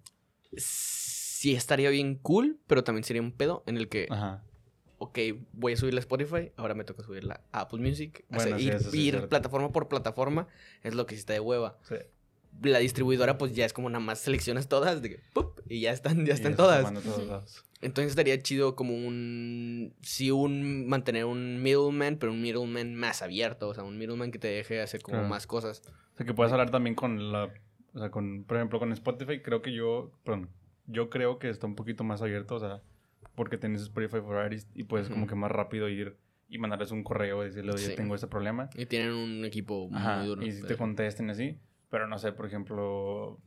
[0.58, 4.44] Sí, estaría bien cool, pero también sería un pedo en el que, Ajá.
[5.00, 5.18] ok,
[5.54, 8.26] voy a subirla a Spotify, ahora me toca subirla a Apple Music.
[8.30, 10.48] O sea, Bueno, sí, ir, sí ir plataforma por plataforma
[10.84, 11.80] es lo que sí está de hueva.
[11.82, 11.96] Sí.
[12.62, 15.62] La distribuidora, pues ya es como nada más seleccionas todas, de que, ¡pup!
[15.68, 17.64] y ya están, ya Y están se todas.
[17.82, 19.94] Entonces estaría chido como un.
[20.02, 20.88] Sí, un.
[20.88, 23.70] Mantener un middleman, pero un middleman más abierto.
[23.70, 25.30] O sea, un middleman que te deje hacer como Claro.
[25.30, 25.82] más cosas.
[26.14, 27.52] O sea, que puedes hablar también con la...
[27.94, 30.12] O sea, con, por ejemplo, con Spotify creo que yo...
[30.24, 30.50] Perdón.
[30.88, 32.82] Yo creo que está un poquito más abierto, o sea,
[33.36, 36.18] porque tienes Spotify for Artists y puedes como que más rápido ir
[36.50, 37.96] y mandarles un correo y decirle, oye, Sí.
[37.96, 38.70] tengo este problema.
[38.76, 40.42] Y tienen un equipo Ajá, muy duro.
[40.46, 41.58] y si te pero- contesten así.
[41.90, 43.40] Pero no sé, por ejemplo,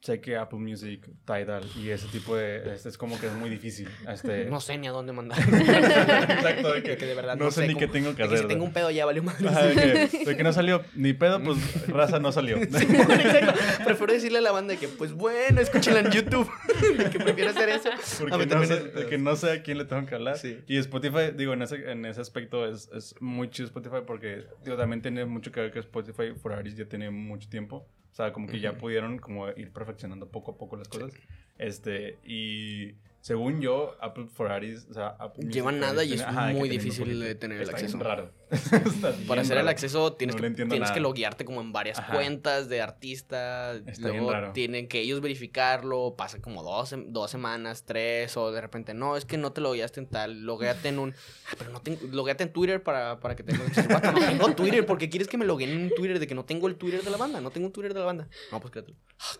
[0.00, 2.72] sé que Apple Music, Tidal y ese tipo de...
[2.72, 3.88] Este es como que es muy difícil.
[4.08, 5.38] Este, No sé ni a dónde mandar.
[5.42, 8.14] Exacto, de que, De que de verdad no, no sé sé ni cómo- qué tengo
[8.14, 8.46] que De que hacer.
[8.46, 9.48] si tengo un pedo ya valió madre.
[9.48, 9.74] Ajá, de,
[10.08, 12.56] que, de que no salió ni pedo, pues raza no salió.
[12.58, 13.52] Exacto.
[13.84, 16.48] Prefiero decirle a la banda que, pues bueno, escúchenla en YouTube.
[16.96, 17.90] de que prefiero hacer eso.
[18.28, 20.38] Porque no sé, de que no sé a quién le tengo que hablar.
[20.38, 20.60] Sí.
[20.68, 24.76] Y Spotify, digo, en ese, en ese aspecto es, es muy chido Spotify porque, digo,
[24.76, 27.86] también tiene mucho que ver que Spotify for Artists ya tiene mucho tiempo.
[28.12, 31.12] O sea, como que ya pudieron como ir perfeccionando poco a poco las cosas.
[31.58, 36.48] Este, y según yo, Apple for Artists, o sea, Apple Llevan nada y es ajá,
[36.52, 37.98] muy difícil de tener el bien acceso.
[37.98, 38.32] raro.
[39.28, 42.14] Para hacer el acceso tienes, No que, tienes que loguearte como en varias Ajá.
[42.14, 43.74] cuentas de artista.
[43.74, 44.52] Está bien luego raro.
[44.52, 46.14] tienen que ellos verificarlo.
[46.16, 48.36] Pasa como dos, dos semanas, tres.
[48.36, 50.40] O de repente, no, es que no te logueaste en tal.
[50.42, 51.14] Logueate en un.
[51.50, 51.98] Ah, pero no tengo.
[52.10, 53.42] Logueate en Twitter para, para que.
[53.42, 54.86] Vato, No tengo Twitter.
[54.86, 57.10] porque quieres que me logueen en un Twitter de que no tengo el Twitter de
[57.10, 57.40] la banda?
[57.40, 58.28] No tengo un Twitter de la banda.
[58.52, 58.96] No, pues créatelo.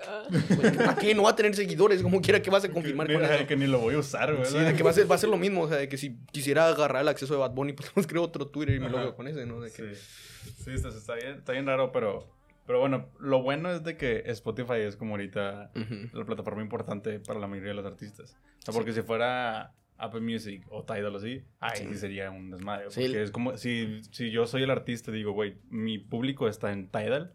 [0.06, 1.14] Ah, Pues, ¿Para qué?
[1.14, 2.02] No va a tener seguidores.
[2.02, 3.46] Como quiera que vas a confirmar que, con eso.
[3.46, 4.46] que ni lo voy a usar, güey.
[4.46, 5.62] Sí, de que va a, ser, va a ser lo mismo.
[5.62, 8.46] O sea, de que si quisiera agarrar el acceso de Bad Bunny, pues creo otro
[8.48, 9.60] Twitter y me Con ese, ¿no?
[9.60, 12.28] De que, Sí, sí está, está bien, está bien raro, pero,
[12.66, 16.16] pero bueno, lo bueno es de que Spotify es como ahorita Ujú.
[16.18, 18.36] la plataforma importante para la mayoría de los artistas.
[18.60, 21.94] O sea, porque si fuera Apple Music o Tidal o así, ahí sí, Sí.
[21.98, 22.90] sería un desmadre.
[22.90, 23.02] Sí.
[23.02, 26.72] Porque es como, si, si yo soy el artista y digo, güey, mi público está
[26.72, 27.34] en Tidal,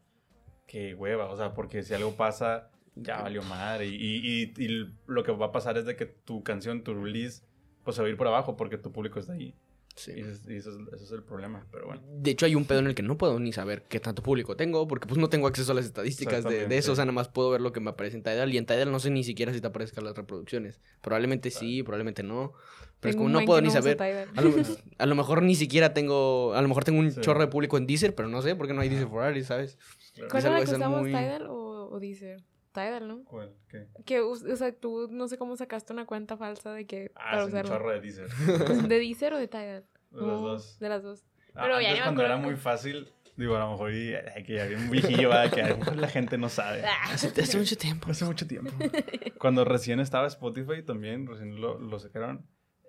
[0.67, 3.87] qué hueva, o sea, porque si algo pasa, ya valió madre.
[3.87, 6.93] Y, y, y, y lo que va a pasar es de que tu canción, tu
[6.93, 7.43] release,
[7.83, 9.55] pues se va a ir por abajo porque tu público está ahí.
[9.95, 10.11] Sí.
[10.15, 12.01] Y, eso, es- y eso es, eso es el problema, pero bueno.
[12.07, 14.55] De hecho, hay un pedo en el que no puedo ni saber qué tanto público
[14.55, 16.93] tengo, porque pues no tengo acceso a las estadísticas de, eso.
[16.93, 18.51] O sea, nada más puedo ver lo que me aparece en Tidal.
[18.53, 20.81] Y en Tidal no sé ni siquiera si te aparezcan las reproducciones.
[21.01, 22.53] Probablemente sí, probablemente no.
[22.99, 24.01] Pero es como no puedo ni saber.
[24.01, 24.53] A lo,
[24.97, 26.53] a lo mejor ni siquiera tengo.
[26.55, 27.21] A lo mejor tengo un Sí.
[27.21, 29.77] chorro de público en Deezer, pero no sé porque no hay Deezer for Artists, ¿sabes?
[30.15, 30.29] Claro.
[30.31, 32.41] ¿Cuál es la que usamos, muy- Tidal o, o Deezer?
[32.73, 33.23] Tidal, ¿no?
[33.23, 33.53] ¿Cuál?
[33.69, 33.87] ¿Qué?
[34.05, 37.43] Que, o sea, tú no sé cómo sacaste una cuenta falsa de que Ah, para
[37.45, 38.27] es un chorro de Deezer.
[38.87, 39.85] ¿De Deezer o de Tidal?
[40.11, 40.79] De las Oh, dos.
[40.79, 41.23] De las dos.
[41.55, 44.15] Ah, Pero ya antes ni me cuando era muy fácil, digo, a lo mejor y,
[44.15, 45.51] ay, que ya había un viejillo, ¿verdad?
[45.53, 46.83] que a lo mejor la gente no sabe.
[46.85, 48.09] Hace, hace mucho tiempo.
[48.11, 48.71] Hace mucho tiempo.
[49.39, 52.45] Cuando recién estaba Spotify también, recién lo, lo sacaron,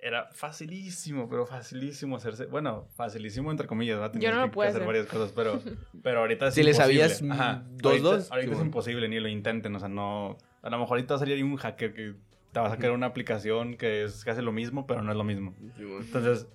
[0.06, 4.12] era facilísimo, pero facilísimo hacerse, bueno, facilísimo entre comillas, ¿verdad?
[4.12, 4.86] Tenías Yo no lo que puedo hacer hacer.
[4.86, 5.62] varias cosas, pero,
[6.02, 7.08] pero ahorita es Si le imposible.
[7.08, 7.64] sabías, mm, Ajá.
[7.70, 8.66] dos, ahorita, dos, Ahorita es Simón.
[8.66, 11.56] imposible, ni lo intenten, o sea, no, a lo mejor ahorita va a salir un
[11.56, 12.14] hacker que
[12.52, 15.16] te va a sacar una aplicación que, es, que hace lo mismo, pero no es
[15.16, 15.54] lo mismo.
[15.78, 16.46] Entonces,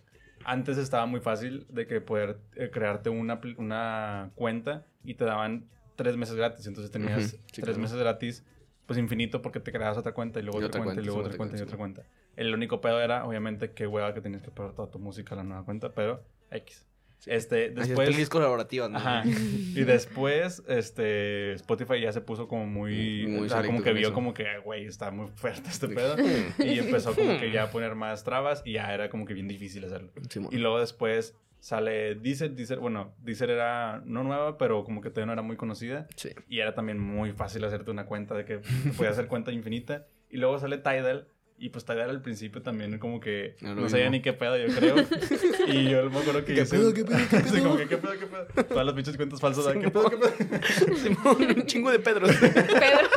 [0.45, 5.65] antes estaba muy fácil de que poder eh, crearte una, una cuenta y te daban
[5.95, 6.67] tres meses gratis.
[6.67, 7.79] Entonces tenías sí, tres claro.
[7.79, 8.45] meses gratis,
[8.85, 11.19] pues infinito, porque te creabas otra cuenta y luego Y otra, otra cuenta, y luego
[11.19, 12.03] sí, otra otra cuenta y otra cuenta.
[12.39, 15.39] El único pedo era, obviamente, qué hueva que tenías que pagar toda tu música a
[15.39, 16.85] la nueva cuenta, pero X.
[17.25, 18.09] Este, Después...
[18.09, 18.97] Pelis colaborativas, ¿no?
[18.97, 19.23] Ajá.
[19.75, 24.07] Y después, este, Spotify ya se puso como muy, Muy o sea, como que vio
[24.07, 24.13] eso.
[24.13, 26.15] como que, güey, está muy fuerte este pedo.
[26.59, 29.49] Y empezó como que ya a poner más trabas y ya era como que bien
[29.49, 30.13] difícil hacerlo.
[30.29, 30.49] Simón.
[30.53, 35.25] Y luego después sale Deezer, Deezer, bueno, Deezer era no nueva, pero como que todavía
[35.25, 36.07] no era muy conocida.
[36.15, 36.29] Sí.
[36.47, 38.59] Y era también muy fácil hacerte una cuenta de que
[38.95, 40.07] podías hacer cuenta infinita.
[40.29, 41.27] Y luego sale Tidal.
[41.61, 44.73] Y pues Tidal al principio también como que lo no sabía ni qué pedo, yo
[44.73, 44.95] creo.
[45.67, 47.63] y yo me acuerdo que ¿Qué hice pedo, qué pedo, qué Sí, pedo?
[47.63, 48.65] como que qué pedo, qué pedo.
[48.65, 49.65] Todas las pinches cuentas falsas.
[49.73, 50.95] ¿Qué pedo, qué pedo?
[50.95, 52.27] Simón, un chingo de Pedro.
[52.27, 53.09] Pedro.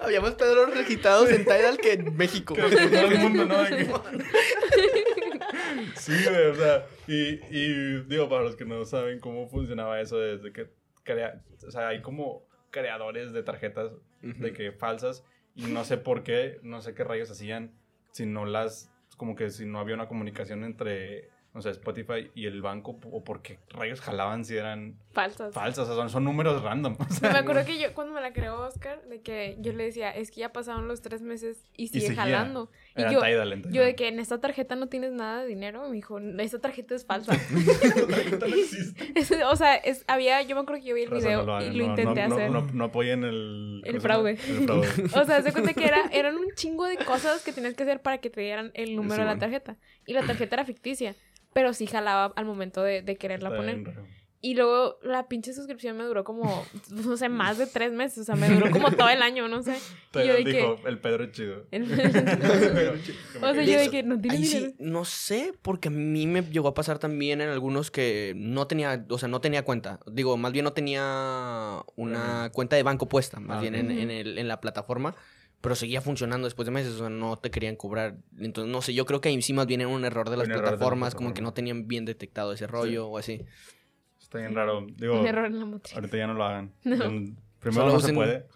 [0.00, 2.54] Había más Pedro registrados en Tidal que en México.
[2.54, 3.64] Que todo el mundo, ¿no?
[5.96, 10.18] Sí, güey, o sea, y, y digo, para los que no saben cómo funcionaba eso,
[10.18, 10.68] desde que
[11.02, 13.90] crea, o sea, hay como creadores de tarjetas
[14.22, 15.24] de que falsas
[15.60, 17.72] y no sé por qué, no sé qué rayos hacían
[18.12, 22.46] si no las, como que si no había una comunicación entre o sea, Spotify y
[22.46, 25.52] el banco, o por qué rayos jalaban si eran Falsas.
[25.52, 26.96] falsas, o sea, son, son números random.
[27.00, 29.84] o sea, me acuerdo que yo, cuando me la creó Oscar, de que yo le
[29.84, 32.70] decía, es que ya pasaron los tres meses y sigue jalando.
[32.96, 33.76] Y Era yo, Tidal, entonces.
[33.78, 36.94] yo de que en esta tarjeta no tienes nada de dinero, me dijo, esta tarjeta
[36.96, 37.32] es falsa.
[38.40, 39.12] no existe.
[39.14, 41.46] Es- o sea, es, había, yo me acuerdo que yo vi el Raza, video no
[41.46, 42.50] lo hagan, y lo no, intenté no, hacer.
[42.50, 43.82] No, no, no apoyen el...
[43.84, 44.30] El fraude.
[44.32, 44.88] El fraude.
[45.14, 48.02] O sea, se cuenta que era, eran un chingo de cosas que tenías que hacer
[48.02, 49.76] para que te dieran el número Sí, de la tarjeta.
[50.06, 51.14] Y la tarjeta era ficticia,
[51.52, 53.76] pero sí jalaba al momento de, de quererla Está poner.
[53.76, 54.19] bien.
[54.42, 58.18] Y luego la pinche suscripción me duró como, no sé, más de tres meses.
[58.18, 59.76] O sea, me duró como todo el año, no sé.
[60.14, 60.88] Y yo dijo, que...
[60.88, 61.66] el Pedro es chido.
[61.70, 61.86] el-
[62.74, 65.90] Pero, chi- como o sea, yo de que no tiene sí, no sé, porque a
[65.90, 69.62] mí me llegó a pasar también en algunos que no tenía, o sea, no tenía
[69.64, 70.00] cuenta.
[70.10, 72.52] Digo, más bien no tenía una Ujú.
[72.54, 75.14] cuenta de banco puesta, más Ah, bien en, en el- en la plataforma,
[75.60, 78.16] pero seguía funcionando después de meses, o sea, no te querían cobrar.
[78.38, 80.46] Entonces, no sé, yo creo que ahí sí más bien era un error de las
[80.46, 83.44] Un error de la plataformas, como que no tenían bien detectado ese rollo o así.
[84.30, 84.86] Está bien raro.
[84.96, 85.92] Digo, Un error en la matriz.
[85.96, 86.72] ahorita ya no lo hagan.
[86.84, 86.96] No.
[87.58, 88.46] Primero Solo no se usen- puede.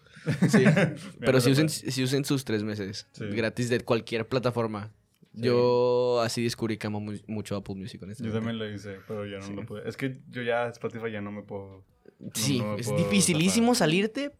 [0.48, 0.64] Sí,
[1.20, 1.90] pero se usen, puede.
[1.90, 3.24] sí usen sus tres meses Sí.
[3.26, 4.92] gratis de cualquier plataforma.
[5.34, 5.42] Sí.
[5.42, 8.38] Yo así descubrí que amo mu- mucho Apple Music, Yo honestamente.
[8.38, 9.52] también lo hice, pero ya no Sí.
[9.52, 9.84] lo puedo.
[9.84, 11.84] Es que yo ya Spotify ya no me puedo...
[12.34, 14.30] Sí, no me es puedo dificilísimo salirte.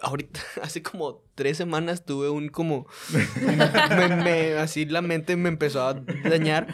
[0.00, 2.86] Ahorita, hace como tres semanas tuve un como...
[3.46, 5.92] me- me- así la mente me empezó a
[6.24, 6.66] dañar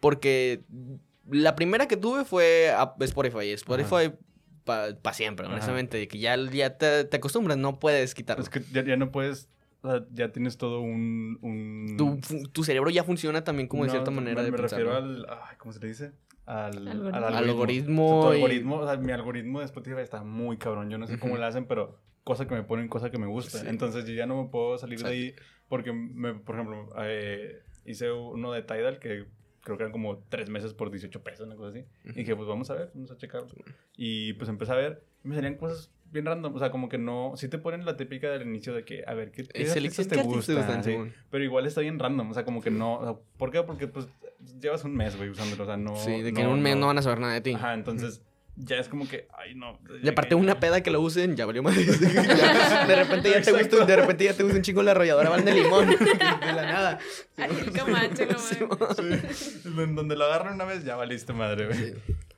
[0.00, 0.60] porque
[1.30, 3.50] la primera que tuve fue a- Spotify.
[3.52, 4.12] Spotify
[4.64, 5.54] para siempre, Ajá.
[5.54, 5.96] honestamente.
[5.98, 8.42] de Que ya, ya te, te acostumbras, no puedes quitarlo.
[8.42, 9.48] Es que ya, ya no puedes...
[9.82, 11.38] o sea, ya tienes todo un...
[11.40, 12.20] un...
[12.52, 14.78] tu, cerebro ya funciona también como de No, cierta me- manera de Me pensar.
[14.80, 15.06] refiero ¿no?
[15.06, 15.26] al...
[15.30, 16.12] ay, ¿Cómo se le dice?
[16.46, 17.16] Al, Algoritmo.
[17.16, 18.18] al Al algoritmo.
[18.18, 20.90] O sea, tu y- algoritmo, o sea, mi algoritmo de Spotify está muy cabrón.
[20.90, 23.58] Yo no sé cómo lo hacen, pero cosa que me ponen, cosa que me gusta.
[23.58, 23.66] Sí.
[23.68, 25.34] Entonces yo ya no me puedo salir de ahí
[25.68, 29.26] porque, me, por ejemplo, eh, hice uno de Tidal que
[29.68, 31.84] creo que eran como tres meses por 18 pesos, una cosa así.
[32.04, 33.48] Y dije, pues vamos a ver, vamos a checarlo.
[33.96, 36.54] Y pues empecé a ver y me salían cosas bien random.
[36.54, 39.12] O sea, como que no, sí te ponen la típica del inicio de que, a
[39.12, 40.84] ver, ¿qué, qué artistas te ¿qué artistas te gustan?
[40.84, 40.96] Sí.
[41.30, 42.98] Pero igual está bien random, o sea, como que no.
[42.98, 43.62] O sea, ¿Por qué?
[43.62, 44.08] Porque pues
[44.58, 45.64] llevas un mes, güey, usándolo.
[45.64, 45.96] O sea, no.
[45.96, 47.52] Sí, de que en un mes no van a saber nada de ti.
[47.52, 48.22] Ajá, entonces
[48.58, 49.78] ya es como que, ay, no.
[50.02, 51.74] Y ya aparte que- una peda que lo usen, ya valió más.
[52.88, 55.44] de repente ya te gusta, de repente ya te gusta un chingo la arrolladora van
[55.44, 55.88] de limón.
[55.90, 56.98] de la nada.
[57.36, 59.36] Ay, Camacho, no Sí, mames.
[59.36, 61.94] Sí, en donde lo agarran una vez, ya valiste madre, güey.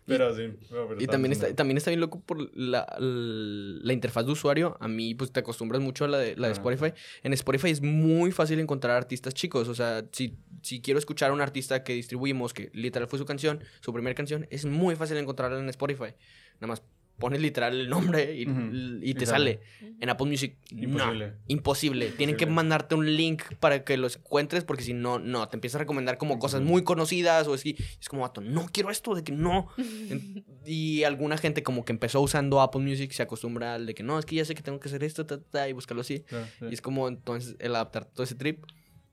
[0.06, 0.48] Pero sí.
[0.70, 4.76] bueno, pero Y también está, también está bien loco por la, la interfaz de usuario.
[4.80, 6.60] A mí, pues te acostumbras mucho a la de, la de Ajá.
[6.62, 6.92] Spotify.
[7.22, 9.68] En Spotify es muy fácil encontrar artistas chicos.
[9.68, 13.24] O sea, si, si quiero escuchar a un artista que distribuimos, que literal fue su
[13.24, 16.14] canción, su primera canción, es muy fácil encontrarla en Spotify.
[16.60, 16.82] Nada más
[17.20, 19.26] pones literal el nombre y, te Y sale.
[19.26, 19.60] sale.
[20.00, 20.82] En Apple Music, no.
[20.82, 21.32] Imposible.
[21.46, 22.06] Imposible.
[22.06, 22.54] Tienen que Imposible.
[22.56, 26.18] mandarte un link para que los encuentres porque si no, no, te empieza a recomendar
[26.18, 27.76] como cosas muy conocidas o así.
[28.00, 29.68] Es como, vato, no quiero esto, de que no.
[30.66, 34.18] Y alguna gente como que empezó usando Apple Music se acostumbra al de que no,
[34.18, 36.24] es que ya sé que tengo que hacer esto, ta, ta, ta, y buscarlo así.
[36.68, 38.64] Y es como entonces el adaptar todo ese trip.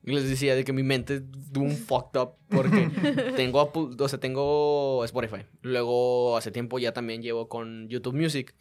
[0.07, 1.19] Y les decía de que mi mente
[1.51, 2.89] tuvo un fucked up porque
[3.35, 5.43] tengo Apple, o sea, tengo Spotify.
[5.61, 8.55] Luego hace tiempo ya también llevo con YouTube Music.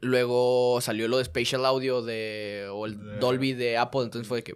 [0.00, 4.02] Luego salió lo de Spatial Audio de, o el De- Dolby de Apple.
[4.02, 4.54] Entonces fue de que,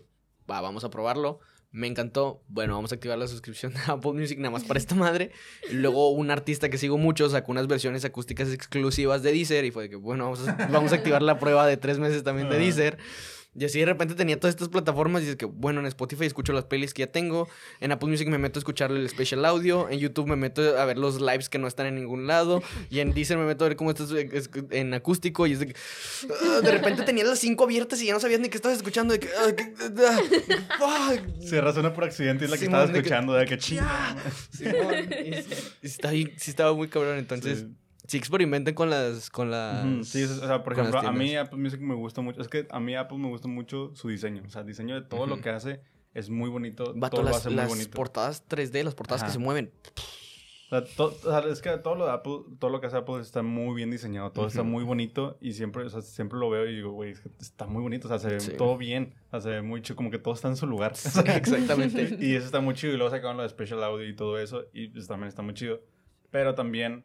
[0.51, 1.41] va, vamos a probarlo.
[1.71, 2.43] Me encantó.
[2.49, 5.31] Bueno, vamos a activar la suscripción de Apple Music nada más para esta madre.
[5.71, 9.65] Luego un artista que sigo mucho sacó unas versiones acústicas exclusivas de Deezer.
[9.65, 12.23] Y fue de que, bueno, vamos a, vamos a activar la prueba de tres meses
[12.25, 12.59] también de.
[12.59, 12.99] Deezer.
[13.55, 16.55] Y así de repente tenía todas estas plataformas y es que, bueno, en Spotify escucho
[16.55, 17.49] las playlists que ya tengo,
[17.81, 20.85] en Apple Music me meto a escuchar el special audio, en YouTube me meto a
[20.87, 23.69] ver los lives que no están en ningún lado, y en Deezer me meto a
[23.69, 24.31] ver cómo estás eh,
[24.71, 25.75] en acústico, y es de que,
[26.31, 29.13] ah, de repente tenías las cinco abiertas y ya no sabías ni qué estabas escuchando,
[29.13, 29.75] de que, ah, que-
[30.79, 31.43] fuck.
[31.47, 33.59] Se razona por accidente y es la que Simón, estaba de que- escuchando, de que
[33.59, 34.17] chinga.
[34.17, 34.33] Ya.
[34.57, 34.95] Simón,
[35.27, 35.29] y-
[35.83, 37.67] y está bien- sí estaba muy cabrón, entonces, Sí.
[38.13, 39.85] Sí experimenten con las, con las...
[39.87, 41.35] Ujú, Sí, o sea, por ejemplo, a mí.
[41.35, 42.41] Apple Music me gusta mucho.
[42.43, 44.43] Es que a mí Apple me gusta mucho su diseño.
[44.47, 45.43] O sea, el diseño de todo lo Ujú.
[45.43, 45.81] que hace
[46.13, 46.93] es muy bonito.
[46.95, 47.91] Vato, todo lo las, hace muy las bonito.
[47.97, 49.33] portadas 3D, las portadas que Ajá.
[49.33, 49.73] se mueven.
[50.71, 51.11] O sea, o
[51.43, 53.91] sea, es que todo lo de Apple, todo lo que hace Apple está muy bien
[53.91, 54.71] diseñado, todo está Ujú.
[54.71, 57.67] muy bonito y siempre, o sea, siempre lo veo y digo, güey, es que está
[57.67, 58.53] muy bonito, o sea, se ve Sí.
[58.57, 60.93] todo bien, o sea, se ve muy chido, como que todo está en su lugar.
[60.93, 62.17] Exactamente.
[62.21, 64.65] y eso está muy chido y luego sacaron lo de Special Audio y todo eso
[64.73, 65.81] y pues también está muy chido.
[66.31, 67.05] Pero también,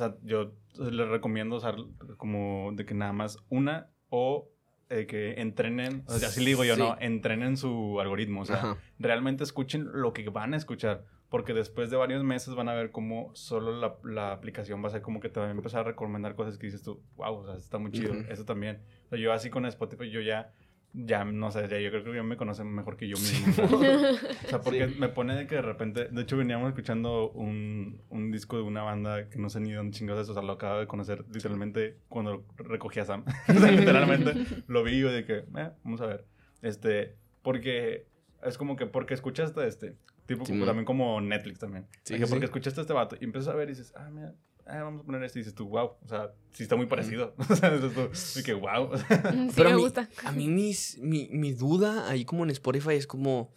[0.00, 1.76] o sea, yo les recomiendo usar
[2.18, 4.50] como de que nada más una o
[4.90, 6.80] eh, que entrenen, o sea, así le digo yo, Sí.
[6.80, 8.76] no, entrenen su algoritmo, o sea, Ajá.
[8.98, 11.04] realmente escuchen lo que van a escuchar.
[11.28, 14.90] Porque después de varios meses van a ver cómo solo la, la aplicación va a
[14.92, 17.44] ser como que te va a empezar a recomendar cosas que dices tú, wow, o
[17.46, 18.12] sea, está muy chido.
[18.12, 18.30] Ujú.
[18.30, 18.80] Eso también.
[19.06, 20.52] O sea, yo así con Spotify, yo ya
[20.92, 23.64] ya, no sé, ya yo creo que ya me conocen mejor que yo mismo.
[23.76, 28.30] o sea, porque me pone de que de repente, de hecho veníamos escuchando un, un
[28.30, 30.80] disco de una banda que no sé ni dónde chingados es, o sea, lo acabo
[30.80, 33.24] de conocer literalmente cuando recogí a Sam.
[33.48, 34.34] o sea, literalmente
[34.66, 36.26] lo vi y yo de que, eh, vamos a ver.
[36.62, 38.06] Este, porque
[38.42, 39.96] es como que porque escuchaste este,
[40.26, 41.86] tipo Sí, también como Netflix también.
[42.04, 42.50] Sí, que sí, porque sí.
[42.50, 44.34] escuchaste a este vato y empiezas a ver y dices, ah, mira,
[44.66, 47.34] ah, vamos a poner este y dices tú, wow, o sea, sí está muy parecido.
[47.48, 48.90] o sea, de que wow.
[48.96, 49.04] Sí,
[49.56, 50.08] Pero me a mí, gusta.
[50.24, 53.52] a mí mis- mi, mi duda ahí como en Spotify es como,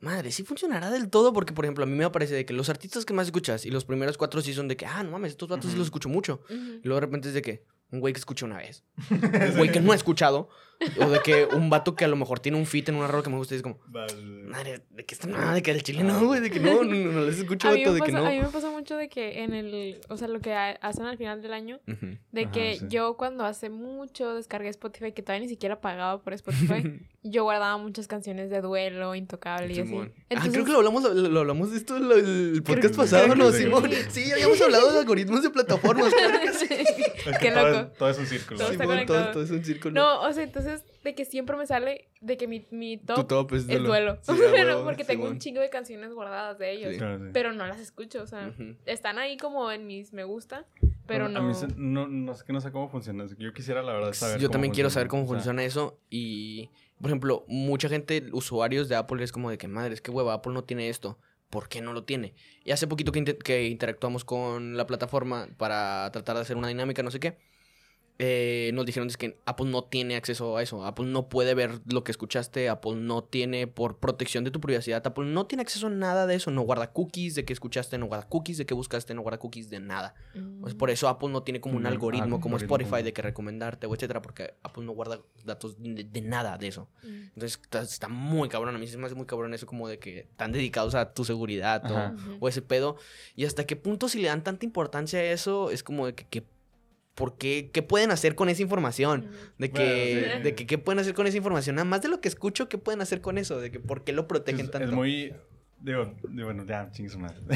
[0.00, 1.32] madre, ¿sí funcionará del todo?
[1.32, 3.70] Porque, por ejemplo, a mí me parece de que los artistas que más escuchas y
[3.70, 6.08] los primeros cuatro sí son de que, ah, no mames, estos vatos sí los escucho
[6.08, 6.40] mucho.
[6.50, 6.54] Ujú.
[6.54, 9.70] Y luego de repente es de que un güey que escucha una vez, un güey
[9.70, 10.48] que no ha escuchado,
[11.00, 13.22] o de que un vato que a lo mejor tiene un fit en una rola
[13.22, 16.02] que me gusta y es como, madre, de que está nada, de que el chile
[16.04, 18.04] no, güey, de que no, no, no, no les escucho, A mí, vato, me de
[18.06, 18.26] que pasa, no.
[18.28, 21.04] a mí me pasa mucho de que en el, o sea, lo que ha- hacen
[21.06, 22.16] al final del año, Ujú.
[22.32, 22.86] de Ajá, que sí.
[22.88, 27.76] yo cuando hace mucho descargué Spotify, que todavía ni siquiera pagaba por Spotify, yo guardaba
[27.78, 29.88] muchas canciones de duelo, intocable y así.
[29.88, 30.12] Simón.
[30.16, 32.96] ah, Entonces, creo que lo hablamos, lo, lo hablamos de esto en el podcast que-
[32.96, 33.64] pasado, creo ¿no, que sí.
[33.64, 33.90] Simón?
[34.10, 36.66] Sí, habíamos hablado de algoritmos de plataformas, claro que sí.
[36.70, 37.90] Es que Qué todo, loco.
[37.92, 38.58] Es, todo es un círculo.
[38.58, 39.94] Todo Sí, Simón, todo, todo es un círculo.
[39.94, 40.73] No, o sea, entonces,
[41.04, 43.88] de que siempre me sale de que mi, mi top, tu top es, es duelo.
[43.88, 44.18] duelo.
[44.22, 46.92] Sí, a Pero huevo, porque tengo un chingo de canciones guardadas de ellos.
[46.92, 46.98] Sí.
[46.98, 47.30] claro, sí.
[47.32, 48.52] Pero no las escucho, o sea,
[48.86, 50.66] están ahí como en mis me gusta,
[51.06, 51.42] pero no.
[51.42, 53.26] mí se- no, no, que no sé cómo funciona.
[53.38, 56.00] Yo quisiera, la verdad, saber Yo cómo también quiero saber cómo O sea, funciona eso
[56.10, 56.70] y,
[57.00, 60.32] por ejemplo, mucha gente, usuarios de Apple, es como de que, madre, es que hueva,
[60.34, 61.18] Apple no tiene esto.
[61.50, 62.34] ¿Por qué no lo tiene?
[62.64, 67.02] Y hace poquito que, que interactuamos con la plataforma para tratar de hacer una dinámica,
[67.04, 67.36] no sé qué,
[68.18, 70.84] eh, nos dijeron es que Apple no tiene acceso a eso.
[70.86, 72.68] Apple no puede ver lo que escuchaste.
[72.68, 76.36] Apple no tiene, por protección de tu privacidad, Apple no tiene acceso a nada de
[76.36, 76.50] eso.
[76.52, 79.68] No guarda cookies de que escuchaste, no guarda cookies de que buscaste, no guarda cookies
[79.68, 80.14] de nada.
[80.34, 80.60] Mm.
[80.60, 83.02] Pues por eso Apple no tiene como un Mm, ah, algoritmo como algoritmo Spotify como-
[83.02, 86.88] de que recomendarte o etcétera, porque Apple no guarda datos de, de nada de eso.
[87.02, 87.06] Mm.
[87.34, 88.76] Entonces está, está muy cabrón.
[88.76, 91.24] A mí se me hace muy cabrón eso como de que están dedicados a tu
[91.24, 91.82] seguridad
[92.40, 92.96] o, ese pedo.
[93.34, 96.24] Y hasta qué punto si le dan tanta importancia a eso, es como de que,
[96.26, 96.53] que
[97.14, 99.28] ¿por qué, qué pueden hacer con esa información?
[99.58, 100.42] De Bueno, que, sí.
[100.42, 101.76] de que qué pueden hacer con esa información.
[101.76, 103.60] Nada más de lo que escucho, ¿qué pueden hacer con eso?
[103.60, 104.88] De que por qué lo protegen Es, tanto.
[104.88, 105.32] es muy.
[105.80, 107.36] Digo, digo, bueno, ya, chingue su madre.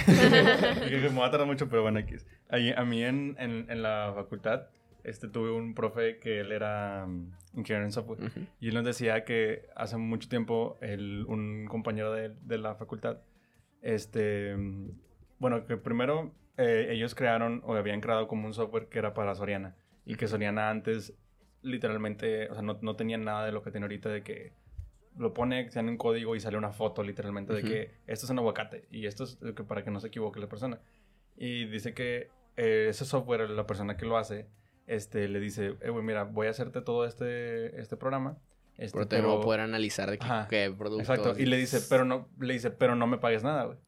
[0.87, 2.27] Creo que me va a tardar mucho, pero bueno, aquí es.
[2.51, 4.69] Ahí- a mí en, en, en la facultad
[5.05, 8.31] este, tuve un profe que él era um, ingeniero en software.
[8.61, 13.19] Y él nos decía que hace mucho tiempo él, un compañero de, de la facultad,
[13.81, 14.91] este, mm,
[15.39, 19.35] bueno, que primero eh, ellos crearon o habían creado como un software que era para
[19.35, 19.77] Soriana.
[20.05, 21.15] Y que Soriana antes
[21.63, 24.53] literalmente, o sea, no, no tenía nada de lo que tiene ahorita de que
[25.17, 27.69] lo pone, en un código y sale una foto literalmente de Ujú.
[27.69, 30.41] que esto es un aguacate y esto es de que para que no se equivoque
[30.41, 30.81] la persona.
[31.37, 34.47] Y dice que eh, ese software, la persona que lo hace,
[34.87, 38.39] este, le dice, eh, mira, voy a hacerte todo este, este programa.
[38.77, 41.01] Este, Pero te voy a poder analizar de qué, qué producto.
[41.01, 41.35] Exacto.
[41.37, 43.79] Y le dice, pero no, le dice, pero no me pagues nada, güey.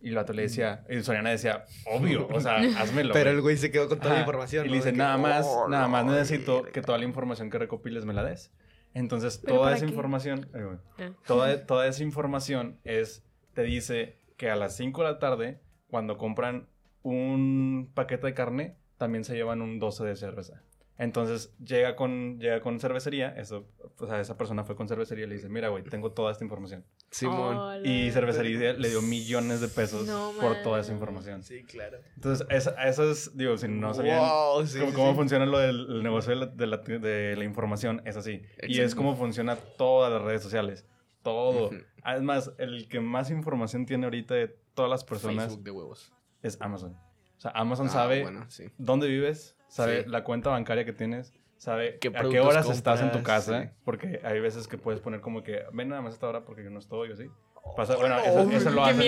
[0.00, 3.12] Y el vato le decía, y Soriana decía, obvio, o sea, házmelo.
[3.14, 3.56] Pero el güey.
[3.56, 4.66] se quedó con toda la información.
[4.66, 4.72] Y ¿no?
[4.72, 6.72] le dice, que, nada más, "Oh, nada más no, necesito verga".
[6.72, 8.52] que toda la información que recopiles me la des.
[8.94, 9.90] Entonces, ¿Pero toda esa qué?
[9.90, 10.62] información, ay.
[10.98, 11.10] Ah.
[11.26, 13.24] toda, toda esa información es,
[13.54, 16.68] te dice que a las 5 de la tarde, cuando compran
[17.02, 20.62] un paquete de carne, también se llevan un 12 de cerveza.
[20.98, 23.68] Entonces llega con, llega con cervecería, eso,
[23.98, 26.42] o sea, esa persona fue con cervecería y le dice, mira, güey, tengo toda esta
[26.42, 26.84] información.
[27.10, 27.56] Simón.
[27.58, 31.42] Oh, Y cervecería le dio millones de pesos No por toda esa información.
[31.42, 31.98] Sí, claro.
[32.14, 35.16] Entonces, esa- eso es, digo, si no sabían Wow, sí, cómo, sí, cómo sí.
[35.16, 38.42] funciona lo del el negocio de la, de, la, de la información, es así.
[38.66, 40.86] Y es como funciona todas las redes sociales.
[41.22, 41.70] Todo.
[42.02, 46.12] Además, el que más información tiene ahorita de todas las personas Facebook de huevos.
[46.42, 46.92] es Amazon.
[47.36, 48.64] O sea, Amazon Ah, sabe bueno, sí.
[48.78, 50.08] dónde vives, sabe Sí.
[50.10, 53.46] la cuenta bancaria que tienes, sabe ¿Qué a qué horas estás en tu compras?
[53.46, 53.68] casa, Sí.
[53.84, 56.62] porque hay veces que puedes poner como que ven nada más a esta hora porque
[56.64, 57.26] yo no estoy, o sí.
[57.76, 59.00] Pasa, Oh, bueno, no, eso, eso lo hacen,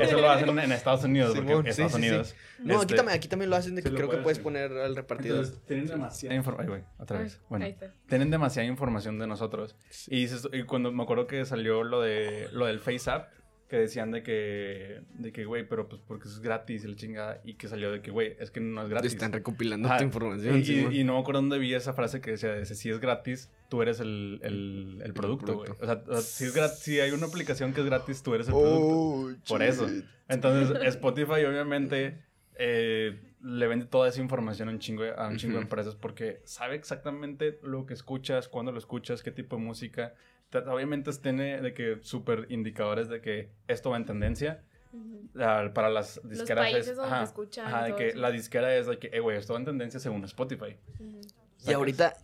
[0.00, 2.06] eso lo hacen en Estados Unidos, Simón, porque sí, Estados sí, sí.
[2.08, 2.36] Unidos.
[2.60, 4.44] No, aquí, este, también, aquí también lo hacen de que sí creo que puedes, sí.
[4.44, 5.38] poner al repartidor.
[5.38, 6.72] Entonces, tienen demasiada información.
[6.76, 7.40] Ay, güey, otra Ay, vez.
[7.48, 7.92] Bueno, Ahí está.
[8.08, 9.74] tienen demasiada información de nosotros.
[10.06, 13.28] Y, dices- y cuando me acuerdo que salió lo de lo del Face App,
[13.68, 16.94] que decían de que, de que, güey, pero pues porque eso es gratis y la
[16.96, 17.40] chingada.
[17.44, 19.12] Y que salió de que, güey, es que no es gratis.
[19.12, 19.98] están recopilando Ajá.
[19.98, 20.62] tu información.
[20.64, 23.50] Y, y- no me acuerdo dónde vi esa frase que decía, dice, si es gratis,
[23.68, 25.70] tú eres el, el, el producto, güey.
[25.80, 28.46] O sea, o sea, si, es si hay una aplicación que es gratis, tú eres
[28.46, 28.86] el producto.
[28.88, 29.88] Oh, Por eso.
[30.28, 32.22] Entonces, Spotify obviamente
[32.58, 36.40] eh, le vende toda esa información a un chingo, a un chingo de empresas porque
[36.44, 40.14] sabe exactamente lo que escuchas, cuándo lo escuchas, qué tipo de música.
[40.52, 44.62] Obviamente tiene de que súper indicadores de que esto va en tendencia.
[44.92, 45.28] Ujú.
[45.38, 48.18] Ah, para las disqueras países es, donde ajá, escuchan y ajá, de que eso.
[48.18, 50.76] la disquera es de que, eh, güey, esto va en tendencia según Spotify.
[50.98, 51.20] Ujú.
[51.66, 52.16] Y ahorita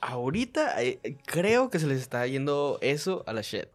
[0.00, 3.66] ahorita eh, creo que se les está yendo eso a la shit.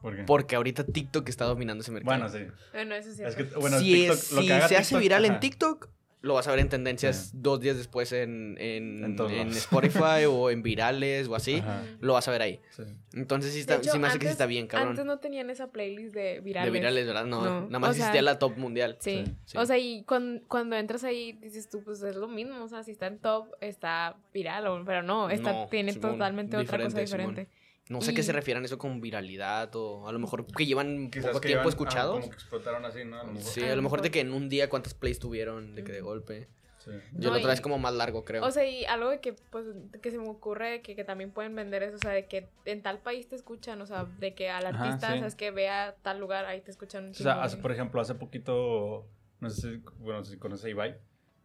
[0.00, 0.24] ¿Por qué?
[0.24, 2.18] Porque ahorita TikTok está dominando ese mercado.
[2.18, 2.46] Bueno, sí.
[2.72, 3.22] Bueno, eso sí.
[3.22, 5.30] Es que, bueno, si TikTok, es- lo si que haga se hace TikTok, viral en
[5.32, 5.40] ajá.
[5.40, 5.88] TikTok,
[6.22, 9.04] lo vas a ver en tendencias dos días después en, en.
[9.50, 11.56] Spotify o en virales o así.
[11.56, 12.60] Ajá, Lo vas a ver ahí.
[12.70, 12.84] sí.
[13.14, 14.90] Entonces sí, está, hecho, sí me hace que sí está bien, cabrón.
[14.90, 16.72] Antes no tenían esa playlist de virales.
[16.72, 17.26] De virales, ¿verdad?
[17.26, 18.96] No, No, nada más o sea- existía la top mundial.
[19.00, 19.24] Sí.
[19.26, 19.58] Sí, sí.
[19.58, 22.62] O sea, y cuando, cuando entras ahí, dices tú, pues es lo mismo.
[22.64, 24.66] O sea, si está en top, está viral.
[24.68, 27.61] o- Pero no, está, No, tiene Simón, totalmente otra cosa diferente, Simón.
[27.88, 31.10] No sé a qué se refieran eso con viralidad o a lo mejor que llevan
[31.10, 32.16] Quizás poco que tiempo llevan- escuchados.
[32.16, 33.20] ah, como que explotaron así, ¿no?
[33.20, 33.52] A lo mejor.
[33.52, 35.92] Sí, A lo lo mejor de que en un día cuántos plays tuvieron de que
[35.92, 36.48] de golpe.
[36.78, 36.90] Sí.
[37.12, 38.44] Yo No, vez y- como más largo, creo.
[38.44, 39.66] O sea, y algo de que, pues,
[40.00, 42.82] que se me ocurre que, que también pueden vender eso, o sea, de que en
[42.82, 45.18] tal país te escuchan, o sea, de que al Ajá, artista, sí.
[45.20, 48.16] sabes que vea tal lugar, ahí te escuchan un O sea, hace- por ejemplo, hace
[48.16, 49.06] poquito,
[49.40, 50.96] no sé si, bueno, no sé si conoces a Ibai,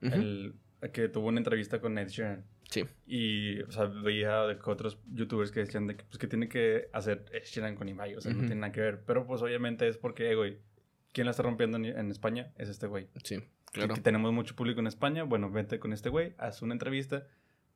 [0.01, 0.55] el,
[0.91, 2.43] que tuvo una entrevista con Ed Sheeran.
[2.69, 2.85] Sí.
[3.05, 6.49] Y, o sea, veía de que otros youtubers que decían de que, pues, que tiene
[6.49, 8.47] que hacer Sheeran con Ibai, o sea, no Ujú.
[8.47, 9.03] tiene nada que ver.
[9.05, 10.57] Pero, pues, obviamente es porque, eh, güey,
[11.13, 12.51] ¿quién la está rompiendo en, en España?
[12.57, 13.07] Es este güey.
[13.23, 13.37] Sí,
[13.71, 13.95] claro.
[13.95, 17.25] Que tenemos mucho público en España, bueno, vete con este güey, haz una entrevista.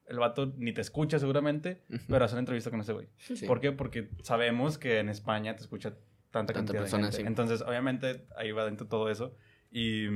[0.07, 2.01] El vato ni te escucha seguramente, Ujú.
[2.09, 3.07] pero haz una entrevista con este güey.
[3.17, 3.45] Sí.
[3.47, 3.71] ¿Por qué?
[3.71, 7.21] Porque sabemos que en España te escucha tanta, Tanta cantidad persona, de gente.
[7.23, 7.27] sí.
[7.27, 9.35] Entonces, obviamente, ahí va dentro todo eso.
[9.71, 10.07] Y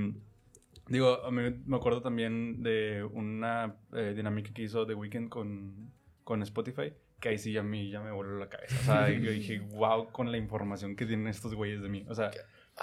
[0.87, 5.91] digo, a mí me acuerdo también de una eh, dinámica que hizo The Weeknd con,
[6.23, 8.75] con Spotify, que ahí sí a mí ya me voló la cabeza.
[8.79, 12.05] O sea, yo dije, wow, con la información que tienen estos güeyes de mí.
[12.09, 12.31] O sea,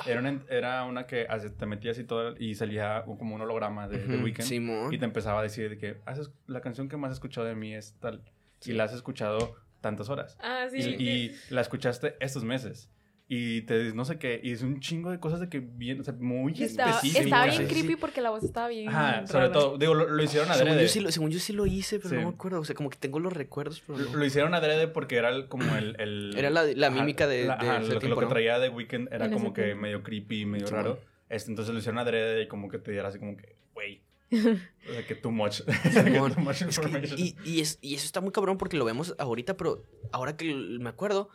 [0.07, 1.27] era una, era una que
[1.59, 4.43] te metías y todo y salía como un holograma de The Ujú, Weeknd.
[4.43, 4.93] Simón.
[4.93, 7.55] Y te empezaba a decir de que haces, la canción que más has escuchado de
[7.55, 8.23] mí es tal.
[8.61, 8.73] Sí.
[8.73, 10.39] Y la has escuchado tantas horas.
[10.41, 10.79] Ah, sí.
[10.79, 12.91] Y, y la escuchaste estos meses.
[13.29, 14.41] Y te dices no sé qué.
[14.43, 17.25] Y es un chingo de cosas de que bien, o sea, muy estaba, específicas.
[17.25, 18.89] estaba bien creepy porque la voz estaba bien.
[18.91, 19.53] Ajá, sobre rara.
[19.53, 20.83] todo, digo, lo, lo hicieron Según adrede.
[20.83, 22.17] yo, sí lo, según yo sí lo hice, pero Sí.
[22.17, 22.61] no me acuerdo.
[22.61, 24.17] O sea, como que tengo los recuerdos, pero Lo, no.
[24.19, 25.97] lo hicieron adrede porque era el- como el...
[26.01, 28.21] el- Era la, la ajá, mímica de, la- de ajá, ese lo, que- lo tiempo,
[28.21, 28.31] que ¿no?
[28.33, 29.83] traía de Weekend era En como que tiempo.
[29.83, 31.01] medio creepy, medio Sí, raro.
[31.31, 34.03] Este, entonces lo hicieron adrede y como que te diera así como que, güey.
[34.33, 35.61] o sea, que too much.
[36.35, 37.19] Too much Es que- information.
[37.19, 40.53] y, y, es, y eso está muy cabrón porque lo vemos ahorita, pero ahora que
[40.55, 41.31] me acuerdo,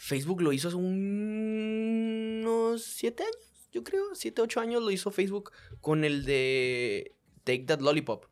[0.00, 5.10] Facebook lo hizo hace un- unos siete años, yo creo, siete, ocho años lo hizo
[5.10, 5.50] Facebook
[5.80, 7.14] con el de
[7.44, 8.26] Take That Lollipop.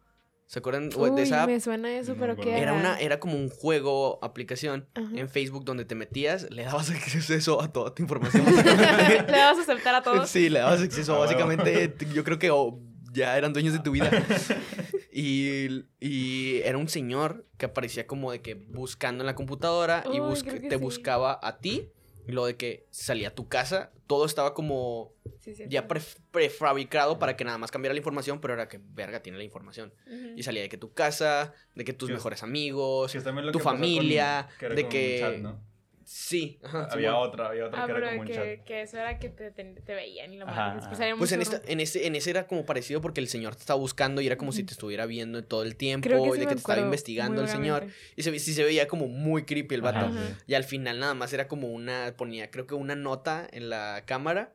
[0.47, 1.49] ¿Se acuerdan de Uy, esa app?
[1.51, 2.59] me suena eso, No pero ¿qué era?
[2.61, 5.09] Era, una, era como un juego, aplicación Ajá.
[5.13, 8.45] en Facebook donde te metías, le dabas acceso a toda tu información.
[8.55, 10.31] Le vas a aceptar a todos.
[10.31, 11.17] Sí, le dabas acceso.
[11.17, 12.79] Ah, básicamente, yo creo que oh,
[13.13, 14.09] ya eran dueños de tu vida.
[15.19, 20.21] Y, y era un señor que aparecía como de que buscando en la computadora y
[20.21, 20.83] Uy, busca- creo que te sí.
[20.83, 21.89] buscaba a ti.
[22.29, 26.01] Y lo de que salía a tu casa, todo estaba como Sí, sí, ya pre-
[26.33, 29.95] prefabricado para que nada más cambiara la información, pero era que verga tiene la información.
[30.37, 32.13] Y salía de que tu casa, de que tus Sí.
[32.13, 35.61] mejores amigos, Que tu con- familia, que de que- chat, ¿no?
[36.09, 38.65] Sí, ajá, Había otra, había otra Ah, que era como un que, chat.
[38.65, 40.81] que eso era que te, te, te veían y ajá.
[40.95, 43.63] salía Pues en, esta, en, ese, en ese era como parecido porque el señor te
[43.63, 46.33] estaba buscando y era como si te estuviera viendo todo el tiempo Creo que y
[46.33, 47.89] de me que te estaba investigando el señor.
[48.15, 49.99] Y se, sí se veía como muy creepy el vato.
[49.99, 50.29] Ajá, Ajá.
[50.29, 50.45] sí.
[50.47, 54.05] Y al final nada más era como una, ponía creo que una nota en la
[54.07, 54.53] cámara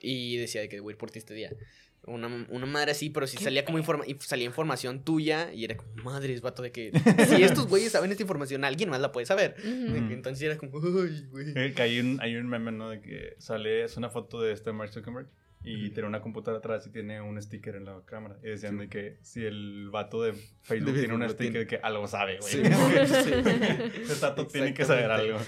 [0.00, 1.52] y decía de que voy a ir por ti este día.
[2.08, 5.76] Una, una madre así, pero sí salía como informa y salía información tuya y era
[5.76, 6.90] como, madres, vato, de que
[7.28, 9.54] si estos güeyes saben esta información, alguien más la puede saber.
[9.64, 11.52] Entonces era como, ay, güey.
[11.54, 12.90] Eh, Que hay un, hay un meme, ¿no?
[12.90, 15.28] De que sale, es una foto de este Mark Zuckerberg
[15.60, 18.38] y tiene una computadora atrás y tiene un sticker en la cámara.
[18.44, 20.32] Y decían de que si el vato de
[20.62, 21.66] Facebook De tiene un sticker, tiene.
[21.66, 22.52] que algo sabe, güey.
[22.52, 22.62] Sí,
[24.04, 24.20] sí.
[24.22, 25.38] vato tiene que saber algo.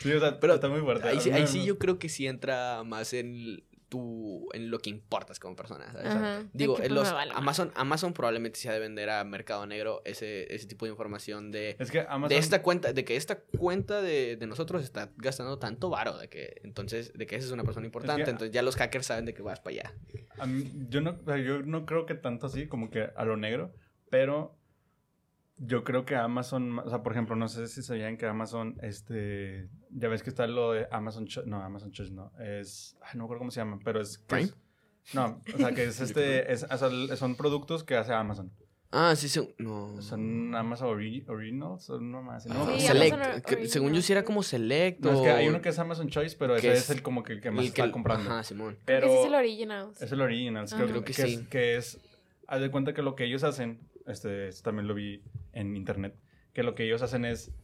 [0.00, 1.08] Sí, o sea, Pero está muy fuerte.
[1.08, 3.64] Ahí, sí- ahí sí yo creo que sí entra más en
[3.94, 6.06] tu en lo que importas como persona, ¿sabes?
[6.06, 6.42] Ajá.
[6.52, 7.32] Digo, en los vale.
[7.34, 11.52] Amazon Amazon probablemente se ha de vender a mercado negro ese, ese tipo de información
[11.52, 12.28] de Es que Amazon...
[12.30, 16.28] de esta cuenta, de que esta cuenta de, de nosotros está gastando tanto varo, de
[16.28, 19.24] que entonces, de que esa es una persona importante, que- entonces ya los hackers saben
[19.26, 19.94] de que vas para allá.
[20.38, 23.36] A mí- yo, no, sea, yo no creo que tanto así, como que a lo
[23.36, 23.72] negro,
[24.10, 24.56] pero
[25.58, 29.68] yo creo que Amazon, o sea, por ejemplo, no sé si sabían que Amazon, este,
[29.90, 33.18] ya ves que está lo de Amazon, Cho- no, Amazon Choice, no, es, ay, no
[33.20, 34.18] me acuerdo cómo se llama, pero es...
[34.18, 34.44] que ¿Prime?
[34.50, 38.50] es- no, o sea, que es este, es, o sea, son productos que hace Amazon.
[38.96, 40.00] Ah, sí, sí, no.
[40.02, 42.46] Son Amazon ori- Originals, son no más.
[42.46, 44.26] No, Ah, Sí, Select, Amazon que Original, según yo sí era sí.
[44.26, 46.72] como Select No, es que o- hay uno que es Amazon Choice, pero que ese
[46.74, 48.30] es es el como que el que más el que está el- comprando.
[48.30, 48.78] Ajá, Simón.
[48.84, 49.90] Pero Ese es el original.
[50.00, 50.76] es el original, Ajá.
[50.76, 51.34] creo, Creo que que, sí.
[51.34, 52.00] es, que es,
[52.46, 55.22] haz de cuenta que lo que ellos hacen, este, también lo vi
[55.54, 56.16] en internet,
[56.52, 57.54] que lo que ellos hacen es,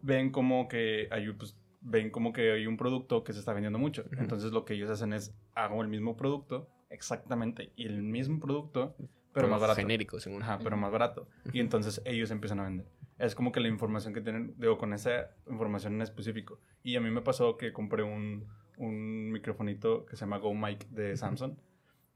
[0.00, 3.78] ven como que hay, pues, ven como que hay un producto que se está vendiendo
[3.78, 8.40] mucho, entonces lo que ellos hacen es, hago el mismo producto, exactamente, y el mismo
[8.40, 8.96] producto,
[9.32, 9.80] pero más barato.
[9.80, 10.42] Genérico, según.
[10.42, 11.26] Ajá, pero más barato.
[11.52, 12.86] Y entonces ellos empiezan a vender.
[13.18, 16.60] es como que la información que tienen, digo, con esa información en específico.
[16.82, 18.46] Y a mí me pasó que compré un,
[18.76, 21.56] un microfonito que se llama Go Mic de Samsung.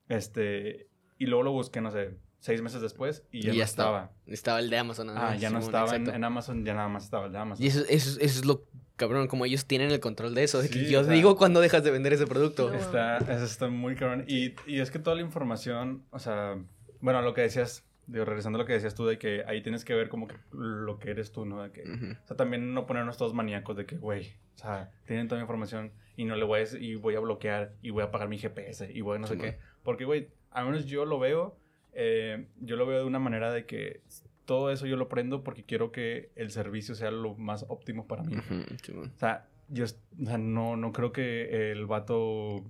[0.09, 0.89] Este,
[1.19, 3.99] y luego lo busqué, no sé, seis meses después y ya, Y no ya estaba.
[3.99, 4.35] estaba.
[4.35, 5.11] Estaba el de Amazon.
[5.11, 7.65] Ah, ya no Simón, estaba en, Amazon, ya nada más estaba el de Amazon.
[7.65, 8.65] Y eso, eso, eso es lo
[8.97, 10.61] cabrón, como ellos tienen el control de eso.
[10.61, 12.73] De que yo digo cuando dejas de vender ese producto.
[12.73, 14.25] Está, eso está muy cabrón.
[14.27, 16.59] Y, y es que toda la información, o sea,
[17.01, 19.85] bueno, lo que decías, digo, regresando a lo que decías tú, de que ahí tienes
[19.85, 21.63] que ver como que lo que eres tú, ¿no?
[21.63, 21.83] De que.
[21.83, 25.45] O sea, también no ponernos todos maníacos de que, güey, o sea, tienen toda la
[25.45, 28.39] información y no le voy a, y voy a bloquear y voy a apagar mi
[28.39, 29.59] GPS y voy a no sé qué.
[29.83, 31.59] Porque, güey, al menos yo lo veo,
[31.97, 34.03] eh, yo lo veo de una manera de que
[34.45, 38.23] todo eso yo lo prendo porque quiero que el servicio sea lo más óptimo para
[38.23, 38.37] mí.
[38.37, 42.63] O sea, yo o sea, no, no creo que el vato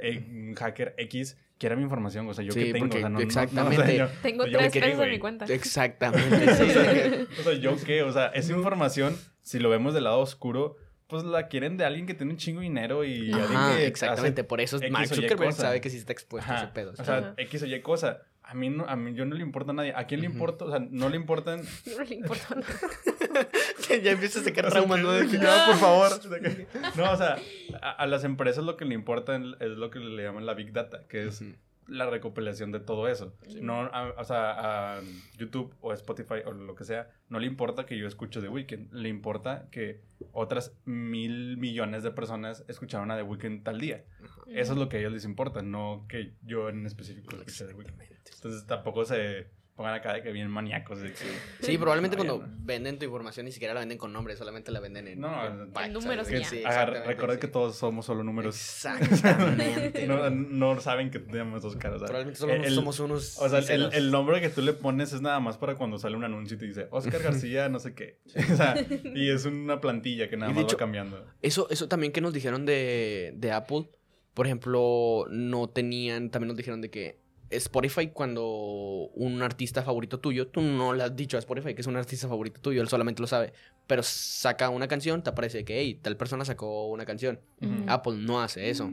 [0.00, 2.28] eh, hacker X quiera mi información.
[2.28, 2.86] O sea, yo Sí, que tengo.
[2.86, 3.82] porque o sea, no, no- no, exactamente.
[3.82, 5.44] o sea, yo- Tengo yo tres pesos en mi cuenta.
[5.46, 6.54] Exactamente.
[6.54, 6.62] sí.
[7.40, 10.76] O sea, yo qué, o sea, esa información, si lo vemos del lado oscuro,
[11.08, 14.42] pues la quieren de alguien que tiene un chingo de dinero y alguien que exactamente.
[14.42, 16.92] hace Por eso X Y Zuckerberg sabe que sí está expuesto a ese pedo.
[16.92, 17.34] O sea, Ajá.
[17.38, 18.20] X o Y cosa.
[18.50, 19.92] A mí, no, a mí yo no le importa a nadie.
[19.94, 20.64] ¿A quién le importa?
[20.64, 21.60] O sea, no le importan...
[21.98, 23.48] No le importa nada.
[24.02, 25.12] ya empieza a sacar traumas, ¿no?
[25.12, 26.10] De que- por favor.
[26.96, 27.36] No, o sea,
[27.82, 30.72] a, a las empresas lo que le importa es lo que le llaman la Big
[30.72, 31.42] Data, que es.
[31.88, 33.34] La recopilación de todo eso.
[33.60, 35.00] No, a- o sea, a
[35.38, 38.92] YouTube o Spotify o lo que sea, no le importa que yo escuche The Weeknd,
[38.92, 40.02] le importa que
[40.32, 44.04] otras mil millones de personas escucharon a The Weeknd tal día.
[44.48, 47.74] Eso es lo que a ellos les importa, no que yo en específico escuche The
[47.74, 48.00] Weeknd.
[48.34, 49.48] Entonces tampoco se
[49.78, 51.00] pongan acá de que bien maníacos.
[51.00, 51.24] De que,
[51.60, 52.52] Sí, probablemente No, cuando no.
[52.64, 55.52] venden tu información ni siquiera la venden con nombre, solamente la venden en, No, en
[55.52, 56.38] en bytes, números ya.
[56.44, 56.62] Sí, sí.
[57.40, 58.56] que todos somos solo números.
[58.56, 60.06] Exactamente.
[60.08, 61.98] No, no saben que tenemos dos caras.
[62.00, 63.38] Probablemente solo el- somos unos.
[63.38, 66.24] O sea, el, nombre que tú le pones es nada más para cuando sale un
[66.24, 68.18] anuncio y te dice Oscar García, no sé qué.
[68.52, 68.74] O sea,
[69.14, 71.24] y es una plantilla que nada más hecho- va cambiando.
[71.42, 73.88] Eso, eso también que nos dijeron de, de Apple.
[74.34, 76.30] Por ejemplo, no tenían.
[76.30, 78.44] También nos dijeron de que Spotify, cuando
[79.14, 82.28] un artista favorito tuyo, tú no le has dicho a Spotify que es un artista
[82.28, 83.52] favorito tuyo, él solamente lo sabe.
[83.86, 87.40] Pero saca una canción, te aparece que, hey, tal persona sacó una canción.
[87.86, 88.92] Apple no hace eso.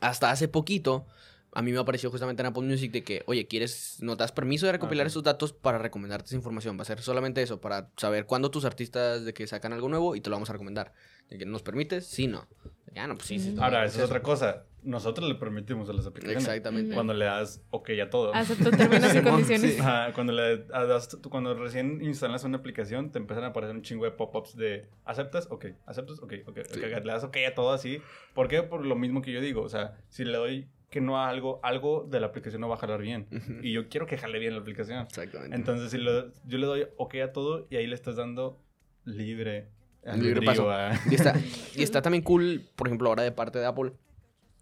[0.00, 1.06] Hasta hace poquito,
[1.54, 4.32] a mí me apareció justamente en Apple Music de que, oye, ¿quieres, no te das
[4.32, 6.78] permiso de recopilar Ah, esos datos para recomendarte esa información?
[6.78, 10.16] Va a ser solamente eso, para saber cuándo tus artistas de que sacan algo nuevo
[10.16, 10.92] y te lo vamos a recomendar.
[11.28, 12.46] De que nos permites, sí, no.
[12.94, 13.54] Ya no, pues sí, sí.
[13.58, 14.64] Ahora, es esa es otra cosa.
[14.84, 16.44] Nosotros le permitimos a las aplicaciones.
[16.44, 16.94] Exactamente.
[16.94, 18.34] Cuando le das OK a todo.
[18.34, 19.74] Acepto términos y condiciones.
[19.74, 19.80] sí.
[19.80, 24.04] Ajá, cuando, le das- cuando recién instalas una aplicación, te empiezan a aparecer un chingo
[24.04, 25.46] de pop-ups de ¿aceptas?
[25.50, 26.18] Ok, ¿aceptas?
[26.20, 26.58] Ok, ok.
[26.58, 26.80] ok, Sí.
[26.80, 28.00] Le das OK a todo así.
[28.34, 28.62] ¿Por qué?
[28.62, 29.62] Por lo mismo que yo digo.
[29.62, 32.74] O sea, si le doy que no a algo, algo de la aplicación no va
[32.74, 33.26] a jalar bien.
[33.62, 34.98] Y yo quiero que jale bien la aplicación.
[35.02, 35.54] Exactamente.
[35.56, 38.60] Entonces, si lo- yo le doy OK a todo y ahí le estás dando
[39.04, 39.68] libre.
[40.16, 40.68] Libre paso.
[41.10, 41.34] Y está,
[41.76, 43.92] y está también cool, por ejemplo, ahora de parte de Apple.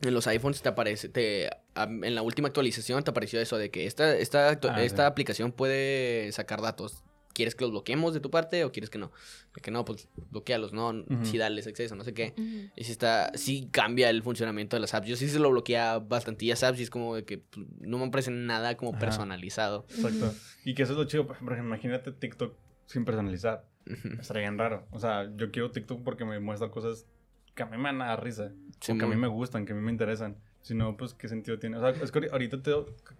[0.02, 1.46] En los iPhones te aparece, te,
[1.76, 5.06] en la última actualización te apareció eso de que esta, esta, Ah, esta sí.
[5.06, 7.04] aplicación puede sacar datos.
[7.32, 9.12] ¿Quieres que los bloqueemos de tu parte o quieres que no?
[9.54, 12.34] De que no, pues bloquealos, no, sí dales acceso, no sé qué.
[12.76, 15.06] Y si está, sí cambia el funcionamiento de las apps.
[15.06, 18.10] Yo sí se lo bloquea bastantillas apps y es como de que pues, no me
[18.10, 18.98] parece nada como Ajá.
[18.98, 19.86] personalizado.
[19.90, 20.34] Exacto.
[20.64, 21.26] Y que eso es lo chido.
[21.26, 22.54] Por ejemplo, imagínate TikTok
[22.86, 23.64] sin personalizar.
[23.86, 24.20] Ujú.
[24.20, 24.86] Estaría bien raro.
[24.90, 27.06] O sea, yo quiero TikTok porque me muestra cosas
[27.54, 28.52] que a mí me van a dar risa.
[28.88, 30.36] O que a mí me gustan, que a mí me interesan.
[30.62, 31.76] Si no, pues, ¿qué sentido tiene?
[31.76, 32.74] O sea, es que ahorita te-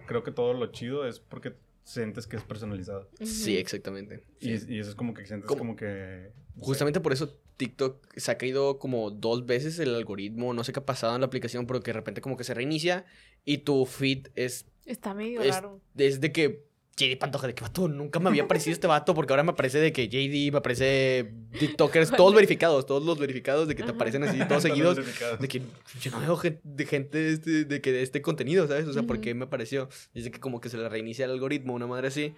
[0.06, 1.54] creo que todo lo chido es porque
[1.84, 3.08] sientes que es personalizado.
[3.22, 4.22] Sí, exactamente.
[4.40, 4.66] Y, Sí.
[4.74, 6.30] y eso es como que sientes Como- como que...
[6.54, 6.66] no sé.
[6.66, 10.80] Justamente por eso TikTok se ha caído como dos veces el algoritmo, no sé qué
[10.80, 13.04] ha pasado en la aplicación, pero que de repente como que se reinicia
[13.44, 15.80] y tu feed es, Está medio es raro.
[15.94, 16.66] desde que
[17.08, 19.78] JD Pantoja, de que vato, nunca me había aparecido este vato porque ahora me aparece
[19.78, 24.22] de que JD, me aparece TikTokers, todos verificados, todos los verificados de que te aparecen
[24.24, 24.96] así todos seguidos.
[25.40, 25.62] De que
[26.00, 28.86] yo no veo gen- de gente de este, de que de este contenido, ¿sabes?
[28.86, 29.22] O sea, ¿por Ujú.
[29.24, 29.88] qué me apareció?
[30.14, 32.34] Dice que como que se le reinicia el algoritmo, una madre así.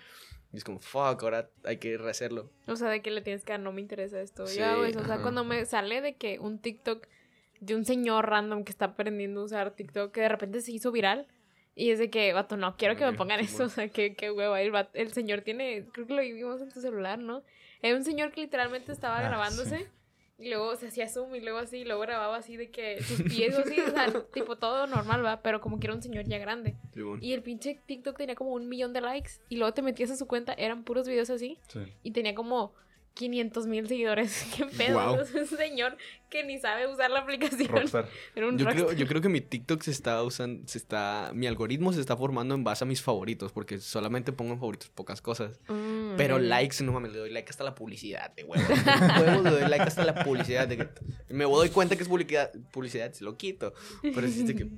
[0.52, 2.50] Y es como, fuck, ahora hay que rehacerlo.
[2.66, 4.46] O sea, de que le tienes que dar, no me interesa esto.
[4.46, 4.98] Sí, Yo hago eso.
[5.00, 5.22] O sea, ajá.
[5.22, 7.06] cuando me sale de que un TikTok
[7.60, 10.92] de un señor random que está aprendiendo a usar TikTok que de repente se hizo
[10.92, 11.26] viral.
[11.74, 13.64] Y es de que, vato, no quiero que me pongan eso.
[13.64, 14.60] O sea, que, que hueva.
[14.60, 17.42] El, señor tiene, creo que lo vimos en tu celular, ¿no?
[17.80, 19.78] Era un señor que literalmente estaba Ah, grabándose.
[19.78, 19.84] sí.
[20.38, 23.22] Y luego se hacía zoom y luego así, y luego grababa así de que sus
[23.22, 26.24] pies o así, o sea, tipo todo normal, va, pero como que era un señor
[26.24, 26.74] ya grande.
[27.20, 30.16] Y el pinche TikTok tenía como un millón de likes y luego te metías a
[30.16, 31.80] su cuenta, eran puros videos así Sí.
[32.02, 32.74] y tenía como
[33.14, 34.46] 500 mil seguidores.
[34.56, 34.94] ¿Qué pedo?
[34.94, 35.20] Guau.
[35.20, 35.96] Es un señor
[36.30, 37.68] que ni sabe usar la aplicación.
[37.68, 38.08] Rockstar.
[38.34, 38.96] Era un Yo creo, rockstar.
[38.98, 42.54] yo creo que mi TikTok se está usando, se está, mi algoritmo se está formando
[42.54, 45.60] en base a mis favoritos, porque solamente pongo en favoritos pocas cosas.
[45.68, 48.68] Mm, Pero likes, no mames, le doy like hasta la publicidad, de huevos
[49.44, 50.66] le doy like hasta la publicidad.
[50.68, 50.88] De que
[51.28, 53.74] me doy cuenta que es publicidad, publicidad, se lo quito.
[54.02, 54.68] Pero es de que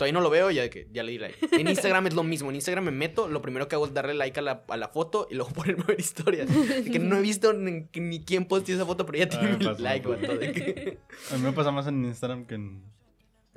[0.00, 1.36] todavía no lo veo, ya de que ya le di like.
[1.52, 2.48] En Instagram es lo mismo.
[2.48, 4.88] En Instagram me meto, lo primero que hago es darle like a la, a la
[4.88, 6.48] foto y luego ponerme a ver historias.
[6.90, 9.76] Que no he visto ni, ni quién posteó esa foto, pero ya Ah, tiene mil
[9.82, 10.08] like,
[10.54, 10.98] que-
[11.30, 12.82] A mí me pasa más en Instagram que en,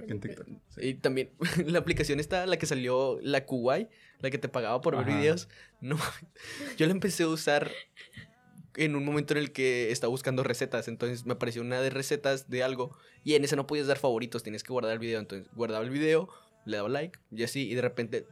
[0.05, 0.47] que en TikTok.
[0.75, 0.81] Sí.
[0.81, 1.29] Y también
[1.65, 3.87] la aplicación esta, la que salió, la Kuwai,
[4.19, 5.47] la que te pagaba por ver videos.
[5.79, 5.97] No,
[6.77, 7.71] yo la empecé a usar
[8.75, 10.87] en un momento en el que estaba buscando recetas.
[10.87, 12.95] Entonces me apareció una de recetas de algo.
[13.23, 15.19] Y en esa no podías dar favoritos, tenías que guardar el video.
[15.19, 16.29] Entonces guardaba el video,
[16.65, 17.69] le daba like y así.
[17.69, 18.25] Y de repente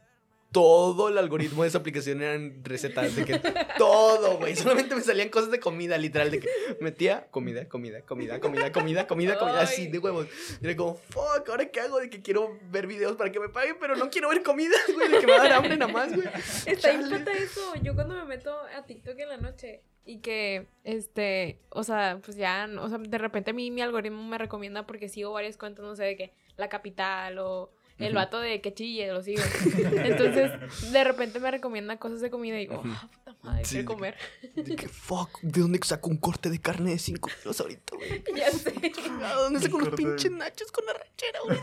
[0.51, 3.15] todo el algoritmo de esa aplicación eran recetas.
[3.15, 3.39] De que
[3.77, 4.55] todo, güey.
[4.55, 6.29] Solamente me salían cosas de comida, literal.
[6.29, 6.49] De que
[6.81, 9.61] metía comida, comida, comida, comida, comida, comida, comida.
[9.61, 10.27] Así de huevos.
[10.61, 11.99] Y era como, fuck, ¿ahora qué hago?
[11.99, 15.09] De que quiero ver videos para que me paguen, pero no quiero ver comida, güey.
[15.09, 16.27] De que me va a dar hambre nada más, güey.
[16.65, 17.73] Está impata eso.
[17.81, 22.37] Yo cuando me meto a TikTok en la noche y que, este, o sea, pues
[22.37, 25.85] ya, o sea, de repente a mí mi algoritmo me recomienda porque sigo varias cuentas,
[25.85, 27.71] no sé, de que La Capital o
[28.05, 29.43] el vato de que chille, lo sigo.
[29.75, 30.51] Entonces,
[30.91, 33.95] de repente me recomienda cosas de comida y digo, ah, puta madre, Sí, quiero de
[33.95, 34.17] comer.
[34.55, 38.23] De que, fuck, ¿de dónde saco un corte de carne de 5 kilos ahorita, güey?
[38.35, 38.73] ya sé.
[39.23, 41.59] ¿A dónde saco Un unos pinches nachos con arrachera, güey?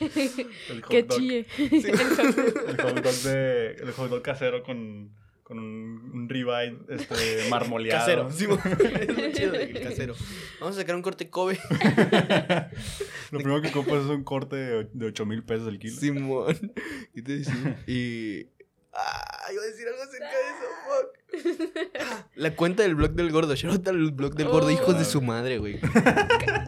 [0.68, 1.18] El hot que dog.
[1.18, 1.46] chille.
[1.58, 5.14] El hot dog, de, el hot dog casero con,
[5.48, 8.00] con un, un ribeye este, marmoleado.
[8.00, 8.44] Casero, sí,
[9.00, 10.14] es lo chido que casero.
[10.60, 11.58] Vamos a sacar un corte Kobe.
[13.30, 15.98] Lo primero que compras es un corte de, de 8 mil pesos el kilo.
[15.98, 16.72] Simón.
[17.14, 17.82] ¿Qué te decía?
[17.86, 18.46] Y.
[18.92, 22.28] Ah, iba a decir algo acerca de eso, fuck.
[22.34, 23.54] La cuenta del blog del gordo.
[23.54, 24.70] Shout out al blog del gordo, Oh.
[24.70, 25.78] hijos de su madre, güey.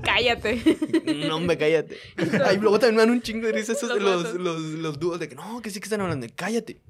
[0.04, 0.62] Cállate.
[1.26, 1.98] No, hombre, cállate.
[2.46, 4.98] Ay, luego también me dan un chingo de risa esos de Los los, los, los
[4.98, 6.26] dúos de que no, que sí que están hablando.
[6.34, 6.80] Cállate.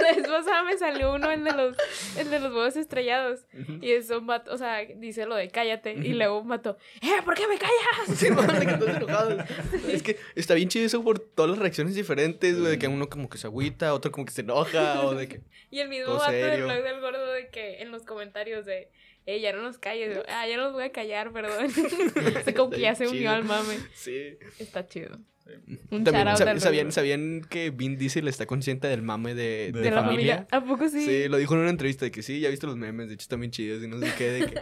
[0.00, 1.76] La vez pasada me salió uno, el de los,
[2.16, 3.40] el de los huevos estrellados.
[3.80, 5.92] Y es un vato, o sea, dice lo de cállate.
[5.92, 8.16] Y luego un vato, ¡eh, ¿por qué me callas?
[8.18, 9.44] Sí, man, de que todos enojados.
[9.88, 12.72] Es que está bien chido eso por todas las reacciones diferentes, güey.
[12.72, 15.40] De que uno como que se agüita, otro como que se enoja, o de que.
[15.70, 16.64] Y el mismo vato del serio.
[16.64, 18.90] blog del gordo de que en los comentarios de,
[19.26, 20.18] ¡eh, ya no nos calles!
[20.28, 21.66] Ah, ya no los voy a callar, perdón.
[21.66, 23.76] o sea, como que ya se unió al mame.
[23.92, 24.38] Sí.
[24.58, 25.18] Está chido.
[25.66, 25.78] Sí.
[25.90, 29.90] Un También sab- sabían, sabían que Vin Diesel está consciente del mame de, De de
[29.90, 30.46] la familia.
[30.50, 31.00] ¿A poco sí?
[31.04, 33.22] Sí, lo dijo en una entrevista de que sí, ya viste los memes, de hecho
[33.22, 34.54] están bien chidos y no sé qué, de que,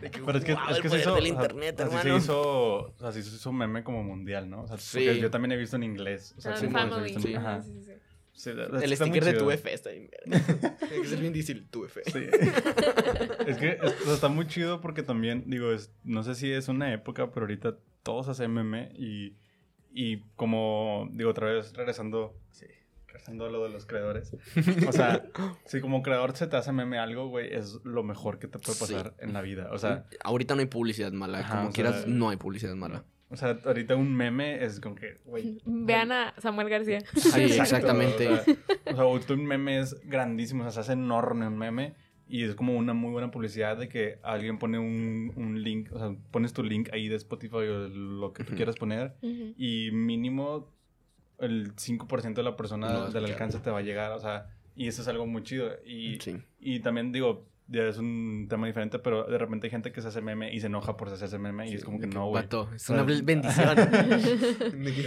[0.00, 1.14] de que Pero es que, "Guau, es el que se hizo.
[1.14, 2.18] del o sea, internet, así hermano.
[2.18, 2.42] se hizo.
[2.88, 4.62] O sea, se hizo un meme como mundial, ¿no?
[4.62, 5.20] O sea, Sí.
[5.20, 6.34] yo también he visto en inglés.
[6.36, 6.66] O sea, Ah, sí,
[7.20, 7.34] sí.
[7.34, 7.62] ajá.
[7.62, 7.72] Sí,
[8.32, 8.50] sí,
[8.82, 10.10] El sticker de tu F está bien.
[10.24, 12.02] Tiene que ser bien difícil tu F.
[12.06, 12.18] Sí.
[13.46, 16.50] es que es- o sea, está muy chido porque también, digo, es, no sé si
[16.50, 19.34] es una época, pero ahorita todos hacen meme y,
[19.94, 22.66] y como, digo, otra vez regresando, sí,
[23.06, 24.36] regresando a lo de los creadores.
[24.88, 25.24] O sea,
[25.66, 28.78] si como creador se te hace meme algo, güey, es lo mejor que te puede
[28.78, 29.68] pasar en la vida.
[29.72, 33.04] O sea, ahorita no hay publicidad mala, Ajá, como quieras, sea- no hay publicidad mala.
[33.30, 35.60] o sea, ahorita un meme es como que, güey.
[35.64, 37.00] Vean a Samuel García.
[37.14, 38.28] Sí, exactamente.
[38.28, 38.54] O sea,
[38.86, 41.94] o sea, ahorita un meme es grandísimo, o sea, se hace enorme un meme
[42.28, 45.98] y es como una muy buena publicidad de que alguien pone un, un link, o
[45.98, 50.70] sea, pones tu link ahí de Spotify o lo que tú quieras poner y mínimo
[51.38, 53.24] el 5% de la persona del escuchar.
[53.24, 54.46] alcance te va a llegar, o sea,
[54.76, 55.70] y eso es algo muy chido.
[55.84, 56.36] Y, Sí.
[56.60, 60.08] y también digo, ya es un tema diferente, pero de repente hay gente que se
[60.08, 62.44] hace meme y se enoja por hacerse meme y es como que no, güey.
[62.74, 63.76] Es una bendición.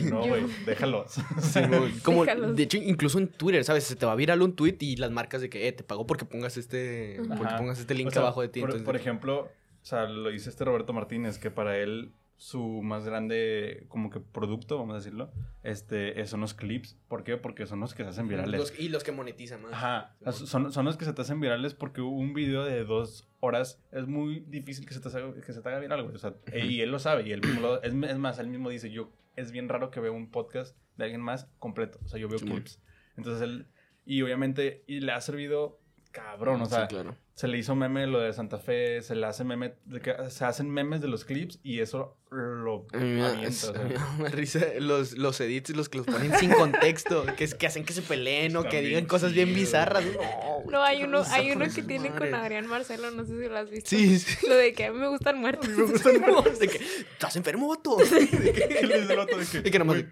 [0.09, 1.11] No, güey, déjalos.
[1.41, 1.59] Sí.
[2.03, 2.55] Como, Déjalos.
[2.55, 3.83] de hecho, incluso en Twitter, ¿sabes?
[3.83, 6.07] Se te va a viral un tweet y las marcas de que, eh, te pagó
[6.07, 8.59] porque pongas este, porque pongas este link O sea, abajo de ti.
[8.59, 12.61] Por, entonces, por ejemplo, o sea, lo dice este Roberto Martínez, que para él su
[12.83, 15.31] más grande como que producto, vamos a decirlo,
[15.63, 16.95] este, eh, son los clips.
[17.07, 17.35] ¿Por qué?
[17.37, 18.59] Porque son los que se hacen virales.
[18.59, 19.73] Los- y los que monetizan más.
[19.73, 23.81] Ajá, son, son los que se te hacen virales porque un video de dos horas
[23.91, 26.15] es muy difícil que se te haga, que se te haga viral, güey.
[26.15, 28.69] O sea, y él lo sabe y él mismo lo- es, es más, él mismo
[28.69, 31.99] dice, yo, es bien raro que vea un podcast de alguien más completo.
[32.05, 32.79] O sea, yo veo clips.
[33.17, 33.67] Entonces él,
[34.05, 35.79] y obviamente, y le ha servido
[36.11, 37.15] cabrón, o Sí, claro.
[37.37, 40.43] Se le hizo meme lo de Santa Fe, se le hace meme, de que se
[40.43, 43.73] hacen memes de los clips y eso lo me avienta,
[44.17, 47.85] me risa los, los edits, los que los ponen sin contexto, que, es, que hacen
[47.85, 50.03] que se peleen o que digan cosas bien bizarras.
[50.03, 52.33] No, No, hay uno, hay uno que tiene con.
[52.33, 53.87] Adrián Marcelo, no sé si lo has visto.
[53.87, 54.47] Sí, sí.
[54.47, 55.67] Lo de que a mí me gustan muertos.
[56.59, 57.97] De que, ¿Estás enfermo, vato?
[57.97, 58.27] De que-
[58.79, 60.07] ¿Qué le dice el vato de que, Y que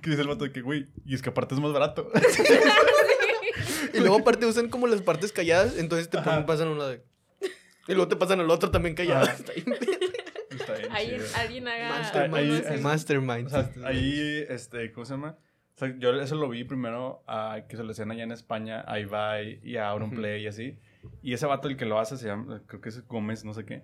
[0.00, 2.08] que dice el vato de que, güey, y es que aparte es más barato.
[3.98, 6.90] Y luego aparte usan como las partes calladas, entonces te ponen, pasan a un lado.
[6.90, 7.02] de-
[7.88, 9.24] Y luego te pasan al otro también callado.
[9.24, 9.32] Ajá.
[9.34, 9.66] Está bien.
[10.50, 11.36] Está bien Alguien, chido.
[11.36, 11.88] alguien haga.
[11.90, 12.34] Mastermind.
[12.36, 12.74] Ahí- algo así.
[12.74, 13.46] ahí- Mastermind.
[13.46, 15.36] O sea, ahí, este, ¿cómo se llama?
[15.74, 18.84] O sea, yo eso lo vi primero a que se lo hacían allá en España,
[18.86, 20.78] a Ibai y a Auronplay y así.
[21.22, 23.64] Y ese vato, el que lo hace, se llama, creo que es Gómez, no sé
[23.64, 23.82] qué,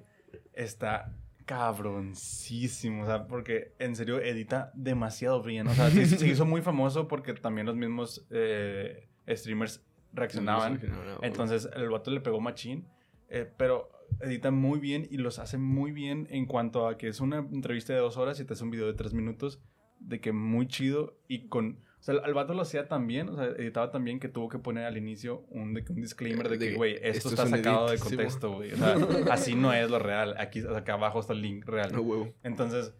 [0.52, 1.14] está
[1.46, 3.02] cabroncísimo.
[3.04, 5.66] O sea, porque en serio edita demasiado bien.
[5.68, 9.82] O sea, sí- se hizo muy famoso porque también los mismos eh, streamers
[10.14, 10.80] reaccionaban.
[11.22, 12.86] Entonces el vato le pegó machín,
[13.28, 17.20] eh, pero edita muy bien y los hace muy bien en cuanto a que es
[17.20, 19.60] una entrevista de dos horas y te hace un video de tres minutos
[19.98, 21.80] de que muy chido y con...
[21.98, 24.50] O sea, el vato lo hacía tan bien, o sea, editaba tan bien que tuvo
[24.50, 27.44] que poner al inicio un, de un disclaimer de que, güey, esto, esto es está
[27.44, 28.72] un sacado edit, de contexto, güey.
[28.72, 28.96] O sea,
[29.30, 30.34] así no es lo real.
[30.38, 31.92] Aquí, o sea, acá abajo está el link real.
[31.94, 32.34] No huevo.
[32.42, 32.92] Entonces,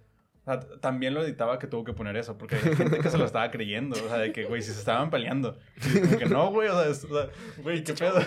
[0.46, 3.16] o sea, también lo editaba que tuvo que poner eso, porque hay gente que se
[3.18, 5.58] lo estaba creyendo, o sea, de que, güey, si se estaban peleando.
[5.94, 7.28] Y como que no, güey, o sea, es- o sea,
[7.62, 8.20] güey, qué pedo.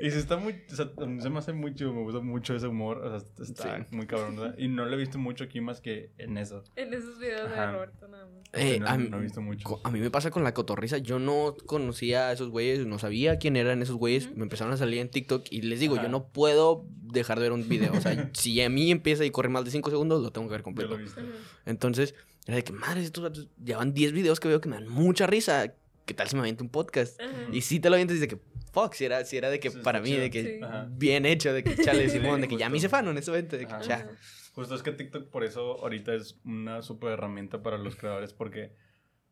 [0.00, 0.90] Y si está muy, o sea,
[1.20, 3.94] se me hace muy chido, me gusta mucho ese humor, o sea, está Sí.
[3.96, 4.54] muy cabrón, ¿verdad?
[4.58, 6.64] Y no lo he visto mucho aquí más que en eso.
[6.76, 7.66] En esos videos Ajá.
[7.66, 8.40] de Roberto nada más.
[8.52, 9.80] Eh, no, a, mí, no he visto mucho.
[9.84, 10.98] a mí me pasa con la cotorriza.
[10.98, 14.34] Yo no conocía a esos güeyes, no sabía quién eran esos güeyes.
[14.36, 16.04] Me empezaron a salir en TikTok y les digo, Ajá.
[16.04, 17.92] yo no puedo dejar de ver un video.
[17.92, 20.52] O sea, si a mí empieza y corre más de 5 segundos, lo tengo que
[20.52, 20.90] ver Yo completo.
[20.90, 21.20] lo he visto.
[21.20, 21.30] Ujú.
[21.66, 22.14] Entonces,
[22.46, 25.26] era de que, madre, estos vatos llevan 10 videos que veo que me dan mucha
[25.26, 25.74] risa.
[26.06, 27.20] ¿Qué tal si me aviento un podcast?
[27.20, 27.30] Ajá.
[27.52, 28.38] Y si te lo avientas y de que,
[28.72, 30.20] fuck, si era, si era de que Sí, está para mí, chido.
[30.22, 30.60] de que Sí.
[30.90, 32.96] Bien hecho, de que chale, Sí, Simón, de que ya me hice justo.
[32.96, 33.58] fan, honestamente.
[33.58, 33.82] De que, Ajá.
[33.84, 34.10] ya.
[34.54, 38.72] Justo es que TikTok por eso ahorita es una súper herramienta para los creadores porque,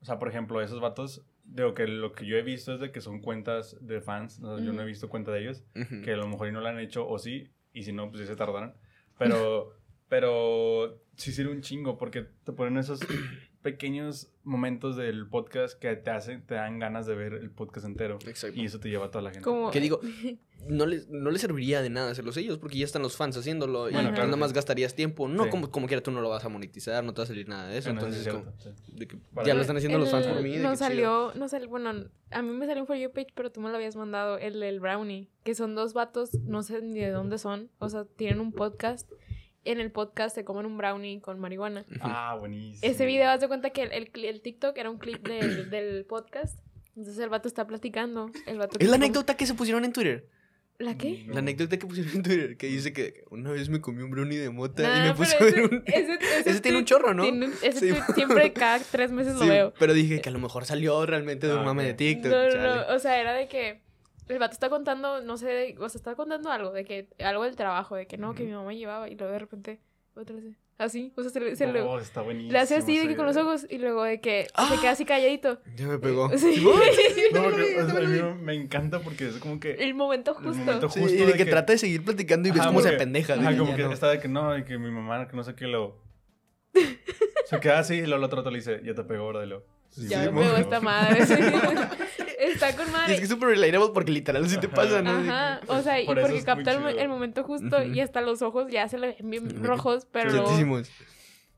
[0.01, 2.93] o sea, por ejemplo, esos vatos, digo que lo que yo he visto es de
[2.93, 5.65] que son cuentas de fans, o sea, yo no he visto cuenta de ellos,
[6.05, 8.27] que a lo mejor no la han hecho o sí, y si no, pues sí
[8.29, 8.75] se tardaron,
[9.19, 9.73] pero,
[10.09, 13.01] pero sí sirve un chingo porque te ponen esos
[13.63, 18.19] pequeños momentos del podcast que te hacen, te dan ganas de ver el podcast entero
[18.27, 18.59] Exacto.
[18.59, 19.49] y eso te lleva a toda la gente.
[19.73, 20.01] Que digo,
[20.69, 23.91] no les, no les serviría de nada hacerlos ellos porque ya están los fans haciéndolo
[23.91, 25.29] y Bueno, tú claro, nada más gastarías tiempo.
[25.29, 25.51] No, Sí.
[25.51, 27.69] como, como quiera tú no lo vas a monetizar, no te va a salir nada
[27.69, 27.91] de eso.
[27.91, 28.93] Bueno, entonces, es como, cierto, sí.
[28.97, 30.53] de que Para ya lo están haciendo los fans por mí.
[30.55, 30.77] chido.
[30.77, 31.91] salió, nos salió, bueno,
[32.31, 34.61] a mí me salió un For You page, pero tú me lo habías mandado, el
[34.61, 38.41] del Brownie, que son dos vatos, no sé ni de dónde son, o sea, tienen
[38.41, 39.11] un podcast.
[39.71, 41.85] En el podcast se comen un brownie con marihuana.
[42.01, 42.79] Ah, buenísimo.
[42.81, 46.59] Ese video, haz de cuenta que el, el, TikTok era un clip del, del podcast.
[46.97, 48.31] Entonces el vato está platicando.
[48.47, 50.27] El vato Es la come- anécdota que se pusieron en Twitter.
[50.79, 51.25] ¿La qué?
[51.27, 51.35] No.
[51.35, 54.39] La anécdota que pusieron en Twitter, que dice que una vez me comí un brownie
[54.39, 55.83] de mota Nah, y me puse a ver ese- un...
[55.85, 56.19] ese-
[56.51, 57.25] Ese tiene un chorro, ¿no?
[57.25, 57.89] tiene un- ese Sí.
[57.91, 59.75] tweet siempre cada tres meses lo Sí, veo.
[59.79, 61.97] pero dije que a lo mejor salió realmente de un Ah, mame de ok.
[61.99, 62.31] TikTok.
[62.33, 63.83] No, no, no, o sea, era de que
[64.29, 67.57] el vato está contando, no sé, o sea, está contando algo, de que algo del
[67.57, 69.81] trabajo, de que no, que mi mamá llevaba y luego de repente
[70.15, 70.45] otra vez
[70.79, 72.53] así, o sea, se le, se le- Oh, está buenísimo.
[72.53, 74.69] le hace así de que con los ojos y luego de que Ah.
[74.73, 75.61] se queda así calladito.
[75.77, 76.31] Ya me pegó.
[76.39, 76.63] Sí.
[76.65, 76.71] No,
[77.43, 79.73] porque, o sea, a mí me encanta porque es como que...
[79.73, 80.61] El momento El justo.
[80.65, 82.81] momento Sí, justo y de, de que, que- trata de seguir platicando y ves cómo
[82.81, 83.35] se pendeja.
[83.37, 83.93] de Ajá, como ya que no.
[83.93, 85.97] está de que no, y que mi mamá, que no sé qué, lo...
[87.47, 89.47] Se queda así y luego el otro te le dice, ya te pegó, ahora de
[89.47, 89.65] lo...
[89.91, 91.25] Sí, Ya sí, me pegó esta madre.
[92.39, 93.13] Está con Y madre.
[93.15, 95.11] es que es súper relatable porque literal sí te pasa, ¿no?
[95.11, 98.89] Ajá, o sea, y Por porque capta el, momento justo y hasta los ojos ya
[98.89, 100.83] se le ven bien rojos, pero luego,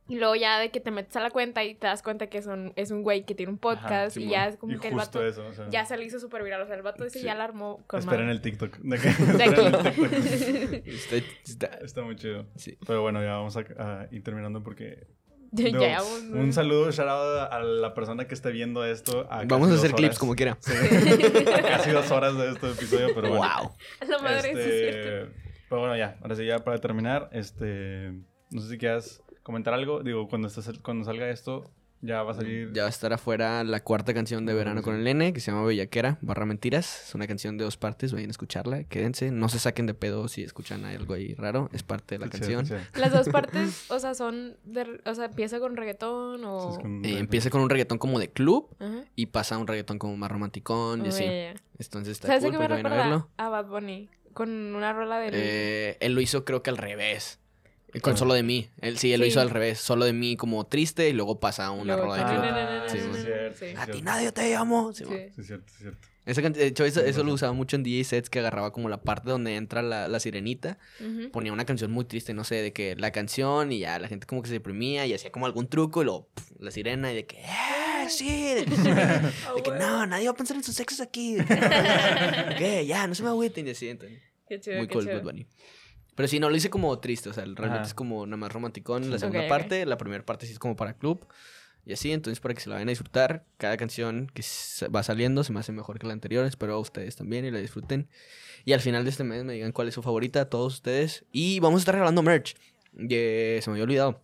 [0.09, 2.43] y luego ya de que te metes a la cuenta y te das cuenta que
[2.43, 4.95] son, es un güey que tiene un podcast y ya es como y que el
[4.97, 7.21] vato eso, o sea, ya se le hizo súper viral, o sea, el vato ese
[7.21, 7.25] Sí.
[7.27, 8.33] ya la armó con Esperen madre.
[8.37, 8.77] el TikTok.
[8.83, 10.01] De, que- De esperen el aquí.
[10.01, 10.87] TikTok.
[10.89, 12.47] Está, está- Está muy chido.
[12.57, 12.77] sí.
[12.87, 15.07] Pero bueno, ya vamos a, a ir terminando porque...
[15.53, 19.27] Ya, digo, ya, un- un saludo, shout out a la persona que esté viendo esto.
[19.31, 20.57] a Vamos a hacer clips como quiera.
[20.61, 20.73] Sí,
[21.63, 23.43] casi dos horas de este episodio, pero bueno.
[23.61, 23.73] wow.
[24.09, 25.09] La madre, sí es cierto.
[25.09, 28.13] Este, pero bueno, ya, ahora sí, ya para terminar, este,
[28.51, 30.03] no sé si quieras comentar algo.
[30.03, 31.71] Digo, cuando, estés, cuando salga esto,
[32.03, 32.73] ya va a salir.
[32.73, 35.51] Ya va a estar afuera la cuarta canción de Verano con el N, que se
[35.51, 37.09] llama Bellaquera, barra mentiras.
[37.09, 39.31] Es una canción de dos partes, vayan a escucharla, quédense.
[39.31, 42.39] No se saquen de pedo si escuchan algo ahí raro, es parte de la Sí,
[42.39, 42.67] canción.
[42.67, 43.01] sí, sí.
[43.01, 46.79] Las dos partes, o sea, son de, o sea, empieza con reggaetón o Sí, es
[46.83, 49.05] con- Eh, empieza con un reggaetón como de club Ajá.
[49.17, 51.25] y pasa a un reggaetón como más romanticón y así.
[51.79, 53.29] Entonces está ¿Sabes a cool qué me que vayan a verlo.
[53.37, 54.09] A Bad Bunny.
[54.33, 55.33] Con una rola del...
[55.35, 57.40] Eh, él lo hizo creo que al revés.
[58.03, 58.69] Con solo de mí.
[58.81, 59.31] Él sí, él lo Sí.
[59.31, 59.79] hizo al revés.
[59.81, 63.03] Solo de mí como triste y luego pasa a una Luego rola de club.
[63.13, 64.93] Sí, sí, A ti nadie te amo.
[64.93, 65.11] Sí, Sí.
[65.11, 65.19] man.
[65.35, 66.09] Sí, es cierto, es cierto.
[66.27, 69.01] Esa de hecho, eso, eso lo usaba mucho en DJ sets que agarraba como la
[69.03, 70.79] parte donde entra la, la sirenita.
[71.01, 71.31] Ujú.
[71.33, 74.27] Ponía una canción muy triste, no sé, de que la canción y ya la gente
[74.27, 77.17] como que se deprimía y hacía como algún truco y luego pf, la sirena y
[77.17, 78.29] de que, ¡eh, sí!
[78.55, 78.71] De que,
[79.57, 81.37] de que, no, nadie va a pensar en sus sexos aquí.
[81.49, 82.87] Que, ¿Qué?
[82.87, 83.89] Ya, no se me agüiten y así.
[83.89, 85.17] entonces, Qué chido, Muy qué cool, chido.
[85.17, 85.47] Bad Bunny.
[86.21, 87.87] Pero sí, no, lo hice como triste, o sea, realmente Ajá.
[87.87, 90.93] es como nada más romanticón la segunda parte, la primera parte sí es como para
[90.93, 91.27] club.
[91.87, 92.13] y así.
[92.13, 94.45] Entonces, para que se la vayan a disfrutar, cada canción que
[94.95, 96.45] va saliendo se me hace mejor que la anterior.
[96.45, 98.07] Espero a ustedes también y la disfruten.
[98.67, 101.25] Y al final de este mes me digan cuál es su favorita, todos ustedes.
[101.33, 102.55] Y vamos a estar regalando merch.
[102.99, 104.21] Eh, se me había olvidado.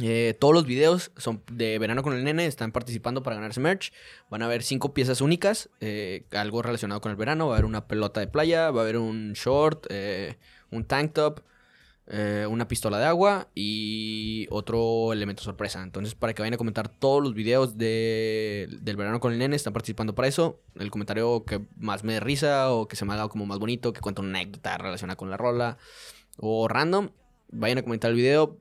[0.00, 3.92] Eh, todos los videos son de verano con el nene, están participando para ganarse merch.
[4.30, 7.46] Van a haber cinco piezas únicas, eh, algo relacionado con el verano.
[7.46, 10.36] Va a haber una pelota de playa, va a haber un short, eh,
[10.70, 11.40] un tank top,
[12.10, 15.82] eh, una pistola de agua y otro elemento sorpresa.
[15.82, 19.56] Entonces, para que vayan a comentar todos los videos de, del verano con el nene,
[19.56, 20.60] están participando para eso.
[20.76, 23.92] El comentario que más me dé risa o que se me haga como más bonito,
[23.92, 25.76] que cuente una anécdota relacionada con la rola
[26.38, 27.10] o random,
[27.50, 28.58] vayan a comentar el video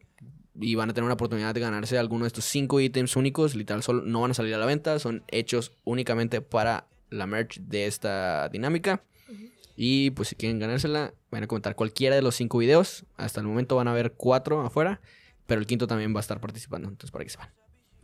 [0.59, 3.55] y van a tener una oportunidad de ganarse alguno de estos cinco ítems únicos.
[3.55, 7.59] Literal, solo no van a salir a la venta, son hechos únicamente para la merch
[7.61, 9.03] de esta dinámica.
[9.79, 13.05] Y pues si quieren ganársela, van a comentar cualquiera de los cinco videos.
[13.15, 14.99] Hasta el momento van a haber cuatro afuera,
[15.45, 16.89] pero el quinto también va a estar participando.
[16.89, 17.49] Entonces, para que sepan.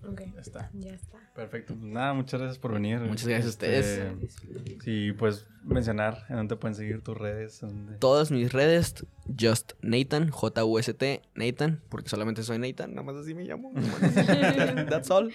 [0.07, 0.69] Ok, Ya está.
[0.73, 1.17] ya está.
[1.33, 1.73] Perfecto.
[1.73, 2.99] Pues nada, muchas gracias por venir.
[2.99, 3.85] Muchas gracias a ustedes.
[4.21, 7.59] Este, Sí, pues mencionar en dónde pueden seguir tus redes.
[7.61, 9.05] dónde- Todas mis redes,
[9.39, 13.71] Just Nathan, J-U-S-T, Nathan, porque solamente soy Nathan, nada más así me llamo.
[14.89, 15.33] That's all.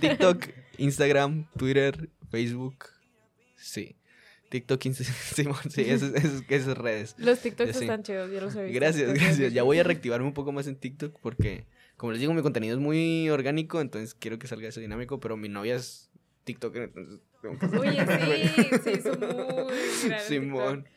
[0.00, 0.44] TikTok,
[0.78, 2.84] Instagram, Twitter, Facebook.
[3.56, 3.96] Sí.
[4.50, 7.14] TikTok, Simón, sí, esas, esas, esas redes.
[7.18, 8.78] Los TikToks están chidos, yo los he visto.
[8.80, 9.52] Gracias, gracias.
[9.52, 11.64] Ya voy a reactivarme un poco más en TikTok porque,
[11.96, 15.36] como les digo, mi contenido es muy orgánico, entonces quiero que salga eso dinámico, pero
[15.36, 16.10] mi novia es
[16.44, 18.04] TikToker, entonces tengo que Oye,
[18.48, 20.82] sí, se hizo muy Simón.
[20.84, 20.92] TikTok.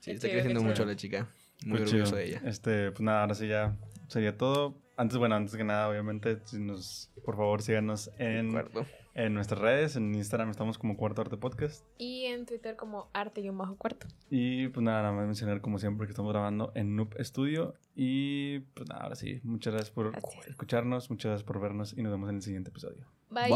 [0.00, 1.28] Sí, Qué está chido, creciendo mucho la chica.
[1.64, 2.18] Muy Pues orgulloso chido.
[2.18, 2.42] de ella.
[2.44, 3.76] Este, pues nada, ahora sí ya
[4.08, 4.78] sería todo.
[4.96, 8.86] Antes, bueno, antes que nada, obviamente, si nos, por favor, síganos De en, acuerdo.
[9.18, 9.96] En nuestras redes.
[9.96, 11.84] En Instagram estamos como Cuarto Arte Podcast.
[11.98, 14.06] Y en Twitter como arte y un bajo cuarto.
[14.30, 17.74] Y pues nada, nada más mencionar como siempre que estamos grabando en Noob Studio.
[17.96, 20.46] Y pues nada, ahora sí, muchas gracias por Gracias.
[20.48, 23.06] escucharnos, muchas gracias por vernos y nos vemos en el siguiente episodio.
[23.30, 23.50] Bye.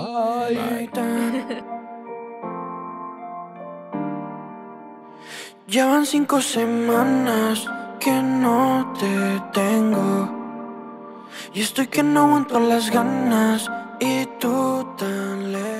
[5.68, 7.66] Llevan cinco semanas
[8.00, 10.42] que no te tengo.
[11.54, 13.70] Y estoy que no aguanto las ganas.
[14.04, 15.71] Y tú tan lejos.